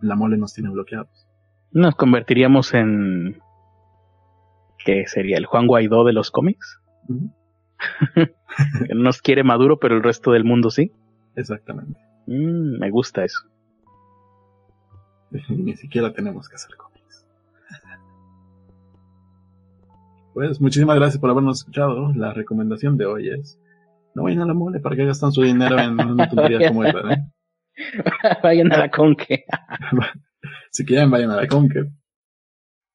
la 0.00 0.14
mole 0.16 0.38
nos 0.38 0.54
tiene 0.54 0.70
bloqueados. 0.70 1.28
Nos 1.72 1.94
convertiríamos 1.94 2.72
en. 2.74 3.38
¿Qué 4.84 5.04
sería? 5.06 5.36
¿El 5.36 5.44
Juan 5.46 5.66
Guaidó 5.66 6.04
de 6.04 6.14
los 6.14 6.30
cómics? 6.30 6.80
Que 7.06 7.14
no 8.16 8.94
nos 9.02 9.22
quiere 9.22 9.44
Maduro, 9.44 9.78
pero 9.78 9.96
el 9.96 10.02
resto 10.02 10.32
del 10.32 10.44
mundo 10.44 10.70
sí. 10.70 10.92
Exactamente. 11.36 11.98
Mm, 12.26 12.78
me 12.78 12.90
gusta 12.90 13.24
eso. 13.24 13.40
Ni 15.48 15.76
siquiera 15.76 16.12
tenemos 16.12 16.48
que 16.48 16.56
hacer 16.56 16.76
cómics. 16.76 17.26
Pues 20.32 20.60
muchísimas 20.60 20.96
gracias 20.96 21.20
por 21.20 21.28
habernos 21.30 21.58
escuchado. 21.58 22.12
La 22.14 22.32
recomendación 22.32 22.96
de 22.96 23.04
hoy 23.04 23.30
es 23.30 23.58
no 24.14 24.22
vayan 24.22 24.42
a 24.42 24.46
la 24.46 24.54
mole 24.54 24.80
para 24.80 24.94
que 24.96 25.04
gastan 25.04 25.32
su 25.32 25.42
dinero 25.42 25.78
en 25.78 26.00
una 26.00 26.28
tontería 26.28 26.68
como 26.68 26.84
esta, 26.84 27.00
¿eh? 27.12 27.26
Vayan 28.42 28.72
a 28.72 28.78
la 28.78 28.90
conque. 28.90 29.44
si 30.70 30.84
quieren 30.84 31.10
vayan 31.10 31.30
a 31.30 31.36
la 31.36 31.46
Conquer. 31.46 31.88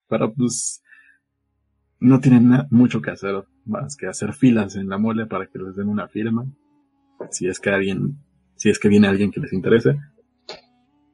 Pero 0.07 0.34
pues 0.34 0.82
no 1.99 2.20
tienen 2.20 2.68
mucho 2.70 3.02
que 3.02 3.12
hacer 3.12 3.44
más 3.66 3.96
que 3.96 4.08
hacer 4.08 4.34
filas 4.34 4.76
en 4.76 4.90
la 4.90 4.98
mole 4.98 5.26
para 5.26 5.48
que 5.48 5.60
les 5.60 5.76
den 5.76 5.90
una 5.90 6.08
firma. 6.08 6.46
Si 7.32 7.48
es 7.48 7.60
que 7.60 7.70
alguien, 7.70 8.18
si 8.56 8.70
es 8.70 8.80
que 8.80 8.90
viene 8.90 9.08
alguien 9.08 9.32
que 9.32 9.40
les 9.40 9.54
interese. 9.54 9.98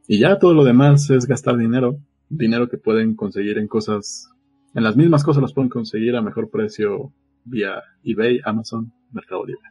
Y 0.07 0.19
ya 0.19 0.40
todo 0.40 0.53
lo 0.53 0.64
demás 0.64 1.10
es 1.10 1.26
gastar 1.26 1.57
dinero. 1.57 1.98
Dinero 2.30 2.69
que 2.69 2.78
pueden 2.78 3.15
conseguir 3.15 3.57
en 3.57 3.68
cosas, 3.68 4.30
en 4.73 4.84
las 4.84 4.95
mismas 4.95 5.23
cosas 5.23 5.41
las 5.41 5.53
pueden 5.53 5.69
conseguir 5.69 6.15
a 6.15 6.22
mejor 6.22 6.49
precio 6.49 7.14
vía 7.45 7.82
eBay, 8.03 8.41
Amazon, 8.44 8.91
Mercado 9.11 9.45
Libre. 9.45 9.69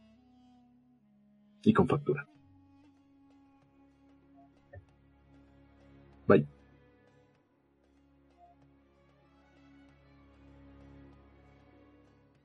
Y 1.62 1.72
con 1.72 1.88
factura. 1.88 2.29